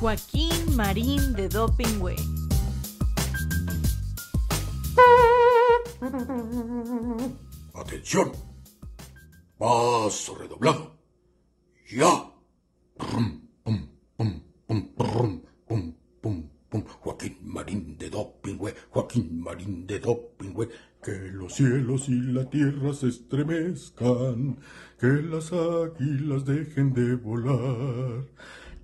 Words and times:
Joaquín 0.00 0.76
Marín 0.76 1.34
de 1.34 1.46
Dopingüe. 1.46 2.16
Atención. 7.74 8.32
Paso 9.58 10.36
redoblado. 10.36 10.96
Ya. 11.90 12.32
Pum, 12.96 13.42
pum, 13.62 13.90
pum. 14.16 14.40
Joaquín 17.02 17.36
Marín 17.42 17.98
de 17.98 18.08
Dopingüe, 18.08 18.74
Joaquín 18.90 19.42
Marín 19.42 19.86
de 19.86 19.98
Dopingüe. 19.98 20.68
Que 21.02 21.12
los 21.32 21.54
cielos 21.54 22.08
y 22.08 22.20
la 22.20 22.48
tierra 22.48 22.92
se 22.92 23.08
estremezcan, 23.08 24.58
que 24.98 25.06
las 25.06 25.50
águilas 25.52 26.44
dejen 26.44 26.92
de 26.92 27.14
volar, 27.14 28.26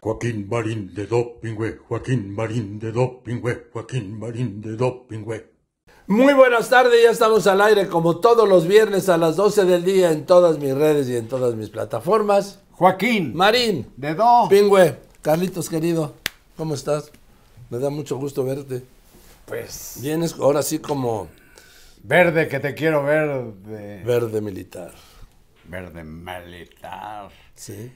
Joaquín 0.00 0.46
Marín 0.48 0.94
de 0.94 1.06
Dopingüe, 1.06 1.78
Joaquín 1.88 2.34
Marín 2.34 2.78
de 2.78 2.92
Dopingüe, 2.92 3.68
Joaquín 3.72 4.18
Marín 4.18 4.60
de 4.60 4.76
Dopingüe. 4.76 5.50
Muy 6.06 6.34
buenas 6.34 6.70
tardes, 6.70 7.02
ya 7.02 7.10
estamos 7.10 7.46
al 7.46 7.60
aire 7.60 7.88
como 7.88 8.18
todos 8.18 8.48
los 8.48 8.66
viernes 8.66 9.08
a 9.08 9.18
las 9.18 9.36
12 9.36 9.64
del 9.64 9.84
día 9.84 10.12
en 10.12 10.24
todas 10.24 10.58
mis 10.58 10.74
redes 10.74 11.08
y 11.08 11.16
en 11.16 11.28
todas 11.28 11.54
mis 11.54 11.68
plataformas. 11.68 12.60
Joaquín. 12.72 13.34
Marín. 13.34 13.92
De 13.96 14.14
Do. 14.14 14.46
Pingüe. 14.48 14.96
Carlitos 15.20 15.68
querido, 15.68 16.14
¿cómo 16.56 16.74
estás? 16.74 17.10
Me 17.68 17.78
da 17.78 17.90
mucho 17.90 18.16
gusto 18.16 18.44
verte. 18.44 18.82
Pues. 19.46 19.98
Vienes 20.00 20.34
ahora 20.38 20.62
sí 20.62 20.78
como 20.78 21.28
Verde 22.02 22.48
que 22.48 22.60
te 22.60 22.74
quiero 22.74 23.02
ver. 23.04 23.52
De... 23.54 24.02
verde 24.04 24.40
militar. 24.40 24.92
Verde 25.64 26.04
militar. 26.04 27.30
Sí. 27.54 27.92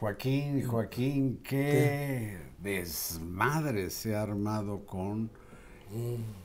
Joaquín, 0.00 0.64
Joaquín, 0.64 1.40
qué, 1.42 2.38
desmadre 2.62 3.90
se 3.90 4.14
ha 4.14 4.22
armado 4.22 4.86
con 4.86 5.28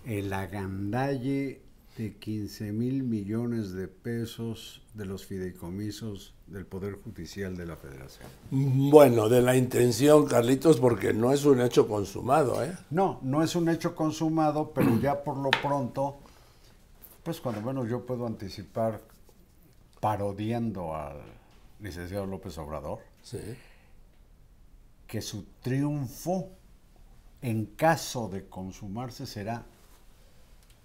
el 0.06 0.34
agandalle 0.34 1.62
de 1.96 2.16
15 2.16 2.72
mil 2.72 3.04
millones 3.04 3.74
de 3.74 3.88
pesos 3.88 4.82
de 4.96 5.06
los 5.06 5.28
fideicomisos 5.28 6.34
del 6.48 6.66
Poder 6.66 6.96
Judicial 7.04 7.56
de 7.56 7.68
la 7.68 7.76
Federación. 7.76 8.28
Bueno, 8.50 9.30
de 9.30 9.44
la 9.44 9.56
intención, 9.56 10.26
Carlitos, 10.26 10.80
porque 10.80 11.14
no 11.14 11.32
es 11.32 11.46
un 11.46 11.62
hecho 11.62 11.88
consumado, 11.88 12.64
¿eh? 12.64 12.76
No, 12.90 13.20
no 13.22 13.44
es 13.44 13.56
un 13.56 13.70
hecho 13.70 13.96
consumado, 13.96 14.72
pero 14.74 15.00
ya 15.00 15.24
por 15.24 15.38
lo 15.38 15.52
pronto, 15.52 16.18
pues 17.22 17.40
cuando 17.40 17.62
menos 17.62 17.88
yo 17.88 18.04
puedo 18.04 18.26
anticipar, 18.26 19.00
parodiando 20.00 20.96
al 20.96 21.22
licenciado 21.80 22.26
López 22.26 22.58
Obrador, 22.58 23.13
Sí. 23.24 23.40
que 25.08 25.22
su 25.22 25.44
triunfo, 25.62 26.50
en 27.42 27.66
caso 27.68 28.28
de 28.30 28.48
consumarse, 28.50 29.26
será 29.28 29.66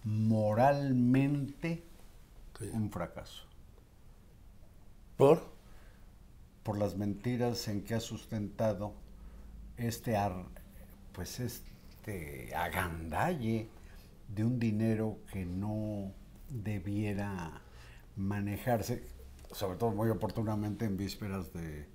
moralmente 0.04 1.82
Sí. 2.58 2.68
un 2.72 2.90
fracaso. 2.90 3.44
¿Por? 5.16 5.42
Por 6.62 6.78
las 6.78 6.96
mentiras 6.96 7.68
en 7.68 7.82
que 7.84 7.94
ha 7.94 8.00
sustentado 8.00 8.92
este, 9.76 10.16
ar- 10.16 10.46
pues 11.12 11.40
este 11.40 12.54
agandalle 12.54 13.68
de 14.34 14.44
un 14.44 14.58
dinero 14.58 15.18
que 15.32 15.44
no 15.46 16.12
debiera 16.50 17.62
manejarse, 18.16 19.04
sobre 19.52 19.78
todo 19.78 19.90
muy 19.92 20.10
oportunamente 20.10 20.84
en 20.84 20.96
vísperas 20.96 21.52
de, 21.52 21.86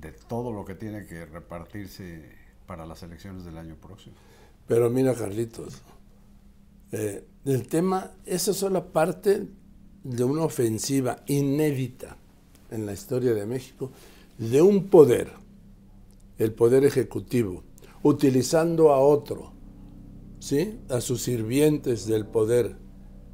de 0.00 0.12
todo 0.12 0.52
lo 0.52 0.64
que 0.64 0.74
tiene 0.74 1.06
que 1.06 1.26
repartirse 1.26 2.36
para 2.66 2.86
las 2.86 3.02
elecciones 3.02 3.44
del 3.44 3.58
año 3.58 3.76
próximo. 3.76 4.16
Pero 4.66 4.90
mira, 4.90 5.14
Carlitos, 5.14 5.82
eh, 6.92 7.24
el 7.44 7.66
tema, 7.66 8.12
esa 8.26 8.50
es 8.50 8.56
solo 8.56 8.92
parte 8.92 9.48
de 10.04 10.24
una 10.24 10.42
ofensiva 10.42 11.22
inédita 11.26 12.16
en 12.70 12.86
la 12.86 12.92
historia 12.92 13.34
de 13.34 13.46
México 13.46 13.90
de 14.38 14.62
un 14.62 14.88
poder, 14.88 15.32
el 16.38 16.52
poder 16.52 16.84
ejecutivo, 16.84 17.64
utilizando 18.02 18.92
a 18.92 19.00
otro, 19.00 19.52
¿sí? 20.38 20.78
a 20.88 21.00
sus 21.00 21.22
sirvientes 21.22 22.06
del 22.06 22.26
poder 22.26 22.76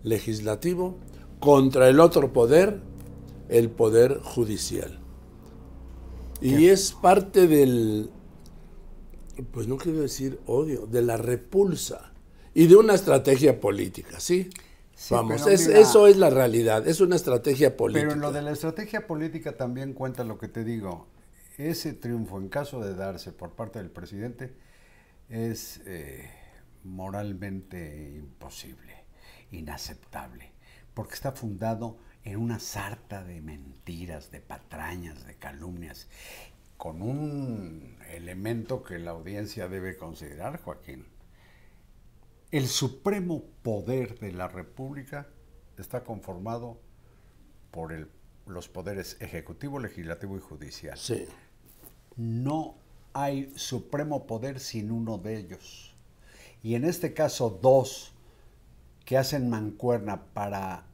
legislativo, 0.03 0.97
contra 1.41 1.89
el 1.89 2.01
otro 2.01 2.33
poder, 2.33 2.81
el 3.49 3.71
poder 3.71 4.21
judicial. 4.23 5.04
Y 6.45 6.69
es 6.69 6.93
parte 6.93 7.47
del, 7.47 8.11
pues 9.53 9.67
no 9.67 9.77
quiero 9.77 10.01
decir 10.01 10.39
odio, 10.47 10.87
de 10.87 11.03
la 11.03 11.17
repulsa 11.17 12.13
y 12.55 12.67
de 12.67 12.77
una 12.77 12.95
estrategia 12.95 13.61
política, 13.61 14.21
¿sí? 14.21 14.51
Sí, 14.95 15.13
Vamos, 15.15 15.43
pero 15.43 15.55
es- 15.55 15.67
mira- 15.67 15.81
eso 15.81 16.07
es 16.07 16.17
la 16.19 16.31
realidad, 16.31 16.87
es 16.87 17.01
una 17.01 17.17
estrategia 17.17 17.77
política. 17.77 18.03
Pero 18.07 18.13
en 18.15 18.21
lo 18.21 18.31
de 18.33 18.43
la 18.43 18.53
estrategia 18.53 19.07
política 19.07 19.57
también 19.57 19.93
cuenta 19.93 20.23
lo 20.23 20.39
que 20.39 20.49
te 20.49 20.63
digo. 20.65 21.09
Ese 21.59 21.95
triunfo, 21.95 22.39
en 22.39 22.49
caso 22.49 22.81
de 22.81 22.95
darse 22.95 23.33
por 23.33 23.51
parte 23.53 23.79
del 23.81 23.91
presidente, 23.91 24.55
es 25.29 25.81
eh, 25.87 26.29
moralmente 26.85 28.13
imposible, 28.17 29.05
inaceptable, 29.51 30.53
porque 30.95 31.15
está 31.15 31.33
fundado 31.33 31.97
en 32.25 32.39
una 32.39 32.59
sarta 32.59 33.23
de 33.23 33.41
mentiras, 33.41 34.31
de 34.31 34.41
patrañas, 34.41 35.27
de 35.27 35.37
calumnias, 35.37 36.09
con 36.77 37.03
un 37.03 37.99
elemento 38.11 38.83
que 38.83 38.99
la 38.99 39.13
audiencia 39.13 39.69
debe 39.69 39.97
considerar, 39.97 40.61
Joaquín. 40.61 41.07
El 42.51 42.67
supremo 42.69 43.43
poder 43.63 44.19
de 44.19 44.33
la 44.33 44.49
República 44.49 45.27
está 45.77 46.05
conformado 46.05 46.79
por 47.71 47.93
el- 47.93 48.09
los 48.47 48.69
poderes 48.69 49.17
ejecutivo, 49.21 49.79
legislativo 49.79 50.37
y 50.37 50.41
judicial. 50.41 50.97
Sí, 50.99 51.27
No 52.17 52.77
hay 53.13 53.53
supremo 53.57 54.25
poder 54.27 54.61
sin 54.61 54.93
uno 54.93 55.19
de 55.19 55.37
ellos. 55.37 55.97
Y 56.63 56.77
en 56.77 56.85
este 56.85 57.13
caso, 57.13 57.51
dos 57.51 58.13
que 59.05 59.19
hacen 59.19 59.51
mancuerna 59.51 60.23
para 60.27 60.87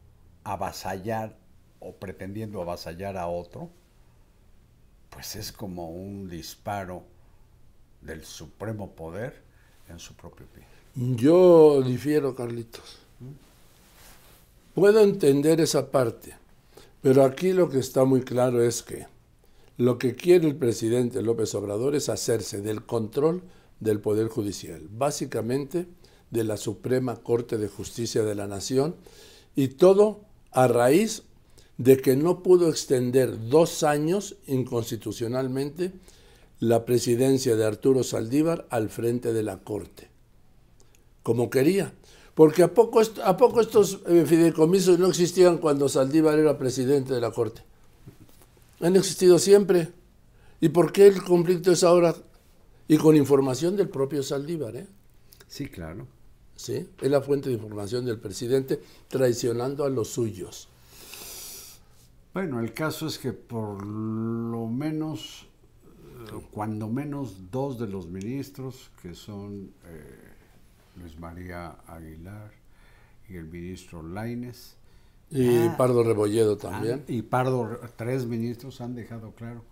avasallar 0.44 1.36
o 1.80 1.92
pretendiendo 1.92 2.60
avasallar 2.60 3.16
a 3.16 3.26
otro, 3.26 3.70
pues 5.10 5.36
es 5.36 5.52
como 5.52 5.90
un 5.90 6.28
disparo 6.28 7.02
del 8.00 8.24
supremo 8.24 8.90
poder 8.92 9.42
en 9.88 9.98
su 9.98 10.14
propio 10.14 10.46
pie. 10.46 10.64
yo 11.16 11.82
difiero, 11.82 12.34
Carlitos. 12.34 12.98
Puedo 14.74 15.00
entender 15.00 15.60
esa 15.60 15.90
parte, 15.90 16.34
pero 17.02 17.24
aquí 17.24 17.52
lo 17.52 17.68
que 17.68 17.78
está 17.78 18.04
muy 18.04 18.22
claro 18.22 18.62
es 18.62 18.82
que 18.82 19.06
lo 19.76 19.98
que 19.98 20.14
quiere 20.14 20.46
el 20.46 20.56
presidente 20.56 21.22
López 21.22 21.54
Obrador 21.54 21.94
es 21.94 22.08
hacerse 22.08 22.60
del 22.60 22.84
control 22.84 23.42
del 23.80 24.00
Poder 24.00 24.28
Judicial, 24.28 24.86
básicamente 24.90 25.88
de 26.30 26.44
la 26.44 26.56
Suprema 26.56 27.16
Corte 27.16 27.58
de 27.58 27.68
Justicia 27.68 28.22
de 28.22 28.34
la 28.34 28.46
Nación, 28.46 28.94
y 29.56 29.68
todo 29.68 30.20
a 30.52 30.68
raíz 30.68 31.22
de 31.78 31.96
que 31.96 32.16
no 32.16 32.42
pudo 32.42 32.68
extender 32.68 33.48
dos 33.48 33.82
años 33.82 34.36
inconstitucionalmente 34.46 35.92
la 36.58 36.84
presidencia 36.84 37.56
de 37.56 37.64
Arturo 37.64 38.04
Saldívar 38.04 38.66
al 38.68 38.90
frente 38.90 39.32
de 39.32 39.42
la 39.42 39.60
Corte, 39.60 40.10
como 41.22 41.48
quería. 41.48 41.94
Porque 42.34 42.62
¿a 42.62 42.72
poco, 42.72 43.00
a 43.24 43.36
poco 43.36 43.60
estos 43.60 44.00
eh, 44.06 44.24
fideicomisos 44.26 44.98
no 44.98 45.08
existían 45.08 45.58
cuando 45.58 45.88
Saldívar 45.88 46.38
era 46.38 46.58
presidente 46.58 47.14
de 47.14 47.20
la 47.20 47.30
Corte? 47.30 47.62
Han 48.80 48.96
existido 48.96 49.38
siempre. 49.38 49.88
¿Y 50.60 50.68
por 50.68 50.92
qué 50.92 51.06
el 51.06 51.22
conflicto 51.22 51.72
es 51.72 51.82
ahora? 51.82 52.14
Y 52.88 52.98
con 52.98 53.16
información 53.16 53.76
del 53.76 53.88
propio 53.88 54.22
Saldívar, 54.22 54.76
¿eh? 54.76 54.86
Sí, 55.48 55.66
claro. 55.66 56.06
¿Sí? 56.60 56.86
Es 57.00 57.10
la 57.10 57.22
fuente 57.22 57.48
de 57.48 57.54
información 57.54 58.04
del 58.04 58.18
presidente 58.18 58.82
traicionando 59.08 59.82
a 59.84 59.88
los 59.88 60.08
suyos. 60.08 60.68
Bueno, 62.34 62.60
el 62.60 62.74
caso 62.74 63.06
es 63.06 63.18
que 63.18 63.32
por 63.32 63.82
lo 63.84 64.66
menos, 64.66 65.46
eh, 66.28 66.40
cuando 66.50 66.86
menos 66.88 67.50
dos 67.50 67.78
de 67.78 67.88
los 67.88 68.06
ministros, 68.08 68.90
que 69.00 69.14
son 69.14 69.72
eh, 69.86 70.14
Luis 70.96 71.18
María 71.18 71.78
Aguilar 71.86 72.52
y 73.30 73.36
el 73.36 73.46
ministro 73.46 74.02
Laines, 74.02 74.76
Y 75.30 75.46
Ah. 75.68 75.74
Pardo 75.78 76.02
Rebolledo 76.04 76.58
también. 76.58 77.04
y 77.08 77.22
Pardo, 77.22 77.80
tres 77.96 78.26
ministros 78.26 78.80
han 78.82 78.94
dejado 78.94 79.32
claro, 79.34 79.64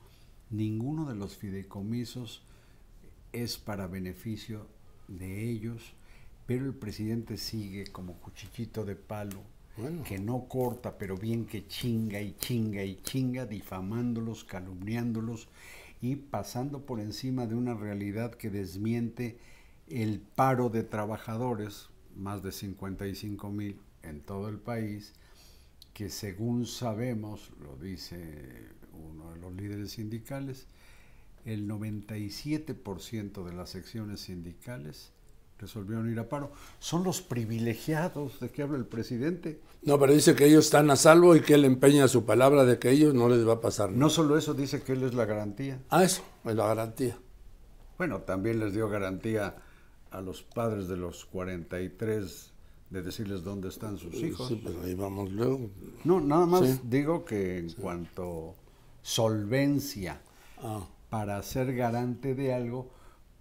ninguno 0.51 1.05
de 1.07 1.17
los 1.17 1.37
fideicomisos 1.37 2.43
es 3.33 3.59
para 3.59 3.89
beneficio 3.89 4.67
de 5.09 5.51
ellos, 5.51 5.83
pero 6.49 6.65
el 6.65 6.73
presidente 6.73 7.37
sigue 7.37 7.89
como 7.89 8.15
cuchillito 8.15 8.87
de 8.87 8.97
palo, 8.97 9.43
Bueno. 9.77 10.03
que 10.03 10.19
no 10.19 10.49
corta, 10.49 10.97
pero 10.97 11.15
bien 11.19 11.45
que 11.45 11.67
chinga 11.67 12.23
y 12.23 12.35
chinga 12.39 12.83
y 12.83 13.03
chinga, 13.03 13.45
difamándolos, 13.45 14.45
calumniándolos 14.45 15.49
y 16.01 16.17
pasando 16.17 16.87
por 16.87 17.01
encima 17.01 17.47
de 17.47 17.55
una 17.55 17.75
realidad 17.75 18.33
que 18.35 18.49
desmiente 18.49 19.37
el 19.89 20.21
paro 20.21 20.71
de 20.71 20.85
trabajadores, 20.85 21.91
más 22.17 22.43
de 22.43 22.53
55 22.53 23.51
mil 23.51 23.79
en 24.03 24.23
todo 24.23 24.49
el 24.49 24.57
país, 24.59 25.13
que 25.93 26.09
según 26.09 26.65
sabemos, 26.65 27.51
lo 27.61 27.77
dice 27.77 28.71
uno 28.95 29.35
de 29.35 29.39
los 29.39 29.53
líderes 29.53 29.91
sindicales, 29.91 30.67
el 31.45 31.69
97% 31.69 33.45
de 33.45 33.53
las 33.53 33.69
secciones 33.69 34.21
sindicales 34.21 35.13
resolvieron 35.59 36.11
ir 36.11 36.19
a 36.19 36.29
paro. 36.29 36.53
Son 36.79 37.05
los 37.05 37.21
privilegiados 37.23 38.41
de 38.41 38.51
que 38.51 38.63
habla 38.63 38.79
el 38.79 38.87
presidente. 38.87 39.61
No, 39.83 39.99
pero 39.99 40.13
dice 40.13 40.35
que 40.35 40.47
ellos 40.47 40.67
están 40.67 40.91
a 40.91 40.97
salvo 40.97 41.35
y 41.37 41.41
que 41.41 41.55
él 41.55 41.65
empeña 41.65 42.09
su 42.09 42.25
palabra 42.25 42.65
de 42.65 42.79
que 42.79 42.89
a 42.89 42.91
ellos 42.91 43.15
no 43.15 43.29
les 43.29 43.47
va 43.47 43.55
a 43.55 43.61
pasar 43.61 43.89
nada. 43.91 44.01
No 44.01 44.11
solo 44.11 44.37
eso, 44.39 44.55
dice 44.55 44.83
que 44.83 44.93
él 44.93 45.03
es 45.05 45.15
la 45.15 45.25
garantía. 45.25 45.81
Ah, 45.91 46.05
eso, 46.05 46.23
es 46.45 46.55
la 46.55 46.67
garantía. 46.67 47.19
Bueno, 47.97 48.21
también 48.21 48.61
les 48.61 48.73
dio 48.75 48.89
garantía 48.89 49.57
a 50.11 50.21
los 50.21 50.43
padres 50.43 50.89
de 50.89 50.97
los 50.97 51.25
43 51.27 52.53
de 52.91 53.03
decirles 53.03 53.43
dónde 53.45 53.69
están 53.69 53.99
sus 53.99 54.15
hijos. 54.15 54.49
Sí, 54.49 54.61
pero 54.65 54.83
ahí 54.83 54.95
vamos 54.95 55.31
luego. 55.31 55.71
No, 56.05 56.21
nada 56.21 56.47
más 56.47 56.67
Sí. 56.67 56.81
digo 56.85 57.25
que 57.25 57.59
en 57.59 57.73
cuanto 57.73 58.55
solvencia 59.03 60.21
Ah, 60.61 60.81
para 61.11 61.41
ser 61.43 61.75
garante 61.75 62.35
de 62.35 62.53
algo, 62.53 62.91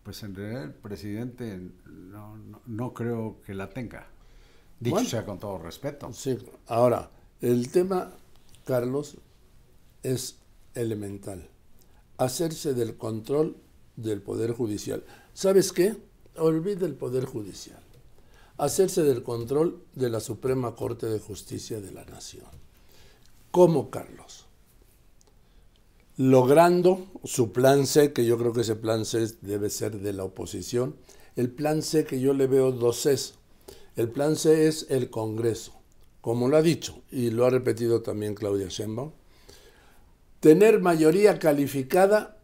pues 0.07 0.23
en 0.23 0.33
realidad 0.35 0.63
el 0.63 0.73
presidente 0.73 1.59
no, 1.85 2.37
no, 2.37 2.61
no 2.65 2.93
creo 2.93 3.41
que 3.45 3.53
la 3.53 3.69
tenga. 3.69 4.07
Dicho 4.79 4.93
Bueno. 4.95 5.09
sea 5.09 5.25
con 5.25 5.37
todo 5.37 5.57
respeto. 5.57 6.13
sí. 6.13 6.37
Ahora, 6.67 7.11
el 7.41 7.69
tema, 7.69 8.13
Carlos, 8.63 9.17
es 10.03 10.37
elemental. 10.75 11.49
Hacerse 12.17 12.73
del 12.73 12.95
control 12.95 13.57
del 13.97 14.21
Poder 14.21 14.53
Judicial. 14.53 15.03
¿Sabes 15.33 15.73
qué? 15.73 15.97
Olvida 16.37 16.85
el 16.85 16.95
Poder 16.95 17.25
Judicial. 17.25 17.83
Hacerse 18.57 19.03
del 19.03 19.23
control 19.23 19.83
de 19.93 20.09
la 20.09 20.21
Suprema 20.21 20.73
Corte 20.73 21.07
de 21.07 21.19
Justicia 21.19 21.81
de 21.81 21.91
la 21.91 22.05
Nación. 22.05 22.45
¿Cómo, 23.51 23.89
Carlos? 23.89 24.36
Logrando 26.17 27.05
su 27.23 27.51
plan 27.51 27.85
C, 27.85 28.11
que 28.11 28.25
yo 28.25 28.39
creo 28.39 28.51
que 28.51 28.61
ese 28.61 28.75
plan 28.75 29.05
C 29.05 29.27
debe 29.41 29.69
ser 29.69 29.99
de 29.99 30.13
la 30.13 30.23
oposición. 30.23 30.95
El 31.35 31.51
plan 31.51 31.83
C 31.83 32.05
que 32.05 32.19
yo 32.19 32.33
le 32.33 32.47
veo 32.47 32.71
dos 32.71 33.03
Cs. 33.03 33.35
El 33.95 34.09
plan 34.09 34.35
C 34.35 34.67
es 34.67 34.87
el 34.89 35.11
Congreso, 35.11 35.73
como 36.21 36.49
lo 36.49 36.57
ha 36.57 36.61
dicho 36.63 37.01
y 37.11 37.29
lo 37.29 37.45
ha 37.45 37.51
repetido 37.51 38.01
también 38.01 38.33
Claudia 38.33 38.67
Sheinbaum. 38.67 39.11
Tener 40.39 40.81
mayoría 40.81 41.37
calificada 41.39 42.37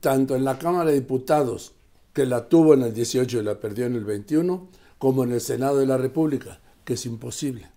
tanto 0.00 0.36
en 0.36 0.44
la 0.44 0.58
Cámara 0.58 0.90
de 0.90 1.00
Diputados, 1.00 1.72
que 2.12 2.26
la 2.26 2.48
tuvo 2.48 2.74
en 2.74 2.82
el 2.82 2.94
18 2.94 3.40
y 3.40 3.42
la 3.42 3.58
perdió 3.58 3.86
en 3.86 3.94
el 3.96 4.04
21, 4.04 4.68
como 4.98 5.24
en 5.24 5.32
el 5.32 5.40
Senado 5.40 5.78
de 5.78 5.86
la 5.86 5.96
República, 5.96 6.60
que 6.84 6.94
es 6.94 7.06
imposible. 7.06 7.70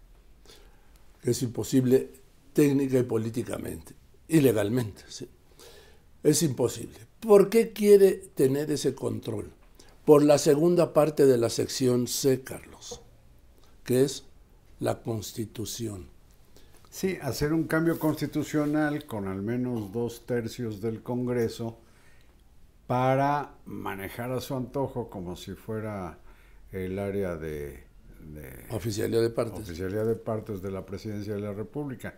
Que 1.22 1.32
es 1.32 1.42
imposible 1.42 2.10
técnica 2.54 2.98
y 3.00 3.04
políticamente 3.04 3.99
y 4.30 4.40
legalmente. 4.40 5.04
¿sí? 5.10 5.28
Es 6.24 6.42
imposible. 6.44 7.00
¿Por 7.20 7.50
qué 7.50 7.74
quiere 7.74 8.14
tener 8.14 8.72
ese 8.72 8.96
control? 8.96 9.52
Por 10.06 10.24
la 10.24 10.38
segunda 10.38 10.94
parte 10.94 11.26
de 11.26 11.38
la 11.38 11.50
sección 11.50 12.08
C, 12.08 12.42
Carlos, 12.42 13.02
que 13.84 14.04
es 14.04 14.24
la 14.80 15.02
Constitución. 15.02 16.08
Sí, 16.90 17.18
hacer 17.22 17.54
un 17.54 17.66
cambio 17.66 18.00
constitucional 18.00 19.06
con 19.06 19.28
al 19.28 19.42
menos 19.42 19.92
dos 19.92 20.26
tercios 20.26 20.82
del 20.82 21.04
Congreso 21.04 21.78
para 22.88 23.54
manejar 23.66 24.32
a 24.32 24.42
su 24.42 24.56
antojo 24.56 25.10
como 25.10 25.36
si 25.36 25.54
fuera 25.54 26.18
el 26.72 26.98
área 26.98 27.36
de, 27.36 27.84
de 28.34 28.66
Oficialidad 28.72 29.22
de 29.22 29.30
partes. 29.30 29.60
oficialidad 29.60 30.06
de 30.06 30.16
partes 30.16 30.62
de 30.64 30.72
la 30.72 30.86
presidencia 30.86 31.36
de 31.36 31.42
la 31.42 31.54
República. 31.54 32.16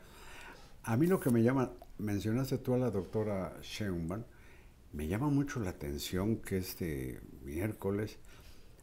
A 0.83 0.95
mí 0.95 1.07
lo 1.07 1.19
que 1.19 1.29
me 1.29 1.43
llama, 1.43 1.71
mencionaste 2.01 2.57
tú 2.57 2.73
a 2.73 2.79
la 2.79 2.91
doctora 2.91 3.57
Sheinbaum, 3.61 4.23
me 4.93 5.07
llama 5.07 5.29
mucho 5.29 5.59
la 5.59 5.69
atención 5.69 6.37
que 6.37 6.57
este 6.57 7.21
miércoles 7.43 8.17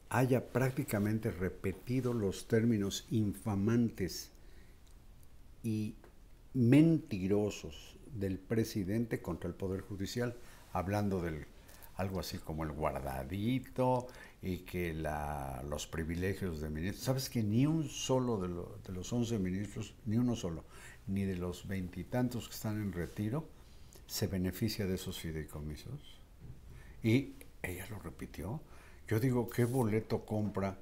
haya 0.08 0.48
prácticamente 0.52 1.30
repetido 1.30 2.14
los 2.14 2.48
términos 2.48 3.06
infamantes 3.10 4.30
y 5.62 5.96
mentirosos 6.54 7.98
del 8.14 8.38
presidente 8.38 9.20
contra 9.20 9.48
el 9.48 9.54
Poder 9.54 9.82
Judicial, 9.82 10.34
hablando 10.72 11.20
del 11.20 11.46
algo 11.98 12.20
así 12.20 12.38
como 12.38 12.62
el 12.62 12.72
guardadito 12.72 14.06
y 14.40 14.58
que 14.58 14.94
la, 14.94 15.62
los 15.68 15.86
privilegios 15.86 16.60
de 16.60 16.70
ministros. 16.70 17.04
¿Sabes 17.04 17.28
que 17.28 17.42
ni 17.42 17.66
un 17.66 17.88
solo 17.88 18.38
de, 18.38 18.48
de 18.48 18.92
los 18.92 19.12
11 19.12 19.38
ministros, 19.38 19.94
ni 20.06 20.16
uno 20.16 20.36
solo, 20.36 20.64
ni 21.08 21.24
de 21.24 21.36
los 21.36 21.66
veintitantos 21.66 22.48
que 22.48 22.54
están 22.54 22.80
en 22.80 22.92
retiro, 22.92 23.48
se 24.06 24.28
beneficia 24.28 24.86
de 24.86 24.94
esos 24.94 25.18
fideicomisos? 25.18 26.20
Y 27.02 27.34
ella 27.62 27.86
lo 27.90 27.98
repitió. 27.98 28.60
Yo 29.08 29.18
digo, 29.18 29.48
¿qué 29.50 29.64
boleto 29.64 30.24
compra 30.24 30.78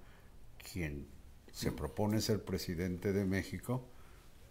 quien 0.71 1.07
se 1.51 1.73
propone 1.73 2.21
ser 2.21 2.45
presidente 2.45 3.15
de 3.15 3.25
México 3.25 3.89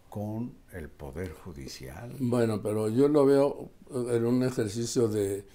con 0.10 0.56
el 0.72 0.90
Poder 0.90 1.32
Judicial? 1.32 2.16
Bueno, 2.20 2.60
pero 2.64 2.90
yo 2.90 3.08
lo 3.08 3.24
veo 3.24 3.70
en 3.92 4.26
un 4.26 4.44
ejercicio 4.44 5.08
de 5.08 5.46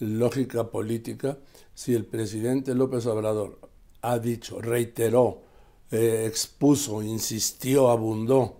lógica 0.00 0.70
política. 0.70 1.38
Si 1.74 1.94
el 1.94 2.04
presidente 2.04 2.74
López 2.74 3.06
Obrador 3.06 3.58
ha 4.02 4.18
dicho, 4.18 4.60
reiteró, 4.60 5.42
eh, 5.90 6.24
expuso, 6.26 7.02
insistió, 7.02 7.90
abundó 7.90 8.58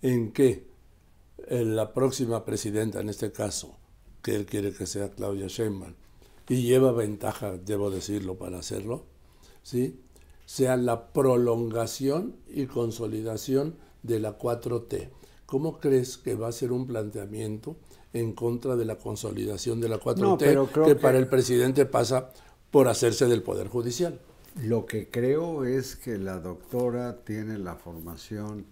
en 0.00 0.32
que 0.32 0.66
eh, 1.48 1.64
la 1.64 1.92
próxima 1.92 2.44
presidenta, 2.44 3.00
en 3.00 3.08
este 3.08 3.32
caso, 3.32 3.76
que 4.22 4.34
él 4.36 4.46
quiere 4.46 4.72
que 4.72 4.86
sea 4.86 5.10
Claudia 5.10 5.46
Sheinbaum, 5.48 5.94
y 6.48 6.62
lleva 6.62 6.92
ventaja, 6.92 7.56
debo 7.56 7.90
decirlo, 7.90 8.36
para 8.36 8.58
hacerlo, 8.58 9.04
¿sí? 9.62 10.00
sea 10.44 10.76
la 10.76 11.12
prolongación 11.12 12.36
y 12.46 12.66
consolidación 12.66 13.76
de 14.02 14.20
la 14.20 14.38
4T. 14.38 15.08
¿Cómo 15.46 15.78
crees 15.78 16.18
que 16.18 16.34
va 16.34 16.48
a 16.48 16.52
ser 16.52 16.72
un 16.72 16.86
planteamiento 16.86 17.76
en 18.12 18.32
contra 18.32 18.76
de 18.76 18.84
la 18.84 18.96
consolidación 18.96 19.80
de 19.80 19.88
la 19.88 19.98
4T 19.98 20.20
No, 20.20 20.38
pero 20.38 20.66
creo 20.66 20.84
que, 20.86 20.94
que- 20.94 21.00
para 21.00 21.18
el 21.18 21.28
presidente 21.28 21.86
pasa 21.86 22.30
por 22.70 22.88
hacerse 22.88 23.26
del 23.26 23.42
Poder 23.42 23.68
Judicial? 23.68 24.18
Lo 24.62 24.84
que 24.86 25.08
creo 25.08 25.64
es 25.64 25.96
que 25.96 26.18
la 26.18 26.38
doctora 26.38 27.24
tiene 27.24 27.58
la 27.58 27.74
formación 27.76 28.66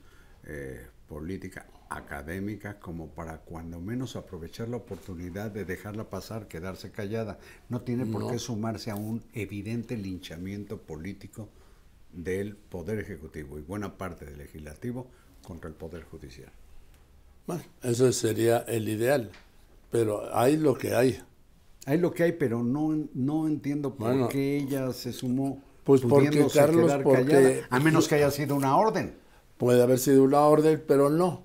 eh, 0.46 0.86
política 1.08 1.66
académica 1.88 2.78
como 2.78 3.08
para 3.08 3.38
cuando 3.38 3.80
menos 3.80 4.14
aprovechar 4.14 4.68
la 4.68 4.76
oportunidad 4.76 5.50
de 5.50 5.64
dejarla 5.64 6.08
pasar, 6.08 6.48
quedarse 6.48 6.90
callada. 6.92 7.38
No 7.68 7.80
tiene 7.80 8.06
por 8.06 8.22
No. 8.22 8.30
qué 8.30 8.38
sumarse 8.38 8.90
a 8.90 8.94
un 8.94 9.22
evidente 9.32 9.96
linchamiento 9.96 10.78
político 10.78 11.48
del 12.12 12.56
Poder 12.56 12.98
Ejecutivo 13.00 13.58
y 13.58 13.62
buena 13.62 13.96
parte 13.96 14.24
del 14.24 14.38
Legislativo 14.38 15.06
contra 15.42 15.68
el 15.68 15.74
Poder 15.76 16.04
Judicial. 16.04 16.52
Bueno, 17.50 17.64
eso 17.82 18.12
sería 18.12 18.58
el 18.68 18.88
ideal, 18.88 19.28
pero 19.90 20.32
hay 20.36 20.56
lo 20.56 20.78
que 20.78 20.94
hay. 20.94 21.18
Hay 21.84 21.98
lo 21.98 22.12
que 22.12 22.22
hay, 22.22 22.32
pero 22.32 22.62
no, 22.62 22.96
no 23.12 23.48
entiendo 23.48 23.92
por 23.96 24.06
Bueno. 24.08 24.28
qué 24.28 24.58
ella 24.58 24.92
se 24.92 25.12
sumó. 25.12 25.60
Pues 25.82 26.02
porque, 26.02 26.46
Carlos, 26.54 26.92
porque- 27.02 27.24
callada, 27.24 27.66
a 27.70 27.80
menos 27.80 28.06
que 28.06 28.14
haya 28.14 28.30
sido 28.30 28.54
una 28.54 28.76
orden. 28.76 29.16
Puede 29.58 29.82
haber 29.82 29.98
sido 29.98 30.22
una 30.22 30.42
orden, 30.42 30.80
pero 30.86 31.10
no. 31.10 31.42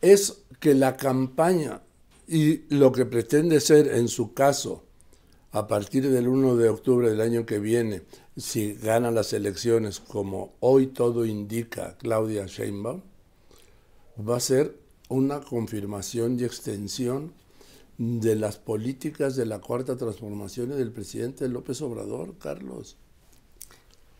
Es 0.00 0.44
que 0.60 0.74
la 0.74 0.96
campaña 0.96 1.82
y 2.28 2.58
lo 2.72 2.92
que 2.92 3.04
pretende 3.04 3.58
ser 3.58 3.88
en 3.88 4.06
su 4.06 4.34
caso, 4.34 4.84
a 5.50 5.66
partir 5.66 6.08
del 6.08 6.28
1 6.28 6.54
de 6.54 6.68
octubre 6.68 7.10
del 7.10 7.20
año 7.20 7.46
que 7.46 7.58
viene, 7.58 8.02
si 8.36 8.74
gana 8.74 9.10
las 9.10 9.32
elecciones, 9.32 9.98
como 9.98 10.52
hoy 10.60 10.86
todo 10.86 11.24
indica 11.26 11.96
Claudia 11.98 12.46
Sheinbaum, 12.46 13.00
va 14.28 14.36
a 14.36 14.40
ser 14.40 14.76
una 15.08 15.40
confirmación 15.40 16.38
y 16.38 16.44
extensión 16.44 17.32
de 17.98 18.36
las 18.36 18.58
políticas 18.58 19.36
de 19.36 19.46
la 19.46 19.60
cuarta 19.60 19.96
transformación 19.96 20.72
y 20.72 20.76
del 20.76 20.92
presidente 20.92 21.48
López 21.48 21.80
Obrador, 21.82 22.36
Carlos. 22.38 22.96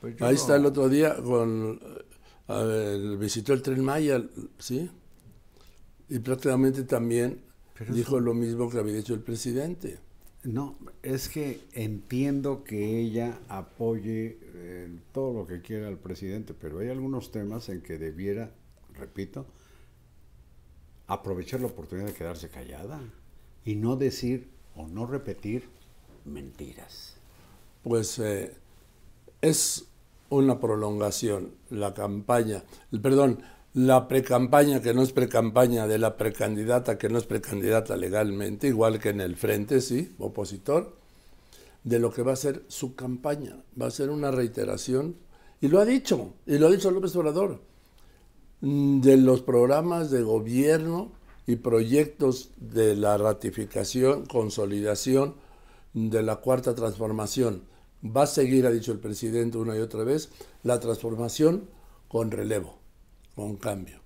Pues 0.00 0.14
Ahí 0.20 0.34
no- 0.34 0.40
está 0.40 0.56
el 0.56 0.66
otro 0.66 0.88
día 0.88 1.16
con 1.16 1.80
eh, 2.48 2.52
ver, 2.64 3.16
visitó 3.18 3.52
el 3.52 3.62
tren 3.62 3.84
Maya, 3.84 4.22
¿sí? 4.58 4.90
Y 6.08 6.18
prácticamente 6.20 6.84
también 6.84 7.40
Pero 7.74 7.94
dijo 7.94 8.20
lo 8.20 8.34
mismo 8.34 8.68
que 8.70 8.78
había 8.78 8.94
dicho 8.94 9.14
el 9.14 9.20
presidente. 9.20 9.98
No, 10.44 10.78
es 11.02 11.28
que 11.28 11.60
entiendo 11.72 12.62
que 12.64 13.00
ella 13.00 13.40
apoye 13.48 14.38
eh, 14.42 14.98
todo 15.12 15.32
lo 15.40 15.46
que 15.46 15.60
quiera 15.60 15.88
al 15.88 15.98
presidente, 15.98 16.54
pero 16.54 16.78
hay 16.78 16.88
algunos 16.88 17.30
temas 17.32 17.68
en 17.68 17.82
que 17.82 17.98
debiera, 17.98 18.52
repito, 18.94 19.46
aprovechar 21.08 21.60
la 21.60 21.66
oportunidad 21.66 22.06
de 22.06 22.14
quedarse 22.14 22.48
callada 22.48 23.00
y 23.64 23.74
no 23.74 23.96
decir 23.96 24.48
o 24.76 24.86
no 24.86 25.06
repetir 25.06 25.68
mentiras. 26.24 27.16
Pues 27.82 28.18
eh, 28.18 28.54
es 29.40 29.86
una 30.30 30.60
prolongación, 30.60 31.54
la 31.70 31.94
campaña, 31.94 32.62
perdón, 33.02 33.42
la 33.74 34.08
precampaña 34.08 34.82
que 34.82 34.92
no 34.92 35.02
es 35.02 35.12
precampaña 35.12 35.86
de 35.86 35.98
la 35.98 36.16
precandidata 36.16 36.98
que 36.98 37.08
no 37.08 37.18
es 37.18 37.24
precandidata 37.24 37.96
legalmente, 37.96 38.68
igual 38.68 38.98
que 38.98 39.10
en 39.10 39.20
el 39.20 39.36
frente, 39.36 39.80
sí, 39.80 40.14
opositor, 40.18 40.96
de 41.84 41.98
lo 41.98 42.12
que 42.12 42.22
va 42.22 42.32
a 42.32 42.36
ser 42.36 42.64
su 42.68 42.94
campaña. 42.94 43.56
Va 43.80 43.86
a 43.86 43.90
ser 43.90 44.10
una 44.10 44.30
reiteración, 44.30 45.16
y 45.60 45.68
lo 45.68 45.80
ha 45.80 45.84
dicho, 45.84 46.34
y 46.46 46.58
lo 46.58 46.66
ha 46.66 46.70
dicho 46.70 46.90
López 46.90 47.14
Obrador, 47.16 47.60
de 48.60 49.16
los 49.16 49.42
programas 49.42 50.10
de 50.10 50.22
gobierno 50.22 51.12
y 51.46 51.56
proyectos 51.56 52.50
de 52.58 52.96
la 52.96 53.16
ratificación, 53.18 54.26
consolidación 54.26 55.34
de 55.94 56.22
la 56.22 56.36
cuarta 56.36 56.74
transformación. 56.74 57.64
Va 58.04 58.22
a 58.24 58.26
seguir, 58.26 58.66
ha 58.66 58.70
dicho 58.70 58.92
el 58.92 59.00
presidente 59.00 59.58
una 59.58 59.76
y 59.76 59.80
otra 59.80 60.04
vez, 60.04 60.30
la 60.62 60.80
transformación 60.80 61.68
con 62.08 62.30
relevo, 62.30 62.78
con 63.34 63.56
cambio. 63.56 64.00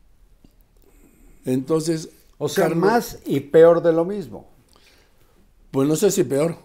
Entonces, 1.44 2.10
O 2.38 2.48
sea, 2.48 2.68
Carlos, 2.68 2.78
más 2.78 3.18
y 3.24 3.40
peor 3.40 3.82
de 3.82 3.92
lo 3.92 4.04
mismo. 4.04 4.50
pues 5.70 5.88
no 5.88 5.96
sé 5.96 6.10
si 6.10 6.24
peor, 6.24 6.56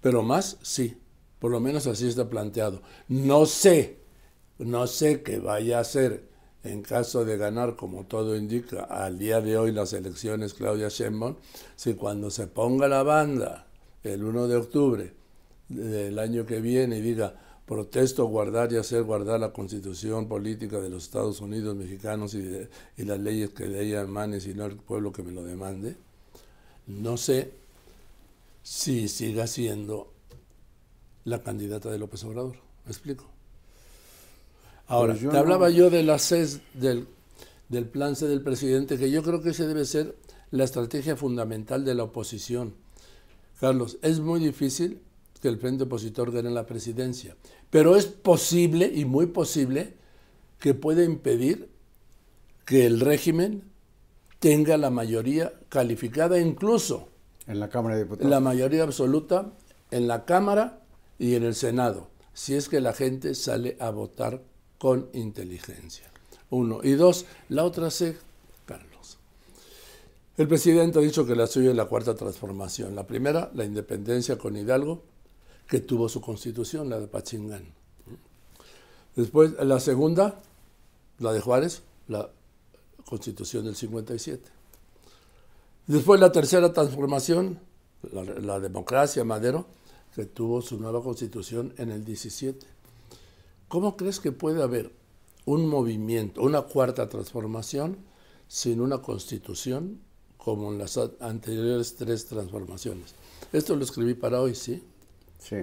pero 0.00 0.22
más 0.22 0.58
sí. 0.62 1.00
Por 1.38 1.50
lo 1.50 1.60
menos 1.60 1.86
así 1.86 2.08
está 2.08 2.28
planteado. 2.28 2.82
No 3.08 3.46
sé, 3.46 4.00
no 4.58 4.86
sé 4.86 5.22
qué 5.22 5.38
vaya 5.38 5.78
a 5.78 5.80
hacer 5.82 6.25
en 6.72 6.82
caso 6.82 7.24
de 7.24 7.36
ganar, 7.36 7.76
como 7.76 8.04
todo 8.04 8.36
indica, 8.36 8.84
al 8.84 9.18
día 9.18 9.40
de 9.40 9.56
hoy 9.58 9.72
las 9.72 9.92
elecciones 9.92 10.54
Claudia 10.54 10.88
Sheinbaum, 10.88 11.36
si 11.76 11.94
cuando 11.94 12.30
se 12.30 12.46
ponga 12.46 12.88
la 12.88 13.02
banda 13.02 13.66
el 14.04 14.24
1 14.24 14.48
de 14.48 14.56
octubre 14.56 15.12
del 15.68 16.18
año 16.18 16.46
que 16.46 16.60
viene 16.60 16.98
y 16.98 17.00
diga 17.00 17.34
protesto 17.66 18.26
guardar 18.26 18.72
y 18.72 18.76
hacer 18.76 19.02
guardar 19.02 19.40
la 19.40 19.52
constitución 19.52 20.28
política 20.28 20.78
de 20.80 20.88
los 20.90 21.04
Estados 21.04 21.40
Unidos 21.40 21.74
mexicanos 21.76 22.34
y, 22.34 22.42
de- 22.42 22.68
y 22.96 23.04
las 23.04 23.18
leyes 23.18 23.50
que 23.50 23.66
de 23.66 23.82
ella 23.84 24.02
emanen, 24.02 24.40
sino 24.40 24.64
el 24.66 24.76
pueblo 24.76 25.12
que 25.12 25.22
me 25.24 25.32
lo 25.32 25.42
demande, 25.42 25.96
no 26.86 27.16
sé 27.16 27.52
si 28.62 29.08
siga 29.08 29.46
siendo 29.46 30.12
la 31.24 31.42
candidata 31.42 31.90
de 31.90 31.98
López 31.98 32.24
Obrador. 32.24 32.56
¿Me 32.84 32.90
explico? 32.92 33.24
Ahora, 34.88 35.14
te 35.14 35.24
no- 35.24 35.32
hablaba 35.38 35.70
yo 35.70 35.90
de 35.90 36.02
la 36.02 36.18
CES, 36.18 36.60
del, 36.74 37.08
del 37.68 37.86
plan 37.86 38.14
C 38.16 38.26
del 38.26 38.42
presidente, 38.42 38.98
que 38.98 39.10
yo 39.10 39.22
creo 39.22 39.40
que 39.42 39.50
ese 39.50 39.66
debe 39.66 39.84
ser 39.84 40.16
la 40.50 40.64
estrategia 40.64 41.16
fundamental 41.16 41.84
de 41.84 41.94
la 41.94 42.04
oposición. 42.04 42.74
Carlos, 43.60 43.98
es 44.02 44.20
muy 44.20 44.38
difícil 44.40 45.00
que 45.40 45.48
el 45.48 45.58
frente 45.58 45.84
opositor 45.84 46.30
gane 46.30 46.50
la 46.50 46.66
presidencia, 46.66 47.36
pero 47.70 47.96
es 47.96 48.06
posible 48.06 48.90
y 48.94 49.04
muy 49.04 49.26
posible 49.26 49.94
que 50.60 50.74
pueda 50.74 51.02
impedir 51.04 51.68
que 52.64 52.86
el 52.86 53.00
régimen 53.00 53.64
tenga 54.40 54.76
la 54.76 54.90
mayoría 54.90 55.52
calificada, 55.68 56.38
incluso 56.38 57.08
En 57.46 57.60
la 57.60 57.68
Cámara 57.68 57.96
de 57.96 58.04
Diputados. 58.04 58.30
la 58.30 58.40
mayoría 58.40 58.82
absoluta 58.84 59.52
en 59.90 60.06
la 60.08 60.24
Cámara 60.24 60.80
y 61.18 61.34
en 61.34 61.44
el 61.44 61.54
Senado, 61.54 62.08
si 62.34 62.54
es 62.54 62.68
que 62.68 62.80
la 62.80 62.92
gente 62.92 63.34
sale 63.34 63.76
a 63.80 63.90
votar 63.90 64.42
con 64.78 65.08
inteligencia. 65.12 66.10
Uno. 66.50 66.80
Y 66.82 66.92
dos, 66.92 67.26
la 67.48 67.64
otra 67.64 67.90
C, 67.90 68.16
Carlos. 68.66 69.18
El 70.36 70.48
presidente 70.48 70.98
ha 70.98 71.02
dicho 71.02 71.26
que 71.26 71.34
la 71.34 71.46
suya 71.46 71.70
es 71.70 71.76
la 71.76 71.86
cuarta 71.86 72.14
transformación. 72.14 72.94
La 72.94 73.06
primera, 73.06 73.50
la 73.54 73.64
independencia 73.64 74.36
con 74.38 74.56
Hidalgo, 74.56 75.02
que 75.68 75.80
tuvo 75.80 76.08
su 76.08 76.20
constitución, 76.20 76.88
la 76.88 77.00
de 77.00 77.08
Pachingán. 77.08 77.64
Después, 79.16 79.52
la 79.52 79.80
segunda, 79.80 80.40
la 81.18 81.32
de 81.32 81.40
Juárez, 81.40 81.82
la 82.08 82.30
constitución 83.06 83.64
del 83.64 83.74
57. 83.74 84.42
Después 85.86 86.20
la 86.20 86.32
tercera 86.32 86.72
transformación, 86.72 87.58
la, 88.12 88.24
la 88.24 88.60
democracia, 88.60 89.24
Madero, 89.24 89.66
que 90.14 90.26
tuvo 90.26 90.60
su 90.62 90.78
nueva 90.78 91.02
constitución 91.02 91.72
en 91.78 91.90
el 91.90 92.04
17. 92.04 92.66
¿Cómo 93.68 93.96
crees 93.96 94.20
que 94.20 94.32
puede 94.32 94.62
haber 94.62 94.92
un 95.44 95.66
movimiento, 95.66 96.42
una 96.42 96.62
cuarta 96.62 97.08
transformación, 97.08 97.98
sin 98.48 98.80
una 98.80 98.98
constitución 98.98 100.00
como 100.36 100.72
en 100.72 100.78
las 100.78 100.98
anteriores 101.20 101.96
tres 101.96 102.26
transformaciones? 102.26 103.14
Esto 103.52 103.74
lo 103.74 103.84
escribí 103.84 104.14
para 104.14 104.40
hoy, 104.40 104.54
¿sí? 104.54 104.82
Sí. 105.38 105.56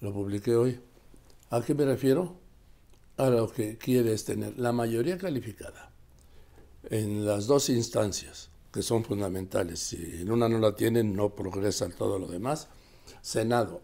Lo 0.00 0.12
publiqué 0.12 0.56
hoy. 0.56 0.80
¿A 1.50 1.62
qué 1.62 1.74
me 1.74 1.84
refiero? 1.84 2.36
A 3.16 3.30
lo 3.30 3.50
que 3.50 3.78
quiere 3.78 4.12
es 4.12 4.24
tener 4.24 4.58
la 4.58 4.72
mayoría 4.72 5.16
calificada 5.16 5.92
en 6.90 7.24
las 7.24 7.46
dos 7.46 7.68
instancias 7.68 8.50
que 8.72 8.82
son 8.82 9.04
fundamentales. 9.04 9.78
Si 9.78 9.96
en 9.96 10.32
una 10.32 10.48
no 10.48 10.58
la 10.58 10.74
tienen, 10.74 11.14
no 11.14 11.34
progresa 11.34 11.88
todo 11.90 12.18
lo 12.18 12.26
demás. 12.26 12.66
Senado 13.22 13.82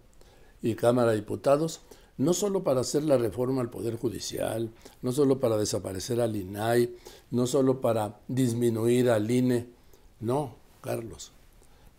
y 0.62 0.74
Cámara 0.74 1.10
de 1.10 1.16
Diputados, 1.18 1.80
no 2.20 2.34
solo 2.34 2.62
para 2.62 2.82
hacer 2.82 3.04
la 3.04 3.16
reforma 3.16 3.62
al 3.62 3.70
Poder 3.70 3.96
Judicial, 3.96 4.70
no 5.00 5.10
solo 5.10 5.40
para 5.40 5.56
desaparecer 5.56 6.20
al 6.20 6.36
INAI, 6.36 6.94
no 7.30 7.46
solo 7.46 7.80
para 7.80 8.20
disminuir 8.28 9.08
al 9.08 9.30
INE, 9.30 9.70
no, 10.20 10.54
Carlos, 10.82 11.32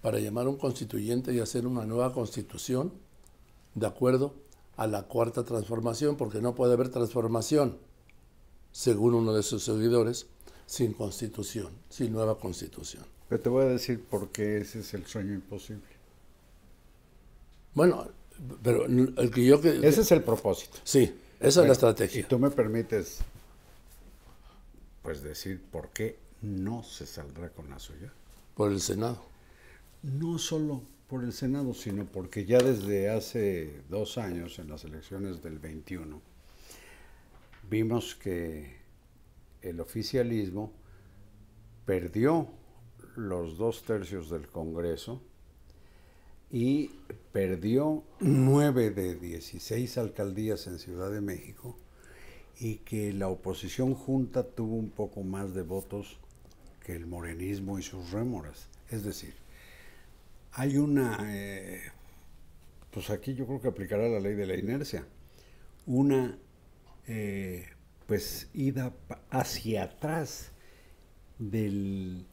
para 0.04 0.20
llamar 0.20 0.46
a 0.46 0.50
un 0.50 0.58
constituyente 0.58 1.34
y 1.34 1.40
hacer 1.40 1.66
una 1.66 1.88
nueva 1.88 2.14
constitución 2.14 2.94
de 3.74 3.88
acuerdo 3.88 4.36
a 4.78 4.86
la 4.86 5.08
cuarta 5.08 5.44
transformación, 5.44 6.18
porque 6.18 6.40
no 6.40 6.54
puede 6.54 6.74
haber 6.74 6.90
transformación, 6.90 7.80
según 8.72 9.16
uno 9.16 9.34
de 9.34 9.42
sus 9.42 9.64
seguidores, 9.64 10.28
sin 10.68 10.94
constitución, 10.94 11.70
sin 11.90 12.14
nueva 12.14 12.38
constitución. 12.38 13.06
Pero 13.28 13.42
te 13.42 13.50
voy 13.50 13.64
a 13.64 13.70
decir 13.70 14.04
por 14.06 14.30
qué 14.30 14.60
ese 14.60 14.82
es 14.82 14.94
el 14.94 15.08
sueño 15.08 15.34
imposible. 15.34 15.90
Bueno, 17.74 18.06
pero 18.64 18.86
el 18.86 19.32
que 19.32 19.46
yo 19.46 19.62
que 19.62 19.78
Ese 19.88 20.02
es 20.02 20.12
el 20.12 20.24
propósito. 20.24 20.78
sí, 20.84 21.14
esa 21.40 21.62
es 21.62 21.68
la 21.68 21.68
Y 21.68 21.72
estrategia. 21.74 22.28
tú 22.28 22.40
me 22.40 22.50
permites, 22.52 23.20
pues, 25.02 25.22
decir 25.24 25.62
por 25.72 25.90
qué 25.90 26.18
no 26.42 26.84
se 26.84 27.06
saldrá 27.06 27.50
con 27.50 27.70
la 27.70 27.80
suya. 27.80 28.12
por 28.56 28.72
el 28.72 28.82
Senado. 28.82 29.22
No 30.04 30.38
solo 30.38 30.82
por 31.08 31.24
el 31.24 31.34
Senado, 31.34 31.74
sino 31.74 32.06
porque 32.06 32.46
ya 32.46 32.58
desde 32.60 33.10
hace 33.10 33.82
dos 33.90 34.18
años, 34.18 34.60
en 34.60 34.70
las 34.70 34.84
elecciones 34.84 35.42
del 35.44 35.60
21, 35.60 36.22
vimos 37.70 38.16
que 38.16 38.78
el 39.62 39.80
oficialismo 39.80 40.72
perdió 41.86 42.48
los 43.16 43.58
dos 43.58 43.84
tercios 43.84 44.30
del 44.30 44.48
Congreso 44.48 45.22
y 46.52 46.90
perdió 47.32 48.04
nueve 48.20 48.90
de 48.90 49.16
16 49.16 49.98
alcaldías 49.98 50.68
en 50.68 50.80
Ciudad 50.80 51.12
de 51.12 51.22
México 51.22 51.78
y 52.60 52.78
que 52.78 53.14
la 53.14 53.30
oposición 53.30 53.96
junta 53.96 54.44
tuvo 54.44 54.76
un 54.76 54.90
poco 54.90 55.24
más 55.24 55.54
de 55.54 55.62
votos 55.62 56.20
que 56.86 56.94
el 56.94 57.08
morenismo 57.08 57.80
y 57.80 57.84
sus 57.84 58.12
rémoras. 58.12 58.68
Es 58.90 59.04
decir, 59.04 59.34
hay 60.52 60.78
una, 60.78 61.18
eh, 61.24 61.82
pues 62.92 63.10
aquí 63.10 63.34
yo 63.34 63.48
creo 63.48 63.62
que 63.62 63.70
aplicará 63.70 64.10
la 64.10 64.20
ley 64.20 64.36
de 64.36 64.46
la 64.46 64.56
inercia. 64.56 65.06
una 65.88 66.38
eh, 67.08 67.66
pues 68.06 68.50
ida 68.54 68.94
hacia 69.32 69.84
atrás 69.84 70.52
del 71.40 72.26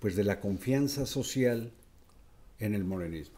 pues 0.00 0.14
de 0.16 0.24
la 0.24 0.40
confianza 0.40 1.06
social 1.06 1.72
en 2.58 2.74
el 2.74 2.84
morenismo. 2.84 3.36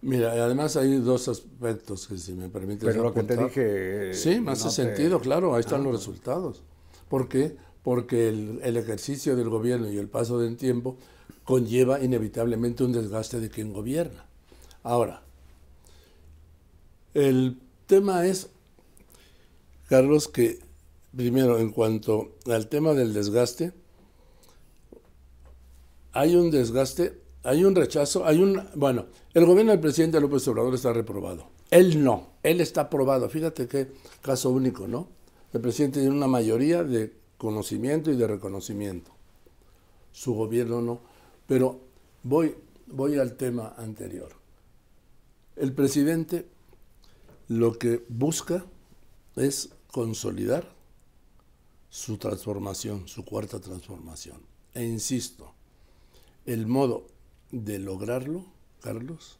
Mira, 0.00 0.32
además 0.32 0.76
hay 0.76 0.96
dos 0.98 1.26
aspectos 1.28 2.06
que 2.06 2.16
si 2.18 2.32
me 2.32 2.48
permites 2.48 2.84
Pero 2.84 3.02
lo 3.02 3.12
que 3.12 3.22
te 3.24 3.34
apuntar. 3.34 3.48
dije, 3.48 4.10
eh, 4.10 4.14
Sí, 4.14 4.40
me 4.40 4.52
hace 4.52 4.64
no 4.64 4.70
te- 4.70 4.74
sentido, 4.76 5.20
claro, 5.20 5.54
ahí 5.54 5.60
están 5.60 5.80
Ah. 5.80 5.84
los 5.84 5.92
resultados. 5.94 6.62
¿Por 7.08 7.28
qué? 7.28 7.56
Porque 7.82 8.28
el, 8.28 8.60
el 8.62 8.76
ejercicio 8.76 9.34
del 9.34 9.48
gobierno 9.48 9.90
y 9.90 9.98
el 9.98 10.08
paso 10.08 10.38
del 10.38 10.56
tiempo 10.56 10.96
conlleva 11.44 12.00
inevitablemente 12.00 12.84
un 12.84 12.92
desgaste 12.92 13.40
de 13.40 13.48
quien 13.50 13.72
gobierna. 13.72 14.26
Ahora, 14.84 15.22
el 17.14 17.58
tema 17.86 18.24
es, 18.26 18.50
Carlos, 19.88 20.28
que 20.28 20.60
primero, 21.16 21.58
en 21.58 21.72
cuanto 21.72 22.36
al 22.46 22.68
tema 22.68 22.92
del 22.92 23.14
desgaste, 23.14 23.72
hay 26.12 26.36
un 26.36 26.50
desgaste, 26.50 27.18
hay 27.48 27.64
un 27.64 27.74
rechazo, 27.74 28.26
hay 28.26 28.42
un... 28.42 28.62
Bueno, 28.74 29.06
el 29.32 29.46
gobierno 29.46 29.72
del 29.72 29.80
presidente 29.80 30.20
López 30.20 30.46
Obrador 30.48 30.74
está 30.74 30.92
reprobado. 30.92 31.48
Él 31.70 32.04
no, 32.04 32.34
él 32.42 32.60
está 32.60 32.82
aprobado. 32.82 33.30
Fíjate 33.30 33.66
qué 33.66 33.90
caso 34.20 34.50
único, 34.50 34.86
¿no? 34.86 35.08
El 35.54 35.62
presidente 35.62 36.00
tiene 36.00 36.14
una 36.14 36.26
mayoría 36.26 36.84
de 36.84 37.10
conocimiento 37.38 38.10
y 38.10 38.16
de 38.16 38.26
reconocimiento. 38.26 39.12
Su 40.12 40.34
gobierno 40.34 40.82
no. 40.82 41.00
Pero 41.46 41.80
voy, 42.22 42.54
voy 42.86 43.18
al 43.18 43.34
tema 43.34 43.74
anterior. 43.78 44.28
El 45.56 45.72
presidente 45.72 46.46
lo 47.48 47.78
que 47.78 48.04
busca 48.10 48.66
es 49.36 49.70
consolidar 49.90 50.68
su 51.88 52.18
transformación, 52.18 53.08
su 53.08 53.24
cuarta 53.24 53.58
transformación. 53.58 54.36
E 54.74 54.84
insisto, 54.84 55.54
el 56.44 56.66
modo 56.66 57.06
de 57.50 57.78
lograrlo, 57.78 58.44
Carlos, 58.80 59.38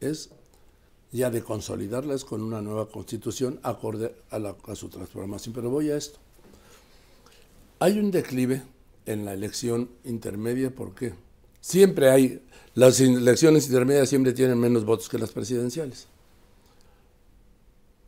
es 0.00 0.30
ya 1.12 1.30
de 1.30 1.42
consolidarla 1.42 2.14
es 2.14 2.24
con 2.24 2.40
una 2.40 2.62
nueva 2.62 2.88
constitución 2.88 3.58
acorde 3.64 4.14
a, 4.30 4.38
la- 4.38 4.56
su 4.74 4.88
transformación. 4.88 5.52
Pero 5.54 5.68
voy 5.70 5.90
a 5.90 5.96
esto. 5.96 6.18
Hay 7.80 7.98
un 7.98 8.10
declive 8.10 8.62
en 9.06 9.24
la 9.24 9.32
elección 9.34 9.90
intermedia, 10.04 10.74
¿por 10.74 10.94
qué? 10.94 11.14
Siempre 11.60 12.10
hay, 12.10 12.42
las 12.74 13.00
elecciones 13.00 13.66
intermedias 13.66 14.08
siempre 14.08 14.32
tienen 14.32 14.58
menos 14.58 14.84
votos 14.84 15.08
que 15.08 15.18
las 15.18 15.32
presidenciales. 15.32 16.06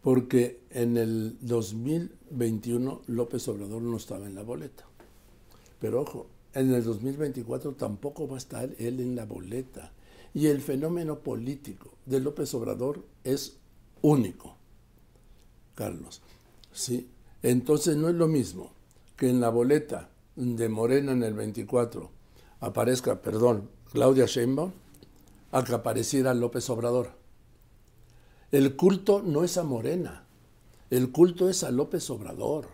Porque 0.02 0.60
en 0.70 0.96
el 0.96 1.36
2021 1.40 3.02
López 3.06 3.46
Obrador 3.48 3.82
no 3.82 3.96
estaba 3.96 4.26
en 4.26 4.34
la 4.34 4.42
boleta. 4.42 4.84
Pero 5.80 6.00
ojo, 6.02 6.26
en 6.54 6.72
el 6.74 6.84
2024 6.84 7.72
tampoco 7.74 8.28
va 8.28 8.34
a 8.34 8.38
estar 8.38 8.70
él 8.78 9.00
en 9.00 9.16
la 9.16 9.24
boleta. 9.24 9.92
Y 10.34 10.46
el 10.46 10.60
fenómeno 10.62 11.18
político 11.18 11.90
de 12.06 12.20
López 12.20 12.54
Obrador 12.54 13.04
es 13.24 13.58
único, 14.00 14.56
Carlos. 15.74 16.22
¿sí? 16.72 17.08
Entonces 17.42 17.96
no 17.96 18.08
es 18.08 18.14
lo 18.14 18.28
mismo 18.28 18.72
que 19.16 19.28
en 19.28 19.40
la 19.40 19.50
boleta 19.50 20.10
de 20.36 20.68
Morena 20.68 21.12
en 21.12 21.22
el 21.22 21.34
24 21.34 22.10
aparezca, 22.60 23.20
perdón, 23.20 23.68
Claudia 23.92 24.26
Sheinbaum, 24.26 24.72
a 25.50 25.64
que 25.64 25.74
apareciera 25.74 26.32
López 26.32 26.68
Obrador. 26.70 27.10
El 28.50 28.76
culto 28.76 29.22
no 29.22 29.44
es 29.44 29.58
a 29.58 29.64
Morena, 29.64 30.24
el 30.90 31.12
culto 31.12 31.48
es 31.48 31.62
a 31.64 31.70
López 31.70 32.08
Obrador. 32.10 32.68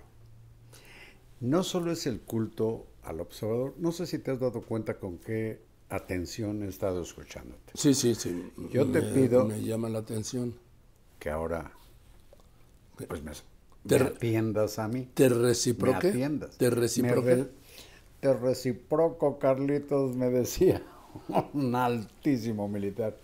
No 1.40 1.62
solo 1.62 1.92
es 1.92 2.06
el 2.06 2.20
culto 2.20 2.86
al 3.08 3.20
observador, 3.20 3.74
no 3.78 3.92
sé 3.92 4.06
si 4.06 4.18
te 4.18 4.30
has 4.30 4.40
dado 4.40 4.60
cuenta 4.62 4.98
con 4.98 5.18
qué 5.18 5.60
atención 5.88 6.62
he 6.62 6.68
estado 6.68 7.02
escuchándote. 7.02 7.72
Sí, 7.74 7.94
sí, 7.94 8.14
sí. 8.14 8.52
Yo 8.70 8.86
te 8.90 9.00
pido- 9.02 9.44
Me 9.46 9.62
llama 9.62 9.88
la 9.88 10.00
atención. 10.00 10.54
Que 11.18 11.30
ahora 11.30 11.72
pues 13.08 13.22
me, 13.22 13.32
Te 13.86 13.98
me 13.98 14.04
atiendas 14.10 14.78
a 14.78 14.88
mí. 14.88 15.08
¿Te 15.14 15.28
Me 15.30 15.36
reciproque? 15.36 16.08
atiendas. 16.08 16.58
¿Te 16.58 16.68
reciproque? 16.70 17.34
re- 17.34 17.48
te 18.20 18.34
reciproco, 18.34 19.38
Carlitos, 19.38 20.14
me 20.16 20.28
decía 20.30 20.82
un 21.54 21.74
altísimo 21.74 22.68
militar. 22.68 23.16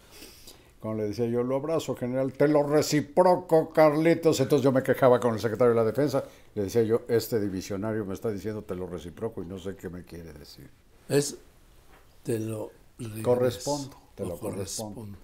Le 0.92 1.04
decía 1.04 1.26
yo, 1.26 1.42
lo 1.42 1.56
abrazo, 1.56 1.96
general, 1.96 2.32
te 2.34 2.46
lo 2.48 2.62
reciproco, 2.62 3.70
Carlitos. 3.72 4.38
Entonces 4.40 4.62
yo 4.64 4.72
me 4.72 4.82
quejaba 4.82 5.18
con 5.20 5.32
el 5.34 5.40
secretario 5.40 5.70
de 5.70 5.76
la 5.76 5.84
Defensa. 5.84 6.24
Le 6.54 6.64
decía 6.64 6.82
yo, 6.82 7.02
este 7.08 7.40
divisionario 7.40 8.04
me 8.04 8.12
está 8.12 8.30
diciendo 8.30 8.62
te 8.62 8.74
lo 8.74 8.86
reciproco 8.86 9.42
y 9.42 9.46
no 9.46 9.58
sé 9.58 9.76
qué 9.76 9.88
me 9.88 10.04
quiere 10.04 10.32
decir. 10.34 10.68
Es, 11.08 11.38
te 12.22 12.38
lo 12.38 12.70
Correspondo, 13.22 13.96
te 14.14 14.24
lo 14.26 14.38
correspondo. 14.38 14.94
correspondo. 14.94 15.18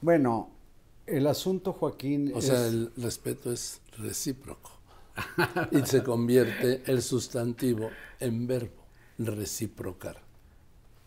Bueno, 0.00 0.50
el 1.06 1.26
asunto, 1.26 1.72
Joaquín, 1.72 2.32
O 2.34 2.38
es... 2.40 2.46
sea, 2.46 2.66
el 2.66 2.92
respeto 2.96 3.52
es 3.52 3.80
recíproco. 3.98 4.70
y 5.70 5.86
se 5.86 6.02
convierte 6.02 6.82
el 6.86 7.00
sustantivo 7.02 7.88
en 8.20 8.46
verbo, 8.46 8.82
reciprocar. 9.18 10.16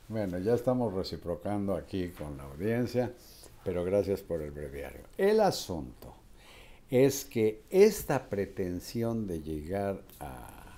Bueno, 0.08 0.40
ya 0.40 0.56
estamos 0.56 0.94
reciprocando 0.94 1.76
aquí 1.76 2.10
con 2.10 2.36
la 2.38 2.44
audiencia, 2.46 3.14
pero 3.64 3.84
gracias 3.84 4.22
por 4.22 4.42
el 4.42 4.52
breviario. 4.52 5.02
El 5.18 5.40
asunto 5.40 6.14
es 6.90 7.26
que 7.26 7.64
esta 7.70 8.30
pretensión 8.30 9.28
de 9.28 9.42
llegar 9.42 10.02
a, 10.20 10.78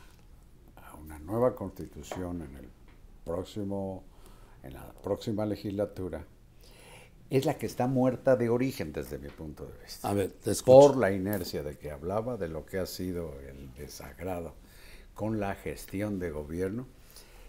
a 0.76 0.96
una 0.96 1.20
nueva 1.20 1.56
constitución 1.56 2.42
en 2.42 2.56
el 2.56 2.70
próximo, 3.24 4.04
en 4.64 4.74
la 4.74 4.92
próxima 5.02 5.46
legislatura, 5.46 6.26
es 7.32 7.46
la 7.46 7.58
que 7.58 7.66
está 7.66 7.88
muerta 7.88 8.36
de 8.36 8.50
origen 8.50 8.92
desde 8.92 9.18
mi 9.18 9.30
punto 9.30 9.66
de 9.66 9.72
vista 9.84 10.10
A 10.10 10.14
ver, 10.14 10.32
te 10.32 10.54
por 10.66 10.98
la 10.98 11.12
inercia 11.12 11.64
de 11.64 11.78
que 11.78 11.90
hablaba, 11.90 12.36
de 12.36 12.50
lo 12.50 12.66
que 12.66 12.78
ha 12.78 12.86
sido 12.86 13.40
el 13.48 13.74
desagrado 13.76 14.54
con 15.14 15.40
la 15.40 15.56
gestión 15.56 16.20
de 16.20 16.30
gobierno 16.30 16.88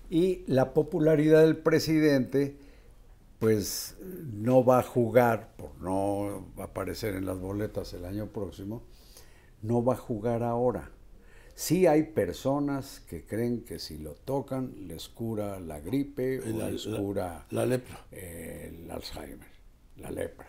y 0.08 0.44
la 0.46 0.72
popularidad 0.72 1.40
del 1.40 1.56
presidente, 1.56 2.56
pues 3.42 3.96
no 4.34 4.64
va 4.64 4.78
a 4.78 4.82
jugar, 4.84 5.56
por 5.56 5.74
no 5.80 6.46
aparecer 6.62 7.16
en 7.16 7.26
las 7.26 7.40
boletas 7.40 7.92
el 7.92 8.04
año 8.04 8.26
próximo, 8.28 8.84
no 9.62 9.82
va 9.84 9.94
a 9.94 9.96
jugar 9.96 10.44
ahora. 10.44 10.90
Sí 11.56 11.88
hay 11.88 12.04
personas 12.04 13.00
que 13.00 13.26
creen 13.26 13.64
que 13.64 13.80
si 13.80 13.98
lo 13.98 14.12
tocan 14.12 14.86
les 14.86 15.08
cura 15.08 15.58
la 15.58 15.80
gripe 15.80 16.38
o 16.40 16.56
La- 16.56 16.70
les 16.70 16.86
la- 16.86 16.98
cura 17.00 17.46
La 17.50 17.66
lepra. 17.66 18.06
eh, 18.12 18.72
el 18.84 18.88
Alzheimer, 18.88 19.48
la 19.96 20.12
lepra. 20.12 20.46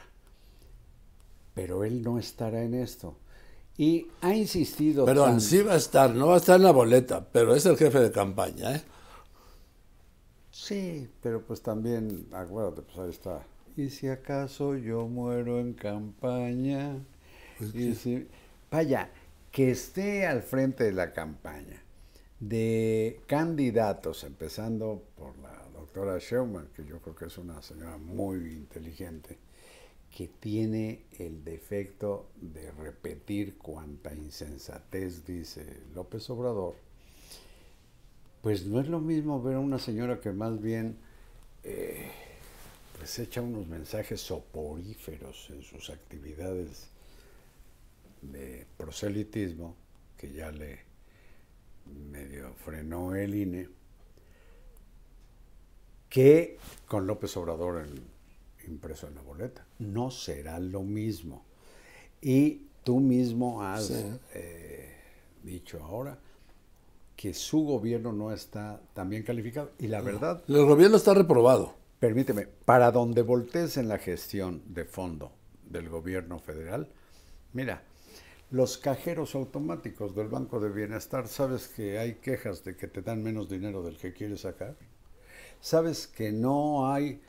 Pero 1.56 1.84
él 1.84 2.04
no 2.04 2.20
estará 2.20 2.62
en 2.62 2.76
esto. 2.76 3.18
Y 3.76 4.08
ha 4.22 4.36
insistido. 4.36 5.04
Perdón, 5.06 5.30
tanto- 5.32 5.44
sí 5.46 5.64
va 5.64 5.74
a 5.74 5.78
estar, 5.78 6.14
no 6.14 6.28
va 6.28 6.36
a 6.36 6.38
estar 6.38 6.58
en 6.58 6.64
la 6.64 6.72
boleta, 6.72 7.28
pero 7.32 7.56
es 7.56 7.66
el 7.66 7.76
jefe 7.76 8.00
de 8.00 8.12
campaña, 8.12 8.76
¿eh? 8.76 8.84
Sí, 10.54 11.10
pero 11.22 11.46
pues 11.46 11.62
también, 11.62 12.28
acuérdate, 12.32 12.82
pues 12.84 12.98
ahí 12.98 13.10
está. 13.10 13.46
Y 13.76 13.90
si 13.90 14.08
acaso 14.08 14.76
yo 14.78 15.08
muero 15.08 15.60
en 15.60 15.74
campaña. 15.74 17.04
Pues 17.58 17.74
Y 17.76 17.96
si- 17.96 18.28
Vaya, 18.72 19.12
que 19.52 19.72
esté 19.72 20.26
al 20.28 20.42
frente 20.44 20.84
de 20.86 20.92
la 20.94 21.12
campaña 21.14 21.84
de 22.40 23.22
candidatos, 23.28 24.24
empezando 24.24 25.04
por 25.18 25.38
la 25.40 25.68
doctora 25.74 26.18
Sherman, 26.20 26.70
que 26.76 26.86
yo 26.86 27.00
creo 27.02 27.16
que 27.16 27.26
es 27.26 27.38
una 27.38 27.62
señora 27.62 27.98
muy 27.98 28.38
inteligente, 28.54 29.40
que 30.12 30.28
tiene 30.28 31.06
el 31.20 31.44
defecto 31.44 32.30
de 32.42 32.72
repetir 32.72 33.58
cuanta 33.58 34.14
insensatez 34.16 35.26
dice 35.26 35.66
López 35.96 36.30
Obrador, 36.30 36.76
pues 38.44 38.66
no 38.68 38.80
es 38.80 38.88
lo 38.90 39.00
mismo 39.00 39.42
ver 39.42 39.56
a 39.56 39.60
una 39.60 39.80
señora 39.80 40.20
que 40.20 40.32
más 40.32 40.62
bien 40.62 40.98
eh, 41.64 42.12
pues 42.98 43.18
echa 43.18 43.42
unos 43.42 43.66
mensajes 43.68 44.22
soporíferos 44.22 45.50
en 45.50 45.64
sus 45.64 45.90
actividades 45.90 46.90
de 48.22 48.68
proselitismo, 48.78 49.76
que 50.18 50.32
ya 50.32 50.52
le 50.52 50.80
medio 52.12 52.54
frenó 52.54 53.16
el 53.16 53.34
INE, 53.34 53.70
que 56.10 56.58
con 56.88 57.08
López 57.08 57.36
Obrador 57.38 57.86
en- 57.86 58.14
impreso 58.72 59.08
en 59.08 59.16
la 59.16 59.22
boleta. 59.22 59.66
No 59.80 60.12
será 60.12 60.60
lo 60.60 60.84
mismo. 60.84 61.44
Y 62.22 62.68
tú 62.84 63.00
mismo 63.00 63.64
has 63.64 63.88
Sí. 63.88 64.06
eh, 64.34 64.96
dicho 65.44 65.84
ahora 65.84 66.18
que 67.16 67.34
su 67.34 67.64
gobierno 67.64 68.12
no 68.14 68.32
está 68.32 68.82
tan 68.94 69.10
bien 69.10 69.24
calificado. 69.24 69.72
Y 69.80 69.88
la 69.88 70.02
verdad, 70.02 70.44
El 70.48 70.66
gobierno 70.66 70.98
está 70.98 71.14
reprobado. 71.14 71.76
permíteme, 72.00 72.48
para 72.66 72.92
donde 72.92 73.22
voltees 73.22 73.78
en 73.78 73.88
la 73.88 73.98
gestión 73.98 74.62
de 74.68 74.86
fondo 74.86 75.32
del 75.70 75.90
gobierno 75.90 76.40
federal, 76.40 76.90
mira, 77.54 77.84
Los 78.52 78.78
cajeros 78.78 79.34
automáticos 79.36 80.16
del 80.16 80.28
Banco 80.28 80.60
de 80.60 80.70
Bienestar, 80.70 81.28
¿sabes 81.28 81.68
que 81.70 81.98
hay 81.98 82.16
quejas 82.16 82.64
de 82.64 82.76
que 82.78 82.88
te 82.88 83.02
dan 83.02 83.24
menos 83.24 83.50
dinero 83.50 83.82
del 83.84 83.98
que 83.98 84.14
quieres 84.14 84.42
sacar? 84.42 84.76
¿Sabes 85.60 86.06
que 86.08 86.32
no 86.32 86.92
hay 86.92 87.22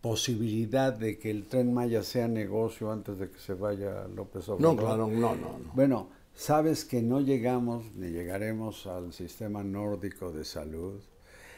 posibilidad 0.00 0.92
de 0.94 1.18
que 1.18 1.30
el 1.30 1.46
tren 1.48 1.74
Maya 1.74 2.02
sea 2.02 2.28
negocio 2.28 2.90
antes 2.90 3.18
de 3.18 3.30
que 3.30 3.38
se 3.38 3.52
vaya 3.54 4.06
López 4.08 4.48
Obrador? 4.48 4.74
No, 4.76 4.80
claro, 4.80 5.06
no, 5.08 5.34
no, 5.34 5.58
no. 5.58 5.70
Bueno, 5.74 6.08
sabes 6.34 6.84
que 6.84 7.02
no 7.02 7.20
llegamos 7.20 7.92
ni 7.94 8.10
llegaremos 8.10 8.86
al 8.86 9.12
sistema 9.12 9.62
nórdico 9.62 10.32
de 10.32 10.44
salud. 10.44 11.00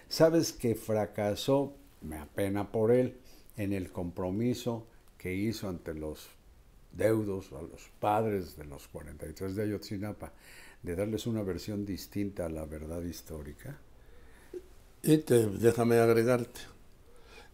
Sabes 0.09 0.53
que 0.53 0.75
fracasó, 0.75 1.75
me 2.03 2.19
apena 2.19 2.71
por 2.71 2.91
él, 2.91 3.17
en 3.57 3.73
el 3.73 3.91
compromiso 3.91 4.87
que 5.19 5.35
hizo 5.35 5.69
ante 5.69 5.95
los 5.95 6.29
deudos, 6.93 7.53
a 7.53 7.63
los 7.63 7.91
padres 8.01 8.57
de 8.57 8.65
los 8.65 8.89
43 8.89 9.57
de 9.57 9.63
Ayotzinapa, 9.63 10.33
de 10.83 10.97
darles 10.97 11.27
una 11.27 11.43
versión 11.43 11.87
distinta 11.87 12.47
a 12.47 12.49
la 12.49 12.65
verdad 12.67 13.03
histórica. 13.03 13.79
Y 15.03 15.19
te, 15.19 15.47
déjame 15.47 15.99
agregarte 15.99 16.61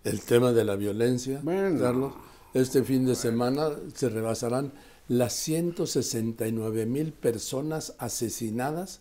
el 0.05 0.23
tema 0.23 0.53
de 0.53 0.65
la 0.65 0.77
violencia, 0.77 1.41
Bueno. 1.43 1.79
Carlos. 1.81 2.13
Este 2.55 2.83
fin 2.83 3.05
de 3.05 3.15
semana 3.15 3.69
se 3.95 4.09
rebasarán 4.09 4.73
las 5.09 5.33
169 5.33 6.87
mil 6.87 7.13
personas 7.13 7.95
asesinadas 7.99 9.01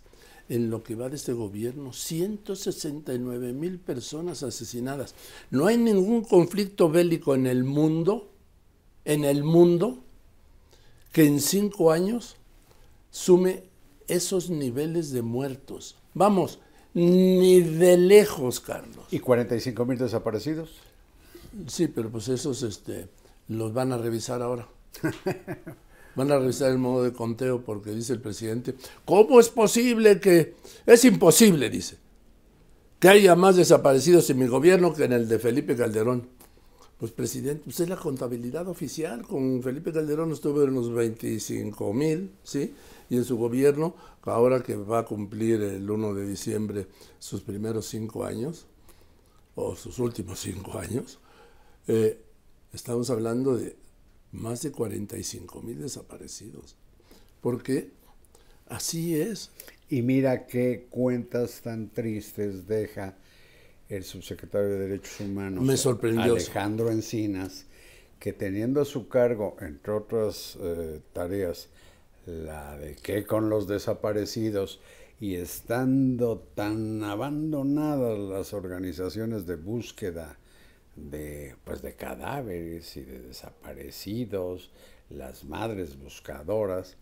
en 0.50 0.70
lo 0.70 0.84
que 0.84 0.96
va 0.96 1.10
de 1.10 1.18
este 1.18 1.34
gobierno. 1.34 1.92
169 1.92 3.54
mil 3.54 3.80
personas 3.80 4.44
asesinadas. 4.44 5.14
No 5.52 5.68
hay 5.68 5.78
ningún 5.78 6.24
conflicto 6.24 6.90
bélico 6.90 7.36
en 7.36 7.46
el 7.46 7.64
mundo, 7.66 8.30
en 9.04 9.26
el 9.26 9.44
mundo, 9.44 10.00
que 11.12 11.26
en 11.26 11.42
cinco 11.42 11.92
años 11.92 12.38
sume 13.12 13.64
esos 14.08 14.50
niveles 14.50 15.12
de 15.12 15.22
muertos. 15.22 15.98
Vamos, 16.14 16.60
ni 16.94 17.60
de 17.62 17.98
lejos, 17.98 18.62
Carlos. 18.62 19.06
¿Y 19.12 19.20
45 19.20 19.86
mil 19.86 19.98
desaparecidos? 19.98 20.72
Sí, 21.68 21.88
pero 21.88 22.10
pues 22.10 22.30
esos 22.30 22.64
este, 22.64 23.10
los 23.50 23.74
van 23.74 23.92
a 23.92 23.98
revisar 23.98 24.42
ahora. 24.42 24.68
Van 26.18 26.32
a 26.32 26.40
revisar 26.40 26.72
el 26.72 26.80
modo 26.80 27.04
de 27.04 27.14
conteo 27.14 27.64
porque 27.64 27.92
dice 27.92 28.12
el 28.12 28.20
presidente, 28.20 28.74
¿cómo 29.06 29.40
es 29.40 29.50
posible 29.50 30.20
que... 30.20 30.56
Es 30.88 31.06
imposible, 31.06 31.70
dice, 31.70 32.00
que 33.00 33.08
haya 33.08 33.36
más 33.36 33.56
desaparecidos 33.56 34.28
en 34.32 34.40
mi 34.40 34.48
gobierno 34.48 34.96
que 34.96 35.04
en 35.04 35.14
el 35.14 35.30
de 35.30 35.38
Felipe 35.38 35.76
Calderón. 35.76 36.28
Pues 36.98 37.12
presidente, 37.12 37.70
usted 37.70 37.84
es 37.84 37.90
la 37.92 37.98
contabilidad 37.98 38.68
oficial. 38.68 39.22
Con 39.28 39.62
Felipe 39.62 39.94
Calderón 39.94 40.32
estuvo 40.32 40.64
en 40.64 40.74
los 40.74 40.92
25 40.92 41.94
mil, 41.94 42.32
¿sí? 42.42 42.74
Y 43.12 43.18
en 43.18 43.24
su 43.24 43.38
gobierno, 43.38 43.94
ahora 44.24 44.64
que 44.64 44.76
va 44.76 45.00
a 45.00 45.06
cumplir 45.06 45.62
el 45.62 45.88
1 45.88 46.16
de 46.16 46.28
diciembre 46.28 46.88
sus 47.20 47.42
primeros 47.42 47.86
cinco 47.86 48.26
años, 48.26 48.66
o 49.54 49.76
sus 49.76 50.00
últimos 50.00 50.40
cinco 50.40 50.80
años, 50.80 51.20
eh, 51.88 52.20
estamos 52.74 53.12
hablando 53.12 53.56
de 53.56 53.76
más 54.38 54.62
de 54.62 54.72
45 54.72 55.62
mil 55.62 55.82
desaparecidos. 55.82 56.76
Porque 57.42 57.92
así 58.68 59.20
es. 59.20 59.52
Y 59.90 60.02
mira 60.02 60.48
qué 60.48 60.88
cuentas 60.90 61.62
tan 61.62 61.90
tristes 61.90 62.68
deja 62.68 63.16
el 63.90 64.04
subsecretario 64.04 64.70
de 64.70 64.80
Derechos 64.80 65.22
Humanos, 65.22 65.64
Me 65.64 65.78
sorprendió. 65.78 66.34
Alejandro 66.34 66.92
Encinas, 66.92 67.66
que 68.20 68.34
teniendo 68.34 68.82
a 68.82 68.86
su 68.86 69.08
cargo, 69.08 69.56
entre 69.62 69.94
otras 69.94 70.58
eh, 70.62 71.00
tareas, 71.14 71.70
la 72.26 72.78
de 72.78 72.96
qué 72.96 73.26
con 73.26 73.50
los 73.50 73.68
desaparecidos 73.68 74.82
y 75.22 75.36
estando 75.36 76.40
tan 76.54 77.02
abandonadas 77.04 78.20
las 78.20 78.54
organizaciones 78.54 79.48
de 79.48 79.56
búsqueda 79.56 80.38
de, 80.98 81.56
pues 81.64 81.82
de 81.82 81.94
cadáveres 81.94 82.98
y 82.98 83.04
de 83.04 83.20
desaparecidos, 83.20 84.72
las 85.10 85.46
madres 85.46 85.98
buscadoras, 85.98 86.98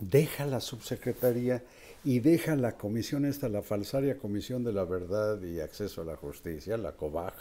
deja 0.00 0.46
la 0.46 0.60
subsecretaría 0.60 1.64
y 2.04 2.20
deja 2.20 2.54
la 2.54 2.76
comisión 2.76 3.24
esta, 3.24 3.48
la 3.48 3.62
falsaria 3.62 4.18
Comisión 4.18 4.62
de 4.62 4.72
la 4.72 4.84
Verdad 4.84 5.42
y 5.42 5.60
Acceso 5.60 6.02
a 6.02 6.04
la 6.04 6.16
Justicia, 6.16 6.76
la 6.76 6.92
COBAJ, 6.92 7.34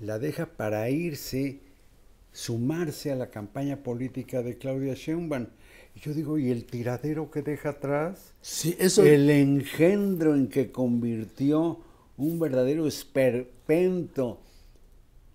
la 0.00 0.18
deja 0.18 0.46
para 0.46 0.90
irse, 0.90 1.60
sumarse 2.32 3.12
a 3.12 3.16
la 3.16 3.30
campaña 3.30 3.82
política 3.82 4.42
de 4.42 4.58
Claudia 4.58 4.94
Sheinbaum. 4.94 5.46
Y 5.94 6.00
yo 6.00 6.14
digo, 6.14 6.38
¿y 6.38 6.50
el 6.50 6.64
tiradero 6.64 7.30
que 7.30 7.42
deja 7.42 7.70
atrás? 7.70 8.32
Sí, 8.40 8.76
eso. 8.78 9.04
El 9.04 9.28
engendro 9.30 10.34
en 10.34 10.48
que 10.48 10.72
convirtió 10.72 11.80
un 12.20 12.38
verdadero 12.38 12.86
esperpento 12.86 14.40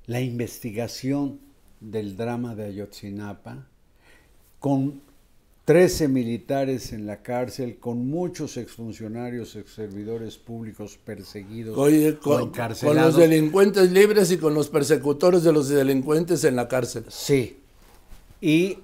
la 0.06 0.22
investigación 0.22 1.40
del 1.80 2.16
drama 2.16 2.56
de 2.56 2.66
Ayotzinapa, 2.66 3.68
con 4.60 5.02
13 5.66 6.08
militares 6.08 6.94
en 6.94 7.08
la 7.08 7.24
cárcel, 7.24 7.78
con 7.80 8.08
muchos 8.08 8.58
exfuncionarios, 8.58 9.56
exservidores 9.56 10.38
públicos 10.38 11.00
perseguidos 11.04 11.76
Oye, 11.76 12.18
con, 12.20 12.52
con 12.52 12.96
los 12.96 13.18
delincuentes 13.18 13.92
libres 13.92 14.32
y 14.32 14.38
con 14.38 14.54
los 14.54 14.70
persecutores 14.70 15.44
de 15.44 15.54
los 15.54 15.70
delincuentes 15.70 16.44
en 16.44 16.56
la 16.56 16.68
cárcel. 16.68 17.06
Sí. 17.10 17.58
Y, 18.42 18.78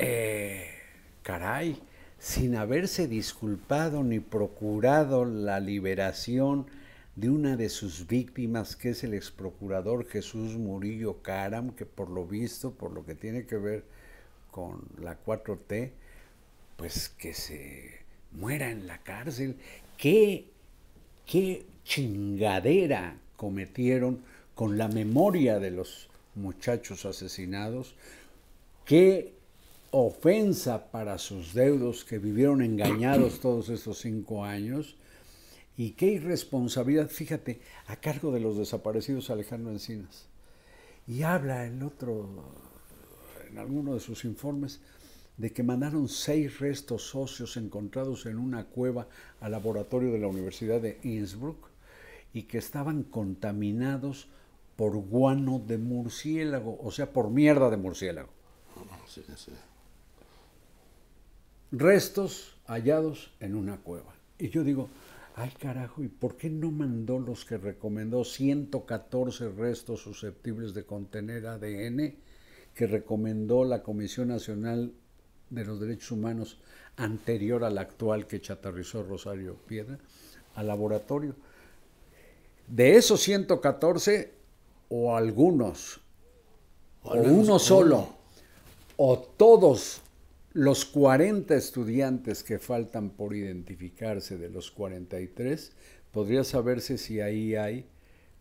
eh, 0.00 0.66
caray, 1.22 1.80
sin 2.18 2.56
haberse 2.56 3.06
disculpado 3.06 4.02
ni 4.02 4.18
procurado 4.18 5.24
la 5.24 5.60
liberación 5.60 6.66
de 7.14 7.28
una 7.28 7.56
de 7.56 7.68
sus 7.68 8.06
víctimas, 8.06 8.74
que 8.74 8.90
es 8.90 9.04
el 9.04 9.14
exprocurador 9.14 10.06
Jesús 10.06 10.56
Murillo 10.56 11.20
Caram, 11.22 11.72
que 11.72 11.84
por 11.84 12.08
lo 12.08 12.26
visto, 12.26 12.72
por 12.72 12.92
lo 12.92 13.04
que 13.04 13.14
tiene 13.14 13.44
que 13.44 13.56
ver 13.56 13.84
con 14.50 14.82
la 14.98 15.22
4T, 15.22 15.90
pues 16.76 17.10
que 17.10 17.34
se 17.34 18.02
muera 18.32 18.70
en 18.70 18.86
la 18.86 18.98
cárcel. 19.02 19.56
¿Qué, 19.98 20.46
qué 21.26 21.66
chingadera 21.84 23.18
cometieron 23.36 24.22
con 24.54 24.78
la 24.78 24.88
memoria 24.88 25.58
de 25.58 25.70
los 25.70 26.08
muchachos 26.34 27.04
asesinados? 27.04 27.94
¿Qué 28.86 29.34
ofensa 29.90 30.90
para 30.90 31.18
sus 31.18 31.52
deudos 31.52 32.04
que 32.04 32.18
vivieron 32.18 32.62
engañados 32.62 33.40
todos 33.40 33.68
estos 33.68 33.98
cinco 33.98 34.44
años? 34.44 34.96
Y 35.76 35.92
qué 35.92 36.06
irresponsabilidad, 36.06 37.08
fíjate, 37.08 37.60
a 37.86 37.96
cargo 37.96 38.32
de 38.32 38.40
los 38.40 38.58
desaparecidos 38.58 39.30
Alejandro 39.30 39.72
Encinas. 39.72 40.26
Y 41.06 41.22
habla 41.22 41.66
el 41.66 41.82
otro, 41.82 42.28
en 43.50 43.58
alguno 43.58 43.94
de 43.94 44.00
sus 44.00 44.24
informes, 44.24 44.80
de 45.36 45.52
que 45.52 45.62
mandaron 45.62 46.08
seis 46.08 46.60
restos 46.60 47.14
óseos 47.14 47.56
encontrados 47.56 48.26
en 48.26 48.38
una 48.38 48.66
cueva 48.66 49.08
al 49.40 49.52
laboratorio 49.52 50.12
de 50.12 50.18
la 50.18 50.28
Universidad 50.28 50.80
de 50.80 50.98
Innsbruck 51.02 51.68
y 52.34 52.44
que 52.44 52.58
estaban 52.58 53.02
contaminados 53.02 54.28
por 54.76 54.96
guano 54.96 55.62
de 55.66 55.78
murciélago, 55.78 56.78
o 56.80 56.90
sea, 56.90 57.12
por 57.12 57.30
mierda 57.30 57.70
de 57.70 57.76
murciélago. 57.76 58.28
Sí, 59.06 59.22
sí. 59.36 59.52
Restos 61.70 62.56
hallados 62.66 63.32
en 63.40 63.54
una 63.54 63.78
cueva. 63.78 64.14
Y 64.38 64.48
yo 64.48 64.64
digo, 64.64 64.88
ay 65.36 65.50
carajo, 65.58 66.02
¿y 66.02 66.08
por 66.08 66.36
qué 66.36 66.50
no 66.50 66.70
mandó 66.70 67.18
los 67.18 67.44
que 67.44 67.56
recomendó 67.56 68.24
114 68.24 69.50
restos 69.50 70.00
susceptibles 70.00 70.74
de 70.74 70.84
contener 70.84 71.46
ADN 71.46 72.14
que 72.74 72.86
recomendó 72.86 73.64
la 73.64 73.82
Comisión 73.82 74.28
Nacional 74.28 74.92
de 75.50 75.64
los 75.64 75.80
Derechos 75.80 76.10
Humanos 76.10 76.58
anterior 76.96 77.64
a 77.64 77.70
la 77.70 77.82
actual 77.82 78.26
que 78.26 78.40
chatarrizó 78.40 79.02
Rosario 79.02 79.56
Piedra 79.66 79.98
al 80.54 80.66
laboratorio? 80.66 81.34
De 82.68 82.96
esos 82.96 83.20
114, 83.22 84.32
o 84.90 85.16
algunos, 85.16 86.00
o, 87.02 87.14
menos 87.14 87.30
uno. 87.30 87.58
solo, 87.58 88.08
o 88.96 89.18
todos 89.18 90.01
los 90.52 90.84
40 90.84 91.54
estudiantes 91.54 92.42
que 92.42 92.58
faltan 92.58 93.10
por 93.10 93.34
identificarse 93.34 94.36
de 94.36 94.50
los 94.50 94.70
43, 94.70 95.72
podría 96.10 96.44
saberse 96.44 96.98
si 96.98 97.20
ahí 97.20 97.54
hay 97.54 97.86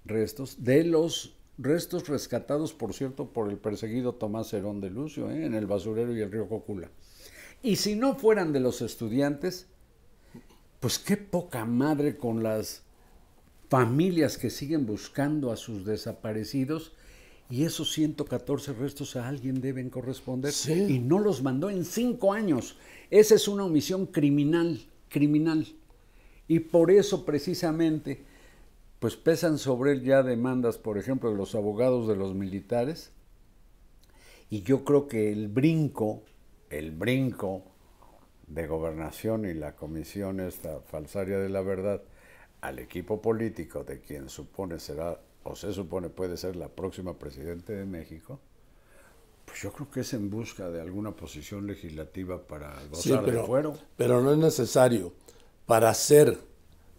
restos 0.05 0.63
de 0.63 0.83
los 0.83 1.37
restos 1.57 2.07
rescatados, 2.07 2.73
por 2.73 2.93
cierto, 2.93 3.31
por 3.31 3.49
el 3.49 3.57
perseguido 3.57 4.15
Tomás 4.15 4.51
Herón 4.53 4.81
de 4.81 4.89
Lucio, 4.89 5.29
¿eh? 5.29 5.45
en 5.45 5.53
el 5.53 5.67
basurero 5.67 6.15
y 6.15 6.21
el 6.21 6.31
río 6.31 6.49
Cocula. 6.49 6.89
Y 7.61 7.75
si 7.75 7.95
no 7.95 8.15
fueran 8.15 8.51
de 8.51 8.59
los 8.59 8.81
estudiantes, 8.81 9.67
pues 10.79 10.97
qué 10.97 11.17
poca 11.17 11.65
madre 11.65 12.17
con 12.17 12.41
las 12.41 12.83
familias 13.69 14.37
que 14.37 14.49
siguen 14.49 14.85
buscando 14.85 15.51
a 15.51 15.57
sus 15.57 15.85
desaparecidos 15.85 16.93
Y 17.51 17.65
esos 17.65 17.91
114 17.91 18.71
restos 18.73 19.17
a 19.17 19.27
alguien 19.27 19.59
deben 19.59 19.89
corresponder. 19.89 20.53
Sí. 20.53 20.71
Y 20.71 20.99
no 20.99 21.19
los 21.19 21.43
mandó 21.43 21.69
en 21.69 21.83
cinco 21.83 22.31
años. 22.31 22.77
Esa 23.09 23.35
es 23.35 23.49
una 23.49 23.65
omisión 23.65 24.05
criminal, 24.05 24.79
criminal. 25.09 25.67
Y 26.47 26.59
por 26.59 26.91
eso 26.91 27.25
precisamente, 27.25 28.23
pues 28.99 29.17
pesan 29.17 29.57
sobre 29.57 29.91
él 29.91 30.01
ya 30.01 30.23
demandas, 30.23 30.77
por 30.77 30.97
ejemplo, 30.97 31.29
de 31.29 31.35
los 31.35 31.53
abogados 31.53 32.07
de 32.07 32.15
los 32.15 32.33
militares. 32.33 33.11
Y 34.49 34.61
yo 34.61 34.85
creo 34.85 35.09
que 35.09 35.33
el 35.33 35.49
brinco, 35.49 36.23
el 36.69 36.91
brinco 36.91 37.63
de 38.47 38.65
gobernación 38.65 39.45
y 39.45 39.53
la 39.53 39.75
comisión 39.75 40.39
esta 40.39 40.79
falsaria 40.79 41.37
de 41.37 41.49
la 41.49 41.61
verdad 41.61 42.01
al 42.61 42.79
equipo 42.79 43.21
político 43.21 43.83
de 43.83 43.99
quien 43.99 44.29
supone 44.29 44.79
será 44.79 45.19
o 45.43 45.55
se 45.55 45.73
supone 45.73 46.09
puede 46.09 46.37
ser 46.37 46.55
la 46.55 46.69
próxima 46.69 47.17
presidente 47.17 47.73
de 47.73 47.85
México, 47.85 48.39
pues 49.45 49.61
yo 49.61 49.71
creo 49.73 49.89
que 49.89 50.01
es 50.01 50.13
en 50.13 50.29
busca 50.29 50.69
de 50.69 50.81
alguna 50.81 51.11
posición 51.15 51.67
legislativa 51.67 52.41
para 52.47 52.79
Sí, 52.93 53.09
gozar 53.11 53.25
de 53.25 53.31
pero, 53.31 53.45
fuero. 53.45 53.77
pero 53.97 54.21
no 54.21 54.31
es 54.31 54.37
necesario. 54.37 55.13
Para 55.65 55.93
ser, 55.93 56.37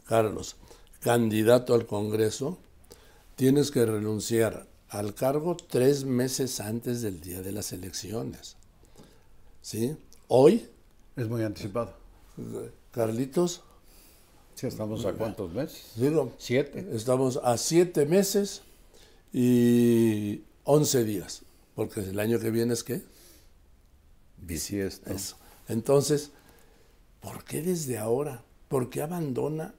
Carlos, 0.07 0.57
candidato 1.01 1.75
al 1.75 1.87
Congreso, 1.87 2.59
tienes 3.37 3.71
que 3.71 3.87
renunciar 3.87 4.67
al 4.89 5.15
cargo 5.15 5.57
tres 5.57 6.05
meses 6.05 6.61
antes 6.61 7.01
del 7.01 7.21
día 7.21 7.41
de 7.43 7.53
las 7.53 7.73
elecciones. 7.73 8.57
¿Sí? 9.63 9.97
Hoy, 10.29 10.69
Es 11.17 11.29
muy 11.29 11.43
anticipado. 11.45 11.95
Carlitos, 12.91 13.63
Sí, 14.55 14.67
estamos 14.67 15.05
a 15.05 15.13
cuántos 15.15 15.53
meses? 15.53 15.93
digo, 15.97 16.33
Siete. 16.39 16.87
estamos 16.93 17.41
a 17.43 17.57
siete 17.59 18.07
meses 18.07 18.63
y 19.33 20.43
once 20.65 21.05
días, 21.05 21.43
porque 21.75 22.01
el 22.01 22.19
año 22.21 22.39
que 22.39 22.51
viene 22.51 22.75
es 22.75 22.85
qué? 22.85 23.03
Bisiesto. 24.39 25.11
Eso. 25.13 25.37
Entonces, 25.69 26.31
¿por 27.21 27.45
qué 27.45 27.63
desde 27.63 27.99
ahora? 27.99 28.43
¿Por 28.69 28.91
qué 28.91 29.03
abandona, 29.03 29.75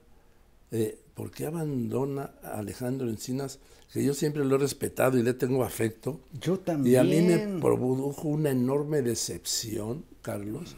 eh, 0.70 0.98
por 1.14 1.30
qué 1.30 1.46
abandona 1.46 2.30
a 2.42 2.58
Alejandro 2.58 3.08
Encinas, 3.08 3.58
que 3.92 4.02
yo 4.04 4.14
siempre 4.14 4.44
lo 4.44 4.56
he 4.56 4.58
respetado 4.58 5.18
y 5.18 5.22
le 5.22 5.34
tengo 5.34 5.64
afecto? 5.64 6.20
Yo 6.40 6.54
Y 6.54 6.58
también. 6.58 7.00
a 7.00 7.04
mí 7.04 7.20
me 7.20 7.60
produjo 7.60 8.28
una 8.28 8.50
enorme 8.50 9.02
decepción, 9.02 10.04
Carlos, 10.22 10.76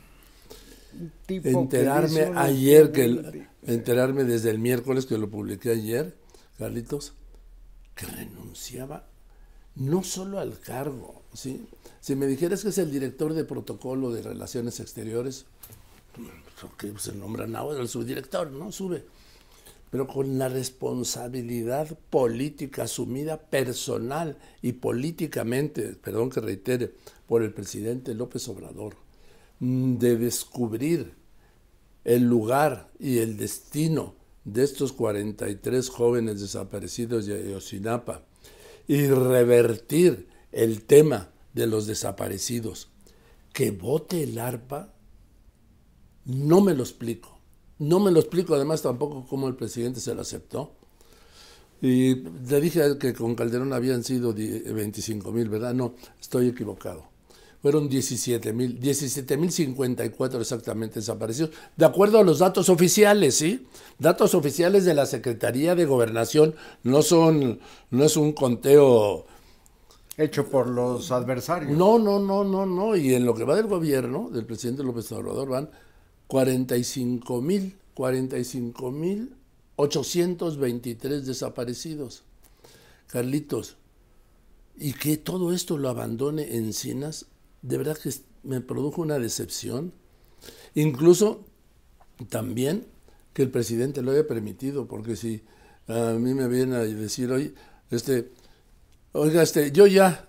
Tipo 1.27 1.49
enterarme 1.49 2.31
ayer, 2.37 2.93
que 2.93 3.01
"Uy, 3.07 3.07
el- 3.07 3.49
enterarme 3.67 4.25
desde 4.25 4.51
el 4.51 4.59
miércoles 4.59 5.07
que 5.07 5.19
lo 5.19 5.29
publiqué 5.31 5.71
ayer, 5.71 6.17
Carlitos, 6.59 7.15
que 7.95 8.07
renunciaba 8.07 9.07
no 9.75 10.03
solo 10.03 10.39
al 10.39 10.59
cargo, 10.61 11.23
¿sí? 11.35 11.67
Si 12.01 12.15
me 12.15 12.27
dijeras 12.27 12.63
que 12.63 12.69
es 12.71 12.79
el 12.79 12.91
director 12.91 13.35
de 13.35 13.45
protocolo 13.45 14.11
de 14.13 14.23
relaciones 14.23 14.81
exteriores, 14.81 15.45
que 16.79 16.93
se 16.99 17.13
nombra 17.15 17.47
ahora 17.59 17.81
el 17.81 17.89
subdirector, 17.89 18.51
¿no? 18.51 18.73
Sube. 18.73 19.05
Pero 19.91 20.07
con 20.07 20.39
la 20.39 20.49
responsabilidad 20.49 21.97
política 22.11 22.85
asumida 22.85 23.39
personal 23.39 24.37
y 24.63 24.73
políticamente, 24.73 25.95
perdón 25.95 26.31
que 26.31 26.41
reitere, 26.41 26.93
por 27.27 27.43
el 27.43 27.53
presidente 27.53 28.15
López 28.15 28.49
Obrador, 28.49 28.97
de 29.61 30.17
descubrir 30.17 31.15
el 32.05 32.25
lugar 32.25 32.91
y 32.99 33.19
el 33.19 33.37
destino 33.37 34.15
de 34.45 34.63
estos 34.63 34.93
43 34.93 35.89
jóvenes 35.89 36.41
desaparecidos 36.41 37.27
de 37.27 37.49
Ayotzinapa 37.49 38.23
y 38.87 39.07
revertir 39.09 40.29
el 40.53 40.85
tema 40.85 41.31
de 41.53 41.67
los 41.67 41.87
desaparecidos. 41.87 42.89
Que 43.53 43.71
vote 43.71 44.23
el 44.23 44.39
ARPA, 44.39 44.95
no 46.25 46.61
me 46.61 46.75
lo 46.75 46.83
explico. 46.83 47.39
No 47.79 48.01
me 48.01 48.11
lo 48.11 48.21
explico, 48.21 48.55
además 48.55 48.83
tampoco 48.83 49.27
cómo 49.29 49.49
el 49.49 49.57
presidente 49.57 50.01
se 50.01 50.15
lo 50.15 50.23
aceptó. 50.23 50.73
Y 51.83 52.15
le 52.15 52.61
dije 52.61 52.99
que 52.99 53.13
con 53.13 53.35
Calderón 53.35 53.73
habían 53.73 54.03
sido 54.03 54.33
25 54.33 55.31
mil, 55.33 55.49
¿verdad? 55.49 55.75
No, 55.75 55.95
estoy 56.21 56.49
equivocado. 56.49 57.16
Fueron 57.63 57.89
17 57.89 58.53
mil, 58.53 58.79
17 58.79 59.37
mil 59.37 59.51
54 59.51 60.41
exactamente 60.41 61.01
desaparecidos, 61.01 61.51
de 61.77 61.85
acuerdo 61.85 62.19
a 62.19 62.23
los 62.23 62.39
datos 62.39 62.69
oficiales, 62.69 63.37
¿sí? 63.37 63.67
Datos 63.99 64.35
oficiales 64.35 64.85
de 64.85 64.95
la 64.95 65.07
Secretaría 65.07 65.75
de 65.75 65.85
Gobernación, 65.85 66.55
no 66.83 67.03
son, 67.03 67.61
no 67.91 68.05
es 68.05 68.17
un 68.17 68.33
conteo 68.33 69.27
Hecho 70.19 70.49
por 70.49 70.67
los 70.67 71.13
adversarios. 71.13 71.77
no, 71.77 71.99
no, 71.99 72.19
no, 72.19 72.43
no, 72.43 72.65
no. 72.65 72.97
Y 72.97 73.15
en 73.15 73.27
lo 73.27 73.35
que 73.35 73.45
va 73.45 73.55
del 73.55 73.67
gobierno, 73.67 74.31
del 74.31 74.47
presidente 74.47 74.83
López 74.83 75.13
Obrador, 75.13 75.51
van 75.51 75.71
45 76.27 77.43
mil, 77.43 77.77
45 77.93 78.91
mil 78.93 79.37
823 79.77 81.27
desaparecidos. 81.27 82.23
Carlitos, 83.07 83.77
y 84.77 84.95
que 84.95 85.17
todo 85.17 85.53
esto 85.53 85.79
lo 85.79 85.89
abandone 85.89 86.57
Encinas, 86.57 87.27
de 87.67 87.79
verdad 87.79 87.99
que 87.99 88.11
me 88.45 88.61
produjo 88.61 89.03
una 89.03 89.19
decepción. 89.19 89.93
Incluso 90.75 91.45
también 92.29 92.87
que 93.33 93.43
el 93.43 93.51
presidente 93.51 94.03
lo 94.03 94.13
haya 94.13 94.27
permitido, 94.27 94.87
porque 94.87 95.17
si 95.17 95.43
a 95.89 96.13
mí 96.13 96.33
me 96.33 96.47
viene 96.49 96.77
a 96.77 96.81
decir 96.81 97.31
hoy, 97.31 97.55
este, 97.91 98.31
oiga, 99.13 99.43
este, 99.43 99.73
yo 99.73 99.87
ya 99.87 100.29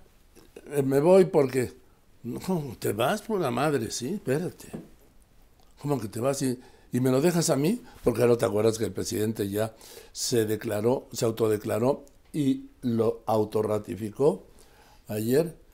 eh, 0.71 0.81
me 0.81 0.99
voy 0.99 1.25
porque, 1.25 1.73
no, 2.23 2.75
te 2.79 2.93
vas 2.93 3.21
por 3.21 3.39
la 3.39 3.51
madre, 3.51 3.91
sí, 3.91 4.15
espérate. 4.15 4.69
¿Cómo 5.79 5.99
que 5.99 6.07
te 6.07 6.19
vas 6.19 6.41
y, 6.41 6.59
y 6.91 6.99
me 6.99 7.11
lo 7.11 7.21
dejas 7.21 7.51
a 7.51 7.55
mí? 7.55 7.83
Porque 8.03 8.23
ahora 8.23 8.37
te 8.37 8.45
acuerdas 8.45 8.79
que 8.79 8.85
el 8.85 8.91
presidente 8.91 9.47
ya 9.47 9.75
se 10.11 10.45
declaró, 10.45 11.07
se 11.11 11.25
autodeclaró 11.25 12.03
y 12.33 12.71
lo 12.81 13.21
autorratificó 13.27 14.47
ayer 15.07 15.66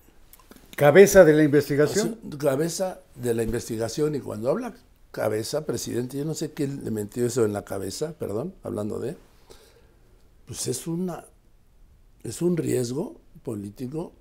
Cabeza 0.75 1.23
de 1.23 1.33
la 1.33 1.43
investigación. 1.43 2.19
Cabeza 2.37 2.99
de 3.15 3.33
la 3.33 3.43
investigación 3.43 4.15
y 4.15 4.19
cuando 4.19 4.49
habla 4.49 4.73
cabeza, 5.11 5.65
presidente, 5.65 6.17
yo 6.17 6.25
no 6.25 6.33
sé 6.33 6.53
quién 6.53 6.83
le 6.83 6.89
metió 6.89 7.25
eso 7.27 7.45
en 7.45 7.53
la 7.53 7.63
cabeza, 7.63 8.13
perdón, 8.17 8.55
hablando 8.63 8.99
de, 8.99 9.15
pues 10.47 10.67
es 10.67 10.87
una, 10.87 11.25
es 12.23 12.41
un 12.41 12.57
riesgo 12.57 13.21
político 13.43 14.13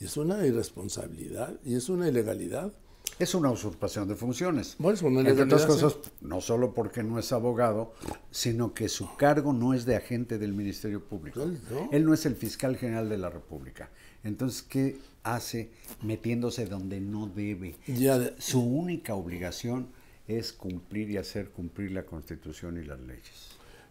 y 0.00 0.06
es 0.06 0.16
una 0.16 0.46
irresponsabilidad 0.46 1.54
y 1.64 1.74
es 1.74 1.90
una 1.90 2.08
ilegalidad. 2.08 2.72
Es 3.18 3.34
una 3.34 3.50
usurpación 3.50 4.06
de 4.08 4.14
funciones. 4.14 4.76
Bueno, 4.78 4.94
es 4.94 5.02
una 5.02 5.20
Entre 5.28 5.42
otras 5.44 5.66
cosas, 5.66 5.96
no 6.20 6.40
solo 6.40 6.72
porque 6.72 7.02
no 7.02 7.18
es 7.18 7.32
abogado, 7.32 7.92
sino 8.30 8.74
que 8.74 8.88
su 8.88 9.16
cargo 9.16 9.52
no 9.52 9.74
es 9.74 9.84
de 9.86 9.96
agente 9.96 10.38
del 10.38 10.52
Ministerio 10.52 11.02
Público. 11.04 11.44
No. 11.70 11.88
Él 11.90 12.04
no 12.04 12.14
es 12.14 12.26
el 12.26 12.36
fiscal 12.36 12.76
general 12.76 13.08
de 13.08 13.18
la 13.18 13.28
República. 13.30 13.90
Entonces, 14.22 14.62
¿qué 14.62 14.98
hace 15.24 15.70
metiéndose 16.02 16.66
donde 16.66 17.00
no 17.00 17.26
debe? 17.26 17.74
Ya 17.88 18.18
de- 18.18 18.34
Su 18.40 18.60
única 18.62 19.14
obligación 19.14 19.88
es 20.28 20.52
cumplir 20.52 21.10
y 21.10 21.16
hacer 21.16 21.50
cumplir 21.50 21.90
la 21.92 22.04
Constitución 22.04 22.80
y 22.80 22.84
las 22.86 23.00
leyes. 23.00 23.48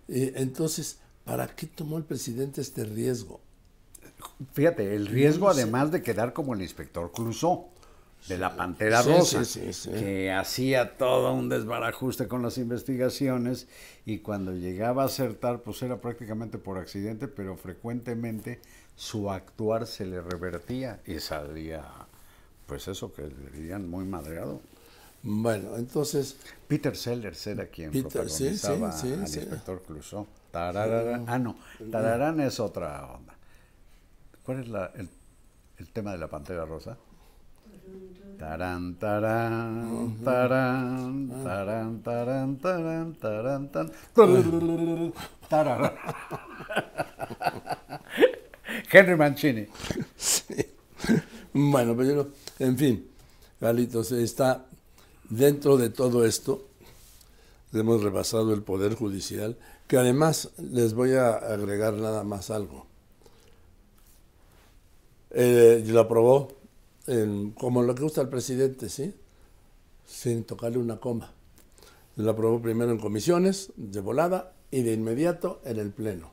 Eh, 0.08 0.34
entonces, 0.38 1.00
¿para 1.26 1.48
qué 1.48 1.66
tomó 1.68 1.98
el 1.98 2.06
presidente 2.06 2.62
este 2.62 2.86
riesgo? 2.86 3.42
Fíjate, 4.54 4.96
el 4.96 5.08
riesgo 5.08 5.48
No 5.48 5.54
sé. 5.54 5.62
además 5.64 5.92
de 5.92 6.02
quedar 6.02 6.32
como 6.34 6.54
el 6.54 6.62
inspector 6.62 7.12
Clouseau, 7.12 7.68
de 8.28 8.38
la 8.38 8.56
Pantera 8.56 9.04
Sí, 9.04 9.10
Rosa, 9.12 9.46
sí, 9.46 9.72
sí, 9.72 9.74
sí. 9.74 9.90
que 9.92 10.32
hacía 10.32 10.98
todo 10.98 11.34
un 11.34 11.48
desbarajuste 11.50 12.28
con 12.28 12.42
las 12.42 12.58
investigaciones 12.58 13.68
y 14.06 14.20
cuando 14.20 14.54
llegaba 14.54 15.04
a 15.04 15.06
acertar, 15.06 15.62
pues 15.62 15.82
era 15.82 16.02
prácticamente 16.02 16.58
por 16.58 16.78
accidente, 16.78 17.28
pero 17.28 17.56
frecuentemente 17.56 18.60
su 18.96 19.30
actuar 19.32 19.88
se 19.88 20.06
le 20.06 20.22
revertía 20.22 21.00
y 21.06 21.20
salía, 21.20 21.84
pues 22.66 22.88
eso 22.88 23.14
que 23.14 23.24
le 23.24 23.52
dirían 23.54 23.90
muy 23.90 24.04
madreado. 24.06 24.60
Bueno, 25.24 25.78
entonces, 25.78 26.38
Peter 26.68 26.96
Sellers 26.96 27.48
era 27.48 27.66
quien 27.68 27.92
Peter, 27.92 28.10
protagonizaba 28.12 28.98
al 29.00 29.20
inspector 29.22 29.82
Clouseau. 29.84 30.28
Tararara- 30.52 31.24
ah, 31.28 31.40
no, 31.40 31.58
Tararán 31.92 32.40
es 32.40 32.60
otra 32.60 33.06
onda. 33.06 33.36
¿Cuál 34.44 34.62
es 34.62 34.68
la- 34.70 34.92
el, 34.96 35.10
el 35.78 35.88
tema 35.90 36.12
de 36.12 36.18
la 36.18 36.28
Pantera 36.28 36.66
Rosa? 36.66 36.98
Tarán, 38.38 38.96
tarán, 39.00 40.18
tarán, 40.24 41.30
tarán, 41.44 42.02
tarán, 42.04 42.58
tarán, 42.60 43.14
tarán, 43.16 43.72
tan, 43.72 43.92
tararán. 45.50 45.94
Henry 48.92 49.16
Mancini. 49.16 49.66
Bueno, 51.54 51.96
pero 51.98 52.10
yo 52.10 52.16
no- 52.16 52.28
en 52.60 52.78
fin, 52.78 53.08
Carlitos, 53.60 54.12
está 54.12 54.66
dentro 55.30 55.78
de 55.78 55.90
todo 55.90 56.24
esto, 56.26 56.68
hemos 57.74 58.04
rebasado 58.04 58.54
el 58.54 58.62
Poder 58.62 58.94
Judicial, 58.96 59.58
que 59.88 59.98
además 59.98 60.52
les 60.60 60.94
voy 60.94 61.14
a 61.14 61.32
agregar 61.36 61.94
nada 61.96 62.24
más 62.24 62.52
algo. 62.52 62.86
Eh, 65.32 65.84
lo 65.88 66.00
aprobó 66.02 66.52
en- 67.08 67.52
como 67.52 67.82
lo 67.84 67.96
que 67.96 68.04
gusta 68.04 68.22
el 68.22 68.30
presidente, 68.30 68.90
¿sí? 68.90 69.14
Sin 70.06 70.44
tocarle 70.44 70.78
una 70.78 70.98
coma. 71.00 71.32
Lo 72.16 72.32
aprobó 72.32 72.62
primero 72.62 72.92
en 72.92 73.00
comisiones, 73.00 73.72
de 73.76 74.00
volada, 74.02 74.54
y 74.72 74.82
de 74.82 74.94
inmediato 74.94 75.62
en 75.64 75.78
el 75.80 75.92
Pleno. 75.92 76.32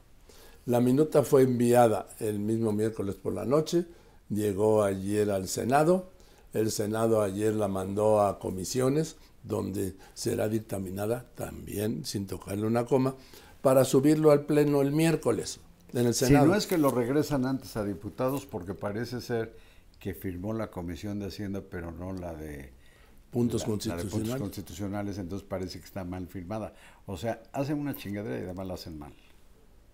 La 0.67 0.81
minuta 0.81 1.23
fue 1.23 1.43
enviada 1.43 2.09
el 2.19 2.39
mismo 2.41 2.73
miércoles 2.73 3.15
por 3.15 3.33
la 3.33 3.45
noche, 3.45 3.87
llegó 4.31 4.83
ayer 4.83 5.31
al 5.31 5.47
Senado, 5.47 6.11
el 6.53 6.71
Senado 6.71 7.23
ayer 7.23 7.53
la 7.55 7.69
mandó 7.69 8.23
a 8.23 8.39
comisiones, 8.39 9.17
donde 9.43 9.95
será 10.15 10.49
dictaminada 10.49 11.27
también, 11.35 12.05
sin 12.05 12.27
tocarle 12.27 12.67
una 12.67 12.87
coma, 12.87 13.15
para 13.61 13.85
subirlo 13.85 14.31
al 14.31 14.47
Pleno 14.47 14.81
el 14.83 14.91
miércoles 14.93 15.61
en 15.93 16.07
el 16.07 16.15
Si 16.15 16.25
Senado. 16.27 16.47
no 16.47 16.55
es 16.57 16.67
que 16.67 16.79
lo 16.79 16.91
regresan 16.91 17.45
antes 17.47 17.77
a 17.77 17.85
diputados, 17.85 18.47
porque 18.47 18.75
parece 18.75 19.21
ser 19.21 19.55
que 20.05 20.12
firmó 20.12 20.53
la 20.53 20.71
Comisión 20.71 21.19
de 21.19 21.29
Hacienda, 21.29 21.62
pero 21.62 21.90
no 21.90 22.12
la 22.12 22.35
de 22.35 22.71
Puntos 23.31 23.62
la- 23.62 23.69
la 23.69 23.73
de 23.73 23.79
puntos 23.81 23.88
constitucionales. 23.88 24.43
constitucionales, 24.43 25.19
entonces 25.19 25.49
parece 25.49 25.79
que 25.79 25.87
está 25.87 26.05
mal 26.05 26.27
firmada. 26.27 26.75
O 27.07 27.17
sea, 27.17 27.43
hacen 27.55 27.79
una 27.79 27.97
chingadera 27.97 28.38
y 28.38 28.43
además 28.43 28.67
la 28.67 28.75
hacen 28.75 28.99
mal. 28.99 29.14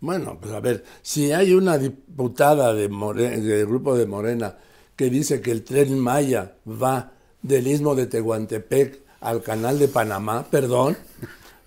Bueno, 0.00 0.36
pues 0.40 0.52
a 0.52 0.58
ver, 0.58 0.82
si 1.00 1.30
hay 1.30 1.54
una 1.54 1.78
diputada 1.78 2.74
de 2.74 2.88
More- 2.88 3.40
del 3.40 3.66
grupo 3.66 3.96
de 3.96 4.06
Morena 4.06 4.56
que 4.96 5.10
dice 5.10 5.40
que 5.40 5.52
el 5.52 5.62
tren 5.62 5.96
Maya 5.96 6.56
va 6.66 7.12
del 7.40 7.68
istmo 7.68 7.94
de 7.94 8.06
Tehuantepec 8.08 9.02
al 9.20 9.42
canal 9.44 9.78
de 9.78 9.86
Panamá, 9.86 10.44
perdón, 10.50 10.96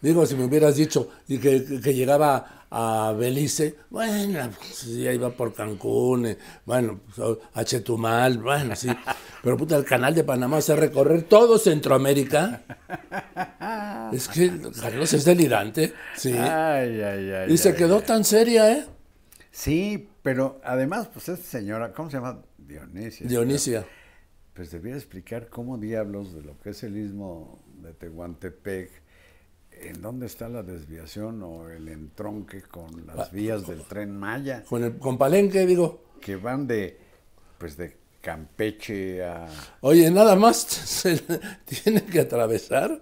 digo, 0.01 0.25
si 0.25 0.35
me 0.35 0.43
hubieras 0.43 0.75
dicho 0.75 1.07
y 1.29 1.37
que- 1.37 1.79
que 1.81 1.93
llegaba 1.93 2.62
a 2.75 3.13
Belice, 3.13 3.75
bueno, 3.91 4.49
pues 4.57 4.87
ya 4.87 5.13
iba 5.13 5.29
por 5.29 5.53
Cancún, 5.53 6.25
eh, 6.25 6.37
bueno, 6.65 7.01
pues, 7.05 7.37
a 7.53 7.63
Chetumal, 7.63 8.39
bueno, 8.39 8.75
sí, 8.75 8.89
pero 9.43 9.57
puta, 9.57 9.77
el 9.77 9.85
canal 9.85 10.15
de 10.15 10.23
Panamá 10.23 10.57
hace 10.57 10.75
recorrer 10.75 11.21
todo 11.23 11.59
Centroamérica. 11.59 12.63
Es 14.11 14.27
que 14.27 14.51
Carlos 14.81 15.13
es 15.13 15.23
delirante, 15.23 15.93
sí. 16.15 16.33
Ay, 16.33 16.99
ay, 16.99 17.31
ay. 17.31 17.53
Y 17.53 17.57
se 17.57 17.75
quedó 17.75 18.01
tan 18.01 18.23
seria, 18.23 18.71
¿eh? 18.71 18.85
Sí, 19.51 20.09
pero 20.23 20.59
además, 20.63 21.09
pues 21.13 21.29
esta 21.29 21.45
señora, 21.45 21.93
¿cómo 21.93 22.09
se 22.09 22.17
llama? 22.17 22.41
Dionisia. 22.57 23.27
Dionisia. 23.27 23.85
Pues 24.55 24.71
debiera 24.71 24.97
explicar 24.97 25.47
cómo 25.47 25.77
diablos 25.77 26.33
de 26.33 26.41
lo 26.41 26.57
que 26.59 26.71
es 26.71 26.81
el 26.81 26.97
istmo 26.97 27.63
de 27.83 27.93
Tehuantepec, 27.93 29.02
en 29.81 30.01
dónde 30.01 30.25
está 30.25 30.49
la 30.49 30.63
desviación 30.63 31.41
o 31.43 31.69
el 31.69 31.89
entronque 31.89 32.61
con 32.61 33.05
las 33.07 33.31
vías 33.31 33.67
del 33.67 33.83
tren 33.83 34.17
Maya, 34.17 34.63
Con, 34.63 34.83
el, 34.83 34.97
con 34.97 35.17
Palenque, 35.17 35.65
digo, 35.65 36.03
que 36.21 36.35
van 36.35 36.67
de, 36.67 36.97
pues 37.57 37.77
de 37.77 37.97
Campeche 38.21 39.23
a... 39.23 39.47
oye, 39.81 40.09
nada 40.09 40.35
más 40.35 40.57
se 40.61 41.21
tiene 41.65 42.03
que 42.05 42.21
atravesar, 42.21 43.01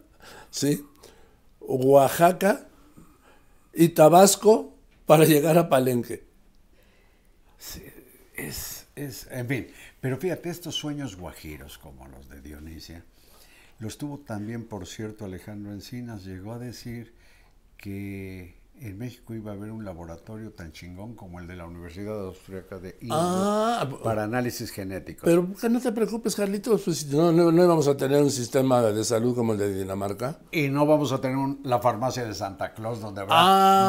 ¿sí? 0.49 0.85
Oaxaca 1.59 2.67
y 3.73 3.89
Tabasco 3.89 4.73
para 5.05 5.25
llegar 5.25 5.57
a 5.57 5.69
Palenque. 5.69 6.23
Es, 8.35 8.87
es, 8.95 9.27
en 9.29 9.47
fin, 9.47 9.67
pero 9.99 10.17
fíjate, 10.17 10.49
estos 10.49 10.75
sueños 10.75 11.15
guajiros 11.15 11.77
como 11.77 12.07
los 12.07 12.27
de 12.27 12.41
Dionisia, 12.41 13.05
los 13.81 13.97
tuvo 13.97 14.19
también, 14.19 14.65
por 14.65 14.87
cierto, 14.87 15.25
Alejandro 15.25 15.73
Encinas, 15.73 16.23
llegó 16.23 16.53
a 16.53 16.59
decir 16.59 17.13
que 17.77 18.59
en 18.79 18.97
México 18.97 19.35
iba 19.35 19.51
a 19.51 19.55
haber 19.55 19.71
un 19.71 19.85
laboratorio 19.85 20.51
tan 20.53 20.71
chingón 20.71 21.13
como 21.15 21.39
el 21.39 21.45
de 21.47 21.55
la 21.55 21.65
Universidad 21.67 22.19
Austríaca 22.25 22.79
de 22.79 22.89
Innsbruck 23.01 23.11
Ah, 23.11 23.89
para 24.03 24.23
análisis 24.23 24.71
genéticos. 24.71 25.23
Pero 25.23 25.47
no 25.69 25.79
te 25.79 25.91
preocupes, 25.91 26.35
Carlitos, 26.35 26.81
pues 26.83 27.05
no, 27.07 27.31
no, 27.31 27.51
no 27.51 27.63
íbamos 27.63 27.87
a 27.87 27.95
tener 27.95 28.23
un 28.23 28.31
sistema 28.31 28.81
de 28.81 29.03
salud 29.03 29.35
como 29.35 29.53
el 29.53 29.59
de 29.59 29.77
Dinamarca. 29.77 30.39
y 30.51 30.67
no 30.69 30.85
vamos 30.87 31.11
a 31.11 31.21
tener 31.21 31.37
un- 31.37 31.59
la 31.63 31.79
farmacia 31.79 32.25
de 32.25 32.33
Santa 32.33 32.73
Claus 32.73 33.01
donde 33.01 33.21
habrá 33.21 33.35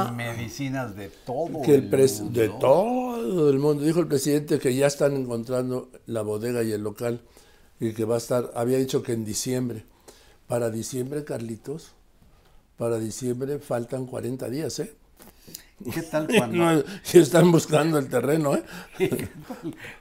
Ah. 0.08 0.12
medicinas 0.14 0.94
de 0.94 1.08
todo 1.24 1.62
Que 1.62 1.76
el 1.76 1.82
mundo. 1.90 2.40
de 2.40 2.48
todo 2.48 3.50
el 3.50 3.58
mundo. 3.58 3.84
Dijo 3.84 4.00
el 4.00 4.08
presidente 4.08 4.58
que 4.58 4.74
ya 4.74 4.88
están 4.88 5.14
encontrando 5.16 5.90
la 6.06 6.20
bodega 6.22 6.62
y 6.62 6.72
el 6.72 6.82
local 6.82 7.22
y 7.82 7.94
que 7.94 8.04
va 8.04 8.14
a 8.14 8.18
estar, 8.18 8.52
había 8.54 8.78
dicho 8.78 9.02
que 9.02 9.12
en 9.12 9.24
diciembre. 9.24 9.84
Para 10.46 10.70
diciembre, 10.70 11.24
Carlitos, 11.24 11.94
para 12.76 13.00
diciembre 13.00 13.58
faltan 13.58 14.06
40 14.06 14.48
días, 14.50 14.78
¿eh? 14.78 14.94
¿Qué 15.92 16.02
tal 16.02 16.28
cuando, 16.38 16.56
No, 16.58 16.78
y 16.78 17.18
están 17.18 17.50
buscando 17.50 17.98
el 17.98 18.08
terreno, 18.08 18.54
¿eh? 18.54 18.62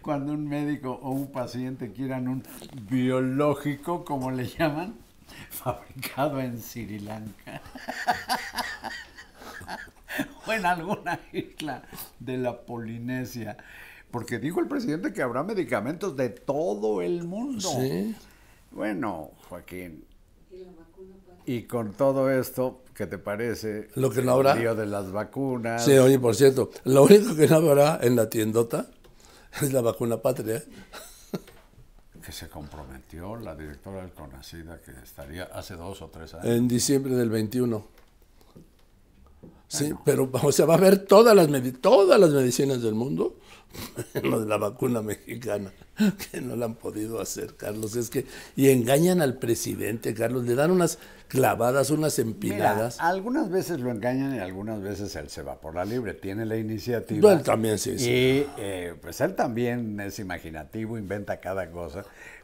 cuando 0.04 0.34
un 0.34 0.48
médico 0.48 1.00
o 1.02 1.10
un 1.10 1.32
paciente 1.32 1.92
quieran 1.92 2.28
un 2.28 2.44
biológico, 2.88 4.06
como 4.06 4.30
le 4.30 4.48
llaman, 4.48 4.94
fabricado 5.50 6.40
en 6.40 6.62
Sri 6.62 7.00
Lanka? 7.00 7.64
o 10.46 10.54
en 10.54 10.68
alguna 10.68 11.20
isla 11.34 11.82
de 12.20 12.38
la 12.38 12.62
Polinesia. 12.62 13.58
Porque 14.12 14.40
dijo 14.40 14.60
el 14.60 14.68
presidente 14.68 15.14
que 15.14 15.22
habrá 15.22 15.44
medicamentos 15.44 16.16
de 16.18 16.30
todo 16.30 17.02
el 17.02 17.24
mundo. 17.24 17.70
Sí. 17.80 18.16
Bueno, 18.72 19.32
Joaquín. 19.50 20.06
Y 21.46 21.64
con 21.64 21.94
todo 21.94 22.30
esto, 22.30 22.84
¿qué 22.94 23.08
te 23.08 23.18
parece? 23.18 23.90
Lo 23.96 24.12
que 24.12 24.22
no 24.22 24.34
habrá. 24.34 24.54
El 24.54 24.60
lío 24.60 24.76
de 24.76 24.86
las 24.86 25.12
vacunas. 25.12 25.84
Sí, 25.84 25.98
oye, 25.98 26.20
por 26.20 26.36
cierto, 26.36 26.70
lo 26.84 27.04
único 27.04 27.36
que 27.36 27.48
no 27.48 27.56
habrá 27.56 28.00
en 28.02 28.16
la 28.16 28.30
tiendota 28.30 28.88
es 29.62 29.74
la 29.74 29.82
vacuna 29.82 30.22
patria. 30.22 30.58
¿eh? 30.58 30.64
que 32.26 32.32
se 32.32 32.48
comprometió 32.48 33.36
la 33.38 33.56
directora 33.56 34.02
del 34.02 34.12
CONACIDA 34.12 34.82
que 34.82 34.92
estaría 35.04 35.46
hace 35.46 35.76
dos 35.76 36.02
o 36.02 36.10
tres 36.10 36.34
años. 36.36 36.46
En 36.46 36.68
diciembre 36.68 37.16
del 37.16 37.30
21. 37.30 37.84
Sí, 39.72 39.94
pero 40.04 40.30
o 40.44 40.52
sea, 40.52 40.66
va 40.66 40.74
a 40.74 40.78
haber 40.78 41.00
todas 41.00 41.34
las, 41.36 41.48
todas 41.80 42.20
las 42.20 42.32
medicinas 42.32 42.82
del 42.82 42.94
mundo 42.94 43.38
de 44.14 44.46
la 44.46 44.58
vacuna 44.58 45.02
mexicana, 45.02 45.72
que 46.32 46.42
no 46.42 46.58
la 46.58 46.66
han 46.66 46.76
podido 46.76 47.22
hacer, 47.22 47.56
Carlos. 47.56 47.96
Es 47.96 48.10
que, 48.10 48.26
y 48.58 48.70
engañan 48.70 49.22
al 49.22 49.38
presidente, 49.38 50.14
Carlos, 50.14 50.44
le 50.46 50.56
dan 50.56 50.72
unas 50.72 51.00
clavadas, 51.30 51.90
unas 51.90 52.18
Mira, 52.18 52.30
empinadas. 52.30 53.00
algunas 53.00 53.50
veces 53.50 53.80
lo 53.80 53.92
engañan 53.92 54.36
y 54.36 54.40
algunas 54.40 54.82
veces 54.82 55.16
él 55.16 55.30
se 55.30 55.42
va 55.42 55.62
por 55.62 55.76
la 55.76 55.86
libre, 55.86 56.16
tiene 56.16 56.46
la 56.46 56.58
iniciativa. 56.58 57.22
Bueno, 57.22 57.42
también 57.42 57.80
sí, 57.80 57.98
sí. 57.98 58.10
Y 58.10 58.48
eh, 58.58 58.96
pues 59.02 59.22
él 59.22 59.36
también 59.36 59.98
es 60.02 60.20
imaginativo, 60.20 60.98
inventa 60.98 61.40
cada 61.40 61.72
cosa. 61.72 62.04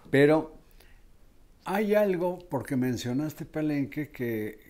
Pero 0.10 0.56
hay 1.66 1.94
algo, 1.94 2.40
porque 2.50 2.78
mencionaste 2.78 3.44
Palenque, 3.44 4.12
que, 4.12 4.67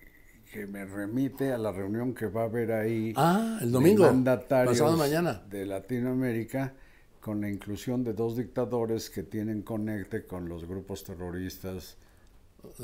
que 0.52 0.66
me 0.66 0.84
remite 0.84 1.52
a 1.52 1.58
la 1.58 1.72
reunión 1.72 2.14
que 2.14 2.26
va 2.26 2.42
a 2.42 2.44
haber 2.44 2.72
ahí. 2.72 3.12
Ah, 3.16 3.58
el 3.60 3.70
de 3.72 3.94
mandatarios 3.94 4.78
pasado 4.78 4.96
mañana. 4.96 5.42
De 5.48 5.66
Latinoamérica, 5.66 6.72
con 7.20 7.40
la 7.40 7.48
inclusión 7.50 8.02
de 8.04 8.14
dos 8.14 8.36
dictadores 8.36 9.10
que 9.10 9.22
tienen 9.22 9.62
conecte 9.62 10.24
con 10.24 10.48
los 10.48 10.64
grupos 10.66 11.04
terroristas 11.04 11.96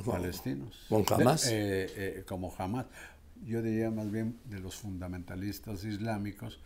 palestinos. 0.05 0.87
con 0.89 1.05
Hamas. 1.11 1.47
De- 1.47 1.85
eh, 1.85 1.91
eh, 1.97 2.25
como 2.27 2.55
Hamas. 2.57 2.87
Yo 3.47 3.61
diría 3.63 3.91
más 3.91 4.11
bien 4.11 4.39
de 4.45 4.61
los 4.61 4.77
fundamentalistas 4.77 5.85
islámicos. 5.85 6.61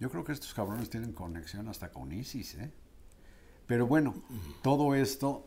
Yo 0.00 0.10
creo 0.10 0.24
que 0.24 0.32
estos 0.32 0.52
cabrones 0.54 0.90
tienen 0.90 1.12
conexión 1.12 1.68
hasta 1.68 1.90
con 1.90 2.12
ISIS, 2.12 2.54
¿eh? 2.56 2.70
Pero 3.66 3.86
bueno, 3.86 4.14
todo 4.62 4.94
esto 4.94 5.46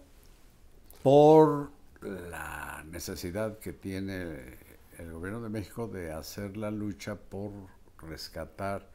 por 1.04 1.72
la 2.02 2.84
necesidad 2.90 3.60
que 3.60 3.74
tiene 3.74 4.58
el 5.00 5.14
gobierno 5.14 5.42
de 5.42 5.50
México 5.50 5.88
de 5.88 6.12
hacer 6.12 6.58
la 6.58 6.70
lucha 6.70 7.16
por 7.16 7.52
rescatar 8.00 8.92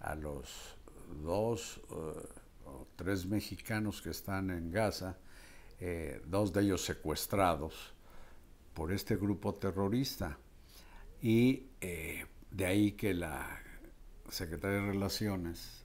a 0.00 0.14
los 0.14 0.76
dos 1.22 1.80
eh, 1.90 2.28
o 2.66 2.86
tres 2.96 3.24
mexicanos 3.26 4.02
que 4.02 4.10
están 4.10 4.50
en 4.50 4.70
Gaza, 4.70 5.16
eh, 5.80 6.20
dos 6.26 6.52
de 6.52 6.60
ellos 6.62 6.84
secuestrados 6.84 7.94
por 8.74 8.92
este 8.92 9.16
grupo 9.16 9.54
terrorista. 9.54 10.36
Y 11.22 11.66
eh, 11.80 12.26
de 12.50 12.66
ahí 12.66 12.92
que 12.92 13.14
la 13.14 13.62
Secretaría 14.28 14.82
de 14.82 14.92
Relaciones 14.92 15.82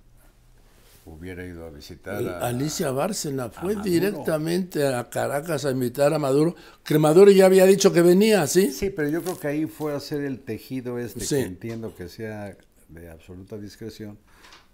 hubiera 1.06 1.46
ido 1.46 1.66
a 1.66 1.70
visitar 1.70 2.26
a, 2.26 2.48
Alicia 2.48 2.92
Bárcena 2.92 3.50
fue 3.50 3.76
directamente 3.76 4.88
a 4.88 5.10
Caracas 5.10 5.66
a 5.66 5.72
invitar 5.72 6.14
a 6.14 6.20
Maduro, 6.20 6.56
que 6.84 6.98
Maduro 6.98 7.32
ya 7.32 7.46
había 7.46 7.66
dicho 7.66 7.92
que 7.92 8.02
venía, 8.02 8.48
¿sí? 8.48 8.72
Sí, 8.72 8.90
pero 8.90 9.10
yo 9.10 9.22
creo 9.22 9.40
que 9.40 9.48
ahí 9.48 9.66
fue 9.66 9.94
hacer 9.94 10.22
el 10.22 10.40
tejido 10.40 10.98
este, 11.00 11.22
Sí. 11.22 11.36
que 11.36 11.42
entiendo 11.42 11.96
que 11.96 12.10
sea 12.10 12.56
de 12.90 13.10
absoluta 13.10 13.58
discreción, 13.58 14.18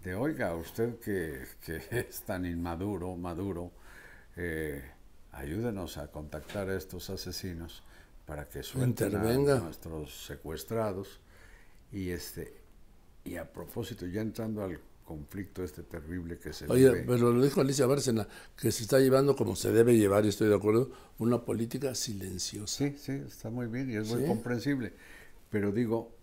de 0.03 0.15
oiga, 0.15 0.53
usted 0.55 0.99
que, 0.99 1.43
que 1.65 1.81
es 2.09 2.21
tan 2.21 2.45
inmaduro, 2.45 3.15
maduro, 3.15 3.71
eh, 4.35 4.83
ayúdenos 5.31 5.97
a 5.97 6.07
contactar 6.11 6.69
a 6.69 6.77
estos 6.77 7.09
asesinos 7.09 7.83
para 8.25 8.47
que 8.47 8.61
suelten 8.63 9.07
Intervenga. 9.07 9.57
a 9.57 9.59
nuestros 9.61 10.25
secuestrados. 10.25 11.19
Y 11.91 12.11
este 12.11 12.53
y 13.25 13.35
a 13.37 13.51
propósito, 13.51 14.05
ya 14.05 14.21
entrando 14.21 14.63
al 14.63 14.79
conflicto 15.09 15.63
este 15.63 15.81
terrible 15.81 16.37
que 16.37 16.53
se 16.53 16.67
Oye, 16.67 16.87
vive. 16.87 17.03
pero 17.07 17.33
lo 17.33 17.43
dijo 17.43 17.61
Alicia 17.61 17.87
Bárcena, 17.87 18.27
que 18.55 18.71
se 18.71 18.83
está 18.83 18.99
llevando 18.99 19.35
como 19.35 19.55
se 19.55 19.71
debe 19.71 19.97
llevar, 19.97 20.23
y 20.23 20.27
estoy 20.27 20.49
de 20.49 20.55
acuerdo, 20.55 20.91
una 21.17 21.43
política 21.45 21.95
silenciosa. 21.95 22.77
Sí, 22.77 22.95
sí, 22.95 23.13
está 23.13 23.49
muy 23.49 23.65
bien 23.65 23.89
y 23.89 23.95
es 23.95 24.07
muy 24.07 24.27
comprensible. 24.27 24.93
Pero 25.49 25.71
digo, 25.71 26.15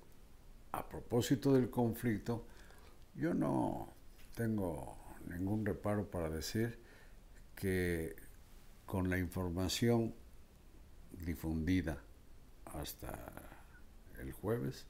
a 0.71 0.89
propósito 0.89 1.53
del 1.53 1.69
conflicto, 1.69 2.47
yo 3.17 3.35
no 3.35 3.93
tengo 4.37 4.97
ningún 5.29 5.67
reparo 5.67 6.09
para 6.09 6.31
decir 6.31 6.79
que 7.57 8.15
con 8.85 9.11
la 9.11 9.19
información 9.19 10.15
difundida 11.25 12.01
hasta 12.67 13.33
el 14.21 14.31
jueves, 14.31 14.87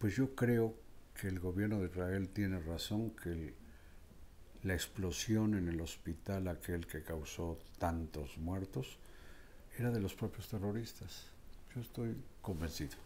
pues 0.00 0.16
yo 0.16 0.34
creo 0.34 0.74
que 1.20 1.28
el 1.28 1.40
gobierno 1.40 1.80
de 1.80 1.86
Israel 1.86 2.28
tiene 2.28 2.60
razón, 2.60 3.10
que 3.10 3.54
la 4.62 4.74
explosión 4.74 5.54
en 5.54 5.68
el 5.68 5.80
hospital, 5.80 6.48
aquel 6.48 6.86
que 6.86 7.02
causó 7.02 7.58
tantos 7.78 8.38
muertos, 8.38 8.98
era 9.76 9.90
de 9.90 10.00
los 10.00 10.14
propios 10.14 10.48
terroristas. 10.48 11.26
Yo 11.74 11.80
estoy 11.80 12.16
convencido. 12.40 12.96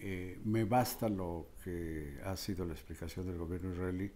Eh, 0.00 0.40
me 0.44 0.64
basta 0.64 1.08
lo 1.08 1.46
que 1.62 2.18
ha 2.24 2.36
sido 2.36 2.66
la 2.66 2.74
explicación 2.74 3.26
del 3.26 3.38
gobierno 3.38 3.72
israelí 3.72 4.10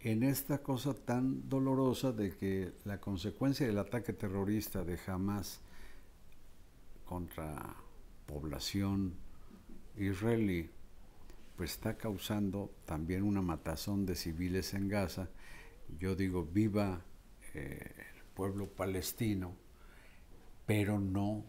en 0.00 0.22
esta 0.22 0.58
cosa 0.58 0.94
tan 0.94 1.48
dolorosa 1.48 2.12
de 2.12 2.36
que 2.36 2.72
la 2.84 3.00
consecuencia 3.00 3.66
del 3.66 3.78
ataque 3.78 4.12
terrorista 4.12 4.84
de 4.84 4.98
Hamas 5.06 5.60
contra 7.04 7.74
población 8.26 9.14
israelí 9.96 10.70
pues 11.58 11.72
está 11.72 11.98
causando 11.98 12.72
también 12.84 13.24
una 13.24 13.42
matazón 13.42 14.06
de 14.06 14.14
civiles 14.14 14.74
en 14.74 14.88
Gaza. 14.88 15.28
Yo 15.98 16.14
digo, 16.14 16.44
viva 16.44 17.02
eh, 17.52 17.80
el 18.14 18.22
pueblo 18.32 18.68
palestino, 18.68 19.56
pero 20.66 21.00
no 21.00 21.44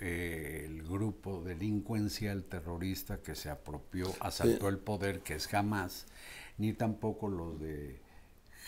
eh, 0.00 0.62
el 0.64 0.82
grupo 0.82 1.42
delincuencial 1.44 2.44
terrorista 2.44 3.20
que 3.20 3.34
se 3.34 3.50
apropió, 3.50 4.10
asaltó 4.20 4.70
el 4.70 4.78
poder, 4.78 5.20
que 5.20 5.34
es 5.34 5.52
Hamas, 5.52 6.06
ni 6.56 6.72
tampoco 6.72 7.28
los 7.28 7.60
de 7.60 8.00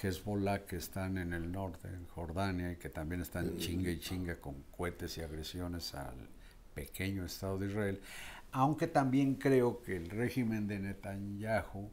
Hezbollah 0.02 0.66
que 0.66 0.76
están 0.76 1.16
en 1.16 1.32
el 1.32 1.50
norte, 1.50 1.88
en 1.88 2.06
Jordania, 2.08 2.72
y 2.72 2.76
que 2.76 2.90
también 2.90 3.22
están 3.22 3.56
chinga 3.56 3.90
y 3.90 3.98
chinga 3.98 4.38
con 4.40 4.62
cohetes 4.76 5.16
y 5.16 5.22
agresiones 5.22 5.94
al 5.94 6.28
pequeño 6.74 7.24
Estado 7.24 7.56
de 7.56 7.68
Israel, 7.68 8.00
aunque 8.52 8.86
también 8.86 9.34
creo 9.34 9.82
que 9.82 9.96
el 9.96 10.10
régimen 10.10 10.66
de 10.66 10.78
Netanyahu 10.78 11.90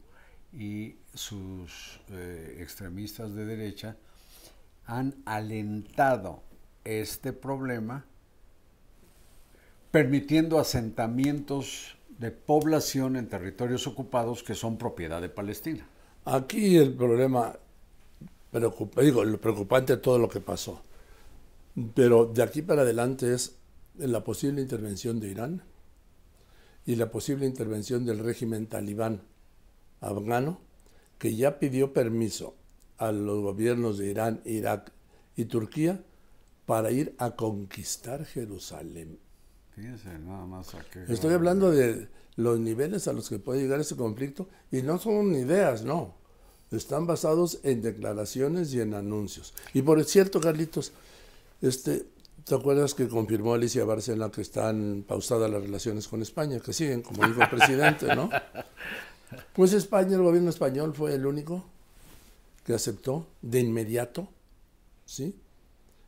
y 0.52 0.96
sus 1.12 2.00
eh, 2.10 2.58
extremistas 2.60 3.34
de 3.34 3.44
derecha 3.44 3.96
han 4.86 5.14
alentado 5.24 6.42
este 6.84 7.32
problema 7.32 8.04
permitiendo 9.90 10.58
asentamientos 10.58 11.96
de 12.18 12.30
población 12.30 13.16
en 13.16 13.28
territorios 13.28 13.86
ocupados 13.86 14.42
que 14.42 14.54
son 14.54 14.76
propiedad 14.76 15.20
de 15.20 15.28
Palestina. 15.28 15.86
Aquí 16.24 16.76
el 16.76 16.94
problema, 16.94 17.56
digo, 19.00 19.24
lo 19.24 19.40
preocupante 19.40 19.94
es 19.94 20.02
todo 20.02 20.18
lo 20.18 20.28
que 20.28 20.40
pasó. 20.40 20.82
Pero 21.94 22.26
de 22.26 22.42
aquí 22.42 22.62
para 22.62 22.82
adelante 22.82 23.34
es 23.34 23.56
la 23.96 24.22
posible 24.22 24.62
intervención 24.62 25.20
de 25.20 25.28
Irán 25.28 25.62
y 26.86 26.96
la 26.96 27.10
posible 27.10 27.46
intervención 27.46 28.04
del 28.04 28.18
régimen 28.18 28.66
talibán 28.66 29.22
afgano, 30.00 30.60
que 31.18 31.34
ya 31.34 31.58
pidió 31.58 31.92
permiso 31.92 32.56
a 32.98 33.12
los 33.12 33.42
gobiernos 33.42 33.98
de 33.98 34.10
Irán, 34.10 34.40
Irak 34.44 34.92
y 35.36 35.46
Turquía 35.46 36.02
para 36.66 36.90
ir 36.90 37.14
a 37.18 37.32
conquistar 37.36 38.24
Jerusalén. 38.24 39.18
Fíjense 39.74 40.18
nada 40.18 40.46
más 40.46 40.74
a 40.74 40.84
qué 40.90 41.04
Estoy 41.08 41.34
hablando 41.34 41.70
de 41.70 42.08
los 42.36 42.58
niveles 42.58 43.08
a 43.08 43.12
los 43.12 43.28
que 43.28 43.38
puede 43.38 43.62
llegar 43.62 43.80
ese 43.80 43.96
conflicto 43.96 44.48
y 44.70 44.82
no 44.82 44.98
son 44.98 45.34
ideas, 45.34 45.84
no. 45.84 46.14
Están 46.70 47.06
basados 47.06 47.60
en 47.62 47.82
declaraciones 47.82 48.72
y 48.74 48.80
en 48.80 48.94
anuncios. 48.94 49.54
Y 49.74 49.82
por 49.82 50.02
cierto, 50.04 50.40
Carlitos, 50.40 50.92
este, 51.60 52.06
¿te 52.44 52.54
acuerdas 52.54 52.94
que 52.94 53.08
confirmó 53.08 53.54
Alicia 53.54 53.84
Bárcena 53.84 54.30
que 54.30 54.42
están 54.42 55.04
pausadas 55.06 55.50
las 55.50 55.62
relaciones 55.62 56.08
con 56.08 56.22
España, 56.22 56.60
que 56.60 56.72
siguen, 56.72 57.02
como 57.02 57.26
dijo 57.26 57.42
el 57.42 57.50
presidente, 57.50 58.14
¿no? 58.14 58.30
Pues 59.52 59.72
España, 59.72 60.14
el 60.14 60.22
gobierno 60.22 60.50
español 60.50 60.94
fue 60.94 61.14
el 61.14 61.26
único 61.26 61.64
que 62.64 62.72
aceptó 62.72 63.26
de 63.42 63.60
inmediato, 63.60 64.28
¿sí? 65.06 65.34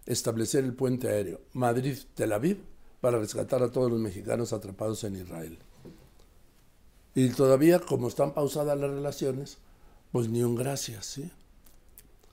Establecer 0.05 0.65
el 0.65 0.75
puente 0.75 1.09
aéreo 1.09 1.41
Madrid-Tel 1.53 2.33
Aviv 2.33 2.59
para 3.01 3.19
rescatar 3.19 3.63
a 3.63 3.71
todos 3.73 3.91
los 3.91 4.01
mexicanos 4.01 4.53
atrapados 4.53 5.03
en 5.05 5.17
Israel. 5.17 5.59
Y 7.17 7.31
todavía, 7.31 7.81
como 7.81 8.09
están 8.09 8.33
pausadas 8.33 8.79
las 8.79 8.91
relaciones, 8.91 9.59
pues 10.13 10.29
ni 10.29 10.43
un 10.43 10.55
gracias, 10.55 11.07
¿sí? 11.07 11.31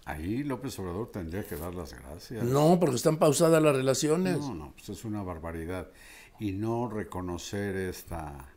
Ahí 0.05 0.43
López 0.43 0.77
Obrador 0.79 1.11
tendría 1.11 1.45
que 1.47 1.55
dar 1.55 1.73
las 1.73 1.93
gracias. 1.93 2.43
No, 2.43 2.77
porque 2.79 2.95
están 2.97 3.17
pausadas 3.17 3.61
las 3.63 3.75
relaciones. 3.75 4.39
No, 4.39 4.53
no, 4.53 4.73
pues 4.73 4.89
es 4.89 5.05
una 5.05 5.23
barbaridad. 5.23 5.87
Y 6.39 6.51
no 6.51 6.89
reconocer 6.89 7.75
esta, 7.75 8.49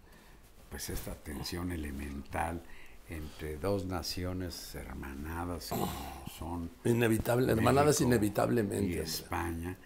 pues 0.70 0.90
esta 0.90 1.14
tensión 1.14 1.70
elemental 1.70 2.62
entre 3.09 3.57
dos 3.59 3.86
naciones 3.86 4.74
hermanadas 4.74 5.68
como 5.68 5.88
son 6.36 6.70
Inevitable, 6.84 7.53
hermanadas 7.53 8.01
inevitablemente. 8.01 8.84
y. 8.84 8.94
España. 8.94 9.76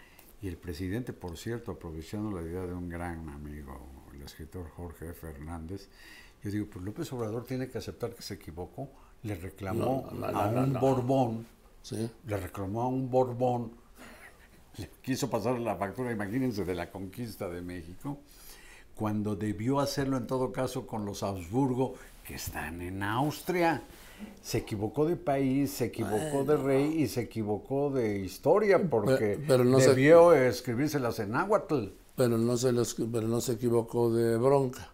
Y 0.42 0.48
el 0.48 0.56
presidente, 0.56 1.12
por 1.12 1.36
cierto, 1.36 1.72
aprovechando 1.72 2.30
la 2.30 2.40
idea 2.40 2.62
de 2.64 2.72
un 2.72 2.88
gran 2.88 3.28
amigo, 3.28 3.78
el 4.14 4.22
escritor 4.22 4.70
Jorge 4.70 5.10
F. 5.10 5.28
Hernández, 5.28 5.90
yo 6.42 6.50
digo, 6.50 6.66
pues 6.72 6.82
López 6.82 7.12
Obrador 7.12 7.44
tiene 7.44 7.68
que 7.68 7.76
aceptar 7.76 8.14
que 8.14 8.22
se 8.22 8.34
equivocó. 8.34 8.90
Le 9.22 9.34
reclamó 9.34 10.08
No, 10.12 10.18
no, 10.28 10.32
no, 10.32 10.38
a 10.40 10.48
un. 10.48 10.72
Borbón, 10.74 11.46
Sí. 11.82 12.10
le 12.26 12.36
reclamó 12.36 12.82
a 12.82 12.88
un 12.88 13.10
Borbón, 13.10 13.72
le 14.78 14.88
quiso 15.02 15.28
pasar 15.28 15.58
la 15.58 15.76
factura, 15.76 16.10
imagínense, 16.12 16.64
de 16.64 16.74
la 16.74 16.90
conquista 16.90 17.48
de 17.48 17.60
México, 17.62 18.18
cuando 18.94 19.34
debió 19.36 19.80
hacerlo 19.80 20.16
en 20.16 20.26
todo 20.26 20.52
caso 20.52 20.86
con 20.86 21.04
los 21.04 21.22
Habsburgo, 21.22 21.94
que 22.24 22.34
están 22.34 22.80
en 22.82 23.02
Austria. 23.02 23.82
Se 24.42 24.58
equivocó 24.58 25.06
de 25.06 25.16
país, 25.16 25.70
se 25.70 25.86
equivocó 25.86 26.44
de 26.44 26.56
rey 26.58 27.02
y 27.02 27.08
se 27.08 27.22
equivocó 27.22 27.88
de 27.90 28.18
historia 28.18 28.78
porque 28.90 29.42
pero 29.48 29.64
no 29.64 29.80
se- 29.80 29.88
debió 29.90 30.34
escribírselas 30.34 31.18
en 31.20 31.30
náhuatl. 31.30 31.86
Pero 32.16 32.36
no 32.36 32.58
se 32.58 32.70
los, 32.72 32.94
pero 33.10 33.26
no 33.26 33.40
se 33.40 33.52
equivocó 33.52 34.12
de 34.12 34.36
bronca. 34.36 34.92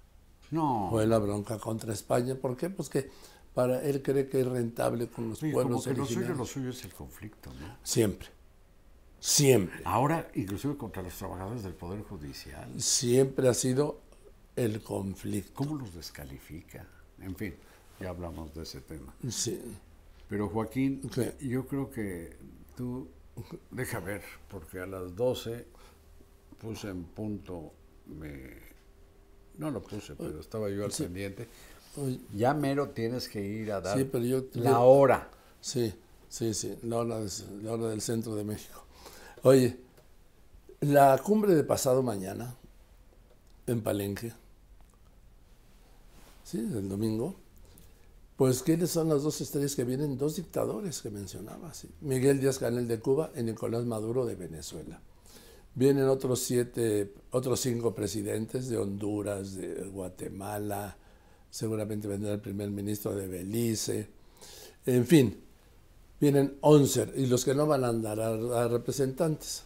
No, 0.52 0.86
Fue 0.90 1.06
la 1.08 1.18
bronca 1.18 1.58
contra 1.58 1.92
España. 1.92 2.36
¿Por 2.36 2.56
qué? 2.56 2.70
Pues 2.70 2.88
que 2.88 3.10
para 3.56 3.80
él 3.82 4.02
cree 4.02 4.28
que 4.28 4.40
es 4.40 4.46
rentable 4.46 5.08
con 5.08 5.30
los 5.30 5.40
como 5.40 5.52
pueblos 5.52 5.84
que 5.84 5.90
lo 5.94 5.96
suyo, 5.96 6.02
originarios. 6.04 6.38
lo 6.38 6.44
suyo 6.44 6.68
es 6.70 6.84
el 6.84 6.92
conflicto, 6.92 7.50
¿no? 7.58 7.78
Siempre. 7.82 8.28
Siempre. 9.18 9.80
Ahora, 9.84 10.28
inclusive 10.34 10.76
contra 10.76 11.02
los 11.02 11.14
trabajadores 11.16 11.62
del 11.62 11.72
Poder 11.72 12.02
Judicial. 12.02 12.68
Siempre 12.80 13.48
ha 13.48 13.54
sido 13.54 13.98
el 14.56 14.82
conflicto. 14.82 15.54
¿Cómo 15.54 15.76
los 15.76 15.94
descalifica? 15.94 16.86
En 17.18 17.34
fin, 17.34 17.54
ya 17.98 18.10
hablamos 18.10 18.54
de 18.54 18.62
ese 18.64 18.82
tema. 18.82 19.14
Sí. 19.30 19.58
Pero 20.28 20.50
Joaquín, 20.50 21.00
¿Qué? 21.14 21.34
yo 21.40 21.66
creo 21.66 21.90
que 21.90 22.36
tú, 22.76 23.08
deja 23.70 24.00
ver, 24.00 24.22
porque 24.50 24.80
a 24.80 24.86
las 24.86 25.16
12 25.16 25.66
puse 26.60 26.90
en 26.90 27.04
punto, 27.04 27.72
me, 28.06 28.50
no 29.56 29.70
lo 29.70 29.82
puse, 29.82 30.14
pero 30.14 30.40
estaba 30.40 30.68
yo 30.68 30.84
al 30.84 30.92
Sí. 30.92 31.04
pendiente. 31.04 31.48
Ya 32.34 32.54
mero 32.54 32.90
tienes 32.90 33.28
que 33.28 33.40
ir 33.40 33.72
a 33.72 33.80
dar 33.80 33.96
Sí, 33.98 34.04
pero 34.04 34.24
yo- 34.24 34.44
la 34.54 34.70
yo- 34.72 34.80
hora. 34.82 35.30
Sí, 35.60 35.92
sí, 36.28 36.54
sí, 36.54 36.76
la 36.82 36.96
hora, 36.98 37.18
de- 37.20 37.62
la 37.62 37.72
hora 37.72 37.88
del 37.88 38.00
centro 38.00 38.34
de 38.34 38.44
México. 38.44 38.84
Oye, 39.42 39.78
la 40.80 41.18
cumbre 41.18 41.54
de 41.54 41.64
pasado 41.64 42.02
mañana 42.02 42.54
en 43.66 43.82
Palenque, 43.82 44.32
sí, 46.44 46.58
el 46.58 46.88
domingo, 46.88 47.34
pues 48.36 48.62
¿quiénes 48.62 48.90
son 48.90 49.08
las 49.08 49.22
dos 49.22 49.40
estrellas 49.40 49.74
que 49.74 49.84
vienen? 49.84 50.18
Dos 50.18 50.36
dictadores 50.36 51.00
que 51.00 51.10
mencionaba, 51.10 51.72
sí. 51.74 51.88
Miguel 52.02 52.40
Díaz 52.40 52.58
Canel 52.58 52.86
de 52.86 53.00
Cuba 53.00 53.30
y 53.36 53.42
Nicolás 53.42 53.84
Maduro 53.84 54.26
de 54.26 54.34
Venezuela. 54.34 55.00
Vienen 55.74 56.04
otros 56.08 56.40
siete, 56.40 57.12
otros 57.32 57.60
cinco 57.60 57.94
presidentes 57.94 58.68
de 58.68 58.78
Honduras, 58.78 59.54
de 59.54 59.84
Guatemala, 59.84 60.96
seguramente 61.56 62.06
vendrá 62.06 62.34
el 62.34 62.40
primer 62.40 62.68
ministro 62.70 63.14
de 63.14 63.26
Belice, 63.26 64.10
en 64.84 65.06
fin, 65.06 65.40
vienen 66.20 66.58
11 66.60 67.14
y 67.16 67.24
los 67.26 67.46
que 67.46 67.54
no 67.54 67.66
van 67.66 67.82
a 67.82 67.88
andar 67.88 68.20
a, 68.20 68.28
a 68.62 68.68
representantes 68.68 69.62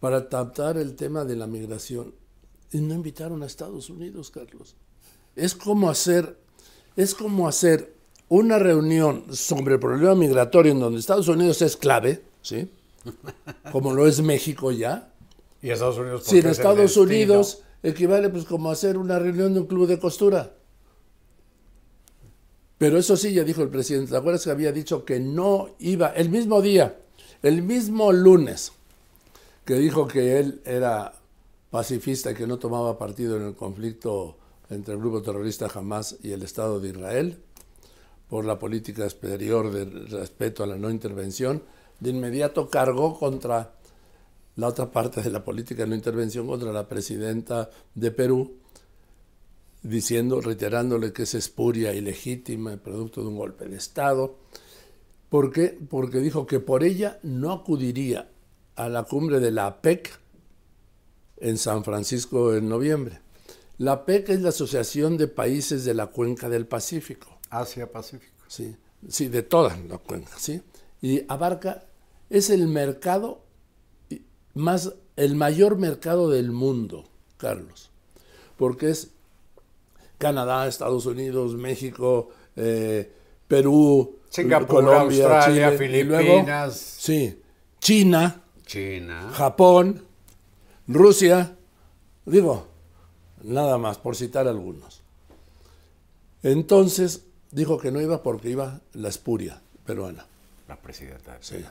para 0.00 0.26
tratar 0.30 0.78
el 0.78 0.96
tema 0.96 1.26
de 1.26 1.36
la 1.36 1.46
migración. 1.46 2.14
Y 2.72 2.78
no 2.78 2.94
invitaron 2.94 3.42
a 3.42 3.46
Estados 3.46 3.90
Unidos, 3.90 4.30
Carlos. 4.30 4.74
Es 5.36 5.54
como 5.54 5.90
hacer, 5.90 6.38
es 6.96 7.14
como 7.14 7.46
hacer 7.46 7.92
una 8.30 8.58
reunión 8.58 9.24
sobre 9.36 9.74
el 9.74 9.80
problema 9.80 10.14
migratorio 10.14 10.72
en 10.72 10.80
donde 10.80 10.98
Estados 10.98 11.28
Unidos 11.28 11.60
es 11.60 11.76
clave, 11.76 12.22
¿sí? 12.40 12.70
Como 13.70 13.92
lo 13.92 14.06
es 14.06 14.22
México 14.22 14.72
ya. 14.72 15.12
Y 15.60 15.68
Estados 15.68 15.98
Unidos. 15.98 16.24
Si 16.24 16.38
en 16.38 16.46
Estados. 16.46 16.96
Unidos 16.96 17.64
equivale 17.82 18.30
pues 18.30 18.46
como 18.46 18.70
hacer 18.70 18.96
una 18.96 19.18
reunión 19.18 19.52
de 19.52 19.60
un 19.60 19.66
club 19.66 19.86
de 19.86 19.98
costura. 19.98 20.54
Pero 22.80 22.96
eso 22.96 23.14
sí, 23.14 23.34
ya 23.34 23.44
dijo 23.44 23.60
el 23.60 23.68
presidente, 23.68 24.12
¿te 24.12 24.16
acuerdas 24.16 24.42
que 24.42 24.50
había 24.50 24.72
dicho 24.72 25.04
que 25.04 25.20
no 25.20 25.68
iba, 25.80 26.14
el 26.14 26.30
mismo 26.30 26.62
día, 26.62 26.98
el 27.42 27.60
mismo 27.60 28.10
lunes, 28.10 28.72
que 29.66 29.74
dijo 29.74 30.08
que 30.08 30.38
él 30.38 30.62
era 30.64 31.12
pacifista 31.70 32.30
y 32.30 32.34
que 32.34 32.46
no 32.46 32.58
tomaba 32.58 32.96
partido 32.96 33.36
en 33.36 33.42
el 33.48 33.54
conflicto 33.54 34.38
entre 34.70 34.94
el 34.94 35.00
grupo 35.00 35.20
terrorista 35.20 35.68
Hamas 35.74 36.16
y 36.22 36.32
el 36.32 36.42
Estado 36.42 36.80
de 36.80 36.88
Israel, 36.88 37.36
por 38.30 38.46
la 38.46 38.58
política 38.58 39.04
exterior 39.04 39.70
de 39.70 39.84
respeto 39.84 40.64
a 40.64 40.66
la 40.66 40.76
no 40.76 40.88
intervención, 40.88 41.62
de 41.98 42.08
inmediato 42.08 42.70
cargó 42.70 43.18
contra 43.18 43.74
la 44.56 44.68
otra 44.68 44.90
parte 44.90 45.20
de 45.20 45.28
la 45.28 45.44
política 45.44 45.82
de 45.82 45.90
no 45.90 45.96
intervención, 45.96 46.46
contra 46.46 46.72
la 46.72 46.88
presidenta 46.88 47.68
de 47.94 48.10
Perú, 48.10 48.56
diciendo, 49.82 50.40
reiterándole 50.40 51.12
que 51.12 51.22
es 51.22 51.34
espuria, 51.34 51.94
ilegítima, 51.94 52.76
producto 52.76 53.22
de 53.22 53.28
un 53.28 53.36
golpe 53.36 53.66
de 53.66 53.76
Estado. 53.76 54.36
¿Por 55.28 55.52
qué? 55.52 55.78
Porque 55.88 56.18
dijo 56.18 56.46
que 56.46 56.60
por 56.60 56.84
ella 56.84 57.18
no 57.22 57.52
acudiría 57.52 58.30
a 58.76 58.88
la 58.88 59.04
cumbre 59.04 59.40
de 59.40 59.50
la 59.50 59.66
APEC 59.66 60.18
en 61.38 61.56
San 61.58 61.84
Francisco 61.84 62.54
en 62.54 62.68
noviembre. 62.68 63.20
La 63.78 63.92
APEC 63.92 64.28
es 64.30 64.42
la 64.42 64.50
Asociación 64.50 65.16
de 65.16 65.28
Países 65.28 65.84
de 65.84 65.94
la 65.94 66.08
Cuenca 66.08 66.48
del 66.48 66.66
Pacífico. 66.66 67.38
Asia 67.48 67.90
Pacífico. 67.90 68.44
Sí, 68.46 68.76
sí, 69.08 69.28
de 69.28 69.42
toda 69.42 69.76
la 69.88 69.98
cuenca, 69.98 70.32
¿sí? 70.38 70.62
Y 71.00 71.22
abarca, 71.28 71.84
es 72.28 72.50
el 72.50 72.68
mercado 72.68 73.42
más, 74.54 74.92
el 75.16 75.34
mayor 75.34 75.78
mercado 75.78 76.28
del 76.28 76.50
mundo, 76.50 77.08
Carlos, 77.36 77.90
porque 78.56 78.90
es 78.90 79.12
Canadá, 80.20 80.68
Estados 80.68 81.06
Unidos, 81.06 81.54
México, 81.54 82.28
eh, 82.54 83.10
Perú, 83.48 84.18
Singapur, 84.28 84.84
Colombia, 84.84 85.24
Australia, 85.24 85.78
Chile, 85.78 85.98
y 85.98 86.04
luego, 86.04 86.32
Filipinas. 86.34 86.76
sí, 86.76 87.42
China, 87.80 88.42
China. 88.66 89.30
Japón, 89.32 90.04
Rusia, 90.86 91.56
digo, 92.26 92.66
nada 93.42 93.78
más, 93.78 93.96
por 93.96 94.14
citar 94.14 94.46
algunos. 94.46 95.00
Entonces 96.42 97.24
dijo 97.50 97.78
que 97.78 97.90
no 97.90 98.02
iba 98.02 98.22
porque 98.22 98.50
iba 98.50 98.78
la 98.92 99.08
espuria 99.08 99.62
peruana. 99.86 100.26
La 100.68 100.76
presidenta. 100.76 101.38
de 101.38 101.42
Sí. 101.42 101.64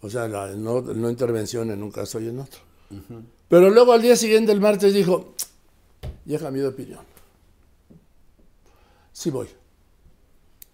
O 0.00 0.08
sea, 0.08 0.26
la 0.26 0.48
no, 0.48 0.80
no 0.80 1.10
intervención 1.10 1.70
en 1.70 1.82
un 1.82 1.90
caso 1.90 2.18
y 2.18 2.28
en 2.28 2.40
otro. 2.40 2.60
Pero 3.48 3.68
luego 3.68 3.92
al 3.92 4.00
día 4.00 4.16
siguiente, 4.16 4.52
el 4.52 4.60
martes, 4.60 4.94
dijo, 4.94 5.34
ya 6.24 6.38
cambié 6.38 6.62
de 6.62 6.68
opinión. 6.68 7.17
Sí 9.18 9.30
voy. 9.30 9.48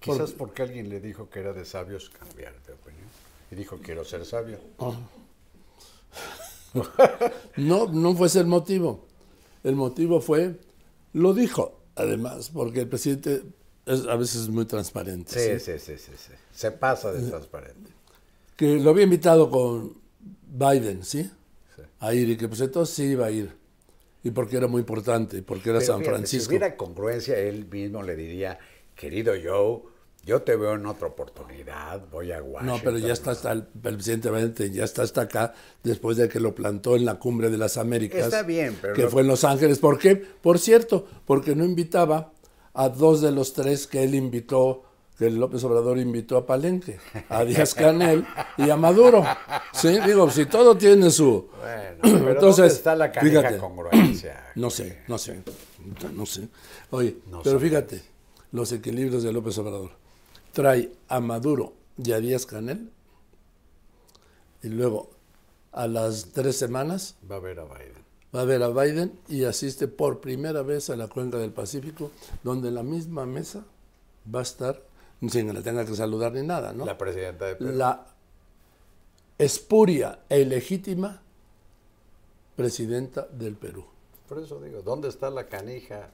Quizás 0.01 0.33
porque 0.33 0.61
alguien 0.61 0.91
le 0.91 1.01
dijo 1.01 1.31
que 1.31 1.41
era 1.41 1.55
de 1.55 1.65
sabios 1.65 2.11
cambiar 2.11 2.53
de 2.67 2.75
opinión. 2.75 3.07
Y 3.51 3.55
dijo, 3.55 3.79
quiero 3.83 4.05
ser 4.05 4.27
sabio. 4.27 4.59
No, 7.57 7.87
no 7.87 8.17
fue 8.17 8.27
ese 8.27 8.41
el 8.41 8.47
motivo. 8.47 9.07
El 9.63 9.77
motivo 9.77 10.21
fue, 10.21 10.59
lo 11.13 11.33
dijo, 11.33 11.81
además, 11.95 12.51
porque 12.53 12.81
el 12.81 12.89
presidente 12.89 13.45
es, 13.87 14.07
a 14.07 14.17
veces 14.17 14.43
es 14.43 14.49
muy 14.49 14.67
transparente. 14.67 15.33
Sí, 15.33 15.61
¿sí? 15.61 15.79
sí, 15.79 15.79
sí, 15.79 15.99
sí, 15.99 16.13
sí. 16.17 16.33
Se 16.53 16.73
pasa 16.73 17.13
de 17.13 17.27
transparente. 17.29 17.93
Que 18.57 18.81
lo 18.81 18.91
había 18.91 19.05
invitado 19.05 19.49
con 19.49 19.97
Biden, 20.49 21.05
¿sí? 21.05 21.31
Sí. 21.77 21.83
A 22.01 22.13
ir 22.13 22.29
y 22.29 22.37
que 22.37 22.49
pues 22.49 22.61
entonces 22.61 22.95
sí 22.95 23.05
iba 23.05 23.27
a 23.27 23.31
ir. 23.31 23.57
Y 24.25 24.31
porque 24.33 24.57
era 24.57 24.67
muy 24.67 24.81
importante, 24.81 25.37
y 25.39 25.43
porque 25.43 25.71
era 25.71 25.79
Pero 25.79 25.93
San 25.93 26.01
fíjate, 26.01 26.17
Francisco. 26.17 26.45
Si 26.51 26.57
hubiera 26.57 26.77
congruencia, 26.77 27.39
él 27.39 27.67
mismo 27.71 28.03
le 28.03 28.17
diría, 28.17 28.59
querido 28.97 29.33
Joe, 29.43 29.83
yo 30.25 30.41
te 30.43 30.57
veo 30.57 30.75
en 30.75 30.87
otra 30.87 31.09
oportunidad, 31.09 32.01
voy 32.11 32.33
a 32.33 32.43
Washington. 32.43 32.67
No, 32.79 32.83
pero 32.83 32.97
ya 32.99 33.13
está 33.13 33.33
hasta 33.33 33.53
el, 33.53 33.59
el 33.85 33.95
presidente 33.95 34.31
Biden 34.31 34.73
ya 34.73 34.85
está 34.85 35.03
hasta 35.03 35.21
acá 35.23 35.53
después 35.83 36.17
de 36.17 36.29
que 36.31 36.41
lo 36.41 36.55
plantó 36.55 36.97
en 36.97 37.05
la 37.05 37.19
cumbre 37.19 37.51
de 37.51 37.59
las 37.59 37.77
Américas. 37.77 38.25
Está 38.25 38.43
bien, 38.43 38.79
pero 38.81 38.95
que 38.95 39.03
lo- 39.03 39.11
fue 39.11 39.21
en 39.21 39.29
Los 39.29 39.45
Ángeles. 39.45 39.79
¿Por 39.79 39.99
qué? 39.99 40.17
Por 40.17 40.59
cierto, 40.59 41.07
porque 41.27 41.55
no 41.55 41.65
invitaba 41.65 42.33
a 42.73 42.89
dos 42.89 43.21
de 43.21 43.31
los 43.31 43.53
tres 43.53 43.87
que 43.87 44.03
él 44.03 44.15
invitó, 44.15 44.83
que 45.19 45.31
López 45.31 45.63
Obrador 45.65 45.99
invitó 45.99 46.37
a 46.37 46.45
Palenque, 46.47 46.99
a 47.29 47.45
Díaz 47.45 47.75
Canel 47.75 48.27
y 48.57 48.69
a 48.71 48.77
Maduro. 48.77 49.25
Sí, 49.73 49.99
digo, 50.07 50.29
si 50.31 50.47
todo 50.47 50.77
tiene 50.77 51.11
su. 51.11 51.49
Bueno, 51.61 51.97
pero 52.03 52.31
Entonces, 52.33 52.57
¿dónde 52.57 52.75
está 52.75 52.97
la 52.97 53.11
fíjate. 53.11 53.59
congruencia? 53.59 54.41
No 54.57 54.71
sé, 54.71 55.03
no 55.09 55.19
sé, 55.19 55.43
no 56.15 56.27
sé. 56.27 56.49
Oye, 56.91 57.17
No 57.31 57.43
pero 57.43 57.59
fíjate, 57.61 58.03
los 58.53 58.71
equilibrios 58.73 59.23
de 59.25 59.33
López 59.33 59.57
Obrador. 59.59 59.91
Trae 60.53 60.93
a 61.09 61.19
Maduro 61.21 61.73
y 61.97 62.13
a 62.13 62.21
Díaz 62.21 62.47
Canel 62.47 62.91
y 64.63 64.69
luego 64.69 65.11
a 65.73 65.87
las 65.89 66.27
tres 66.33 66.57
semanas 66.57 67.17
Va 67.31 67.37
a 67.37 67.41
ver 67.41 67.59
a 67.59 67.65
Biden. 67.65 68.05
va 68.35 68.43
a 68.43 68.45
ver 68.45 68.63
a 68.63 68.69
Biden 68.69 69.19
y 69.29 69.43
asiste 69.45 69.89
por 69.89 70.21
primera 70.21 70.63
vez 70.63 70.89
a 70.91 70.97
la 70.97 71.09
cuenca 71.09 71.39
del 71.39 71.51
Pacífico, 71.53 72.13
donde 72.45 72.71
la 72.71 72.83
misma 72.85 73.27
mesa 73.27 73.65
va 74.33 74.39
a 74.39 74.43
estar, 74.43 74.81
sin 75.21 75.47
que 75.47 75.53
le 75.53 75.63
tenga 75.63 75.85
que 75.85 75.95
saludar 75.95 76.33
ni 76.33 76.43
nada, 76.43 76.73
¿no? 76.73 76.85
La 76.85 76.97
presidenta 76.99 77.47
de 77.47 77.57
Perú. 77.57 77.73
la 77.73 78.07
espuria 79.39 80.21
e 80.29 80.41
ilegítima 80.41 81.23
presidenta 82.57 83.27
del 83.33 83.57
Perú. 83.57 83.85
Por 84.29 84.39
eso 84.39 84.61
digo, 84.61 84.83
¿dónde 84.83 85.09
está 85.09 85.31
la 85.31 85.49
canija 85.49 86.11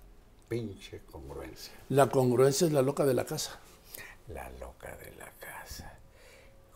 pinche 0.49 1.01
congruencia? 1.11 1.73
La 1.89 2.09
congruencia 2.09 2.67
es 2.67 2.73
la 2.73 2.83
loca 2.83 3.05
de 3.05 3.15
la 3.15 3.25
casa. 3.25 3.59
La 4.29 4.49
loca 4.59 4.97
de 4.97 5.13
la 5.17 5.31
casa. 5.39 5.99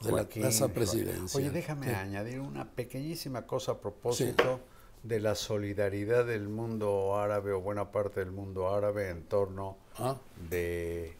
De 0.02 0.12
la 0.12 0.28
casa 0.28 0.68
presidencial. 0.68 1.42
Oye, 1.42 1.50
déjame 1.50 1.86
Sí. 1.88 1.94
añadir 1.94 2.40
una 2.40 2.68
pequeñísima 2.70 3.46
cosa 3.46 3.72
a 3.72 3.78
propósito 3.80 4.60
de 5.02 5.20
la 5.20 5.34
solidaridad 5.34 6.26
del 6.26 6.48
mundo 6.48 7.16
árabe 7.16 7.52
o 7.52 7.60
buena 7.60 7.90
parte 7.90 8.20
del 8.20 8.30
mundo 8.32 8.68
árabe 8.74 9.08
en 9.10 9.22
torno 9.24 9.76
Ah, 9.98 10.16
de, 10.50 11.14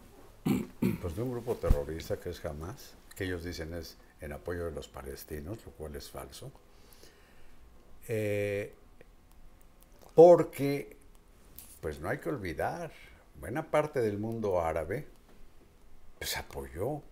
pues, 1.01 1.17
de 1.17 1.23
un 1.23 1.31
grupo 1.31 1.57
terrorista 1.57 2.19
que 2.19 2.31
es 2.31 2.45
Hamas, 2.45 2.95
que 3.17 3.25
ellos 3.25 3.45
dicen 3.45 3.75
es 3.75 3.97
en 4.21 4.33
apoyo 4.33 4.67
de 4.67 4.73
los 4.73 4.89
palestinos, 4.89 5.59
lo 5.65 5.73
cual 5.73 5.97
es 5.97 6.11
falso. 6.11 6.51
Eh, 8.09 8.75
porque, 10.15 10.97
pues 11.81 12.01
no 12.01 12.09
hay 12.09 12.19
que 12.19 12.29
olvidar, 12.29 12.93
buena 13.41 13.71
parte 13.71 14.01
del 14.01 14.19
mundo 14.19 14.61
árabe 14.61 15.07
pues 16.19 16.37
apoyó 16.39 17.03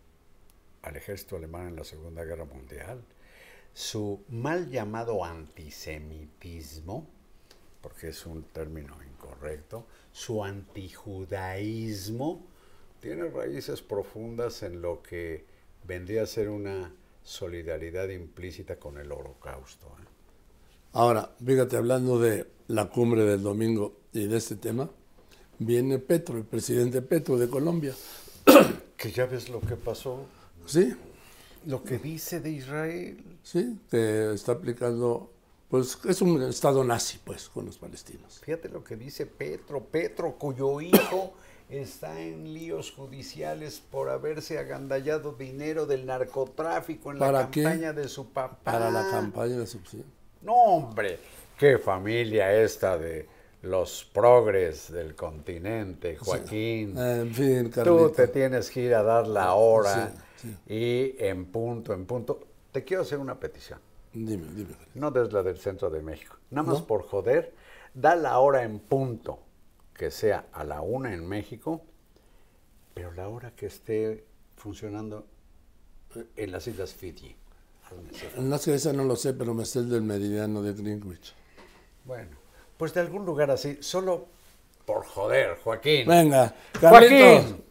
al 0.83 0.97
ejército 0.97 1.37
alemán 1.37 1.69
en 1.69 1.77
la 1.77 1.85
Segunda 1.85 2.25
Guerra 2.25 2.47
Mundial. 2.47 3.05
Su 3.75 4.25
mal 4.29 4.71
llamado 4.71 5.25
antisemitismo, 5.25 7.07
porque 7.83 8.09
es 8.09 8.25
un 8.27 8.45
término 8.45 8.97
incorrecto, 9.03 9.87
su 10.13 10.45
antijudaísmo 10.45 12.47
tiene 13.03 13.29
raíces 13.29 13.83
profundas 13.83 14.63
en 14.63 14.81
lo 14.81 15.03
que 15.03 15.45
vendría 15.85 16.23
a 16.23 16.27
ser 16.27 16.49
una 16.49 16.95
solidaridad 17.25 18.09
implícita 18.09 18.77
con 18.77 18.97
el 18.97 19.11
holocausto. 19.11 19.89
¿eh? 19.89 20.07
Ahora, 20.93 21.35
fíjate, 21.45 21.77
hablando 21.77 22.21
de 22.21 22.47
la 22.69 22.89
cumbre 22.89 23.25
del 23.25 23.43
domingo 23.43 23.97
y 24.13 24.29
de 24.29 24.37
este 24.37 24.55
tema, 24.55 24.89
viene 25.59 25.99
Petro, 25.99 26.39
el 26.39 26.45
presidente 26.45 27.03
Petro 27.03 27.37
de 27.37 27.49
Colombia. 27.49 27.95
Que 28.97 29.11
ya 29.11 29.27
ves 29.27 29.49
lo 29.49 29.61
que 29.61 29.75
pasó, 29.75 30.27
Sí, 30.65 30.95
lo 31.67 31.83
que 31.83 31.99
dice 31.99 32.39
de 32.39 32.51
Israel. 32.51 33.21
sí, 33.43 33.81
que 33.91 34.33
está 34.33 34.53
aplicando, 34.53 35.33
pues 35.69 35.99
es 36.05 36.23
un 36.23 36.41
estado 36.43 36.85
nazi, 36.85 37.19
pues, 37.25 37.49
con 37.49 37.67
los 37.67 37.79
palestinos. 37.79 38.39
Fíjate 38.45 38.69
lo 38.69 38.85
que 38.85 38.95
dice 38.95 39.27
Petro, 39.27 39.83
Petro 39.83 40.39
cuyo 40.39 40.81
hijo 40.81 41.35
está 41.81 42.21
en 42.21 42.53
líos 42.53 42.93
judiciales 42.93 43.81
por 43.81 44.11
haberse 44.11 44.59
agandallado 44.59 45.33
dinero 45.33 45.87
del 45.87 46.07
narcotráfico 46.07 47.11
en 47.13 47.19
la 47.19 47.27
¿Para 47.27 47.51
qué? 47.51 47.63
campaña 47.63 47.93
de 47.93 48.09
su 48.09 48.31
papá. 48.33 48.59
Para 48.63 48.91
la 48.91 49.09
campaña 49.11 49.59
de 49.59 49.67
subsidio. 49.67 50.05
No, 50.43 50.55
hombre, 50.55 51.19
qué 51.59 51.79
familia 51.79 52.53
esta 52.53 52.99
de 52.99 53.27
los 53.63 54.05
progres 54.13 54.91
del 54.91 55.15
continente, 55.15 56.17
Joaquín. 56.17 56.99
En 56.99 57.33
fin, 57.33 57.71
Tú 57.71 58.11
te 58.11 58.29
tienes 58.29 58.71
que 58.71 58.81
ir 58.83 58.95
a 58.95 59.03
dar 59.03 59.27
la 59.27 59.55
hora 59.55 60.13
Sí, 60.37 60.57
y 60.67 61.25
en 61.25 61.47
punto, 61.47 61.93
en 61.93 62.05
punto. 62.05 62.41
Te 62.73 62.83
quiero 62.83 63.03
hacer 63.03 63.19
una 63.19 63.39
petición. 63.39 63.79
Dime, 64.13 64.47
dime. 64.53 64.75
No 64.95 65.11
des 65.11 65.33
la 65.33 65.43
del 65.43 65.57
centro 65.59 65.89
de 65.89 66.03
México. 66.03 66.37
Nada 66.51 66.69
más 66.69 66.81
¿No? 66.81 66.87
por 66.87 67.07
joder, 67.07 67.55
da 67.95 68.17
la 68.17 68.39
hora 68.41 68.65
en 68.65 68.81
punto, 68.81 69.39
que 69.95 70.11
sea 70.11 70.47
a 70.53 70.65
la 70.65 70.81
una 70.81 71.13
en 71.13 71.27
México, 71.27 71.83
pero 72.95 73.13
la 73.13 73.29
hora 73.29 73.53
que 73.55 73.67
esté 73.67 74.25
funcionando 74.57 75.27
en 76.37 76.53
las 76.53 76.67
Islas 76.67 76.95
Fiji. 76.95 77.37
No 78.39 78.59
sé, 78.59 78.75
ese 78.75 78.93
no 78.93 79.05
lo 79.05 79.17
sé, 79.17 79.35
pero 79.35 79.53
me 79.55 79.65
sé 79.65 79.81
el 79.81 79.91
del 79.91 80.03
meridiano 80.03 80.63
de 80.63 80.73
Greenwich. 80.73 81.35
Bueno, 82.05 82.31
pues 82.77 82.95
de 82.95 83.01
algún 83.01 83.25
lugar 83.27 83.51
así, 83.51 83.79
solo 83.81 84.27
por 84.87 85.05
joder, 85.05 85.59
Joaquín. 85.63 86.07
Venga, 86.07 86.55
Carlitos, 86.81 87.43
Joaquín. 87.43 87.65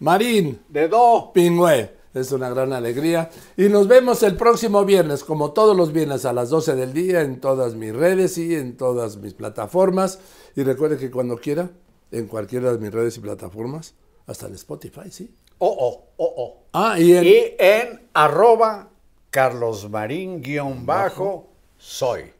Marín, 0.00 0.62
De 0.68 0.88
do. 0.88 1.30
Pingüe. 1.32 2.01
Es 2.14 2.30
una 2.32 2.50
gran 2.50 2.72
alegría. 2.72 3.30
Y 3.56 3.68
nos 3.68 3.88
vemos 3.88 4.22
el 4.22 4.36
próximo 4.36 4.84
viernes, 4.84 5.24
como 5.24 5.52
todos 5.52 5.76
los 5.76 5.92
viernes 5.92 6.24
a 6.24 6.32
las 6.32 6.50
12 6.50 6.74
del 6.74 6.92
día, 6.92 7.22
en 7.22 7.40
todas 7.40 7.74
mis 7.74 7.94
redes 7.94 8.36
y 8.38 8.54
en 8.54 8.76
todas 8.76 9.16
mis 9.16 9.34
plataformas. 9.34 10.18
Y 10.54 10.62
recuerde 10.62 10.98
que 10.98 11.10
cuando 11.10 11.38
quiera, 11.38 11.70
en 12.10 12.26
cualquiera 12.26 12.72
de 12.72 12.78
mis 12.78 12.92
redes 12.92 13.16
y 13.16 13.20
plataformas, 13.20 13.94
hasta 14.26 14.46
en 14.46 14.54
Spotify, 14.54 15.10
¿sí? 15.10 15.34
Oh, 15.58 15.74
oh, 15.78 16.04
oh, 16.16 16.34
oh. 16.36 16.62
Ah, 16.72 16.98
y 16.98 17.14
en... 17.14 17.24
Y 17.24 17.54
en 17.58 18.08
arroba 18.12 18.90
carlosmarín 19.30 20.42
guion 20.42 20.84
bajo 20.84 21.48
soy. 21.78 22.32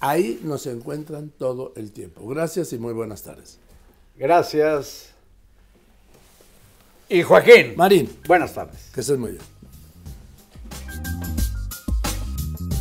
Ahí 0.00 0.40
nos 0.44 0.66
encuentran 0.66 1.30
todo 1.30 1.72
el 1.76 1.92
tiempo. 1.92 2.26
Gracias 2.26 2.72
y 2.72 2.78
muy 2.78 2.92
buenas 2.92 3.22
tardes. 3.22 3.58
Gracias. 4.16 5.09
Y 7.10 7.22
Joaquín. 7.22 7.74
Marín, 7.76 8.08
Buenas 8.28 8.54
tardes. 8.54 8.88
que 8.94 9.00
estés 9.00 9.18
muy 9.18 9.32
bien. 9.32 9.42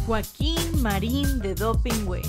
Joaquín 0.05 0.81
Marín 0.81 1.39
de 1.39 1.55
Dopingüe. 1.55 2.21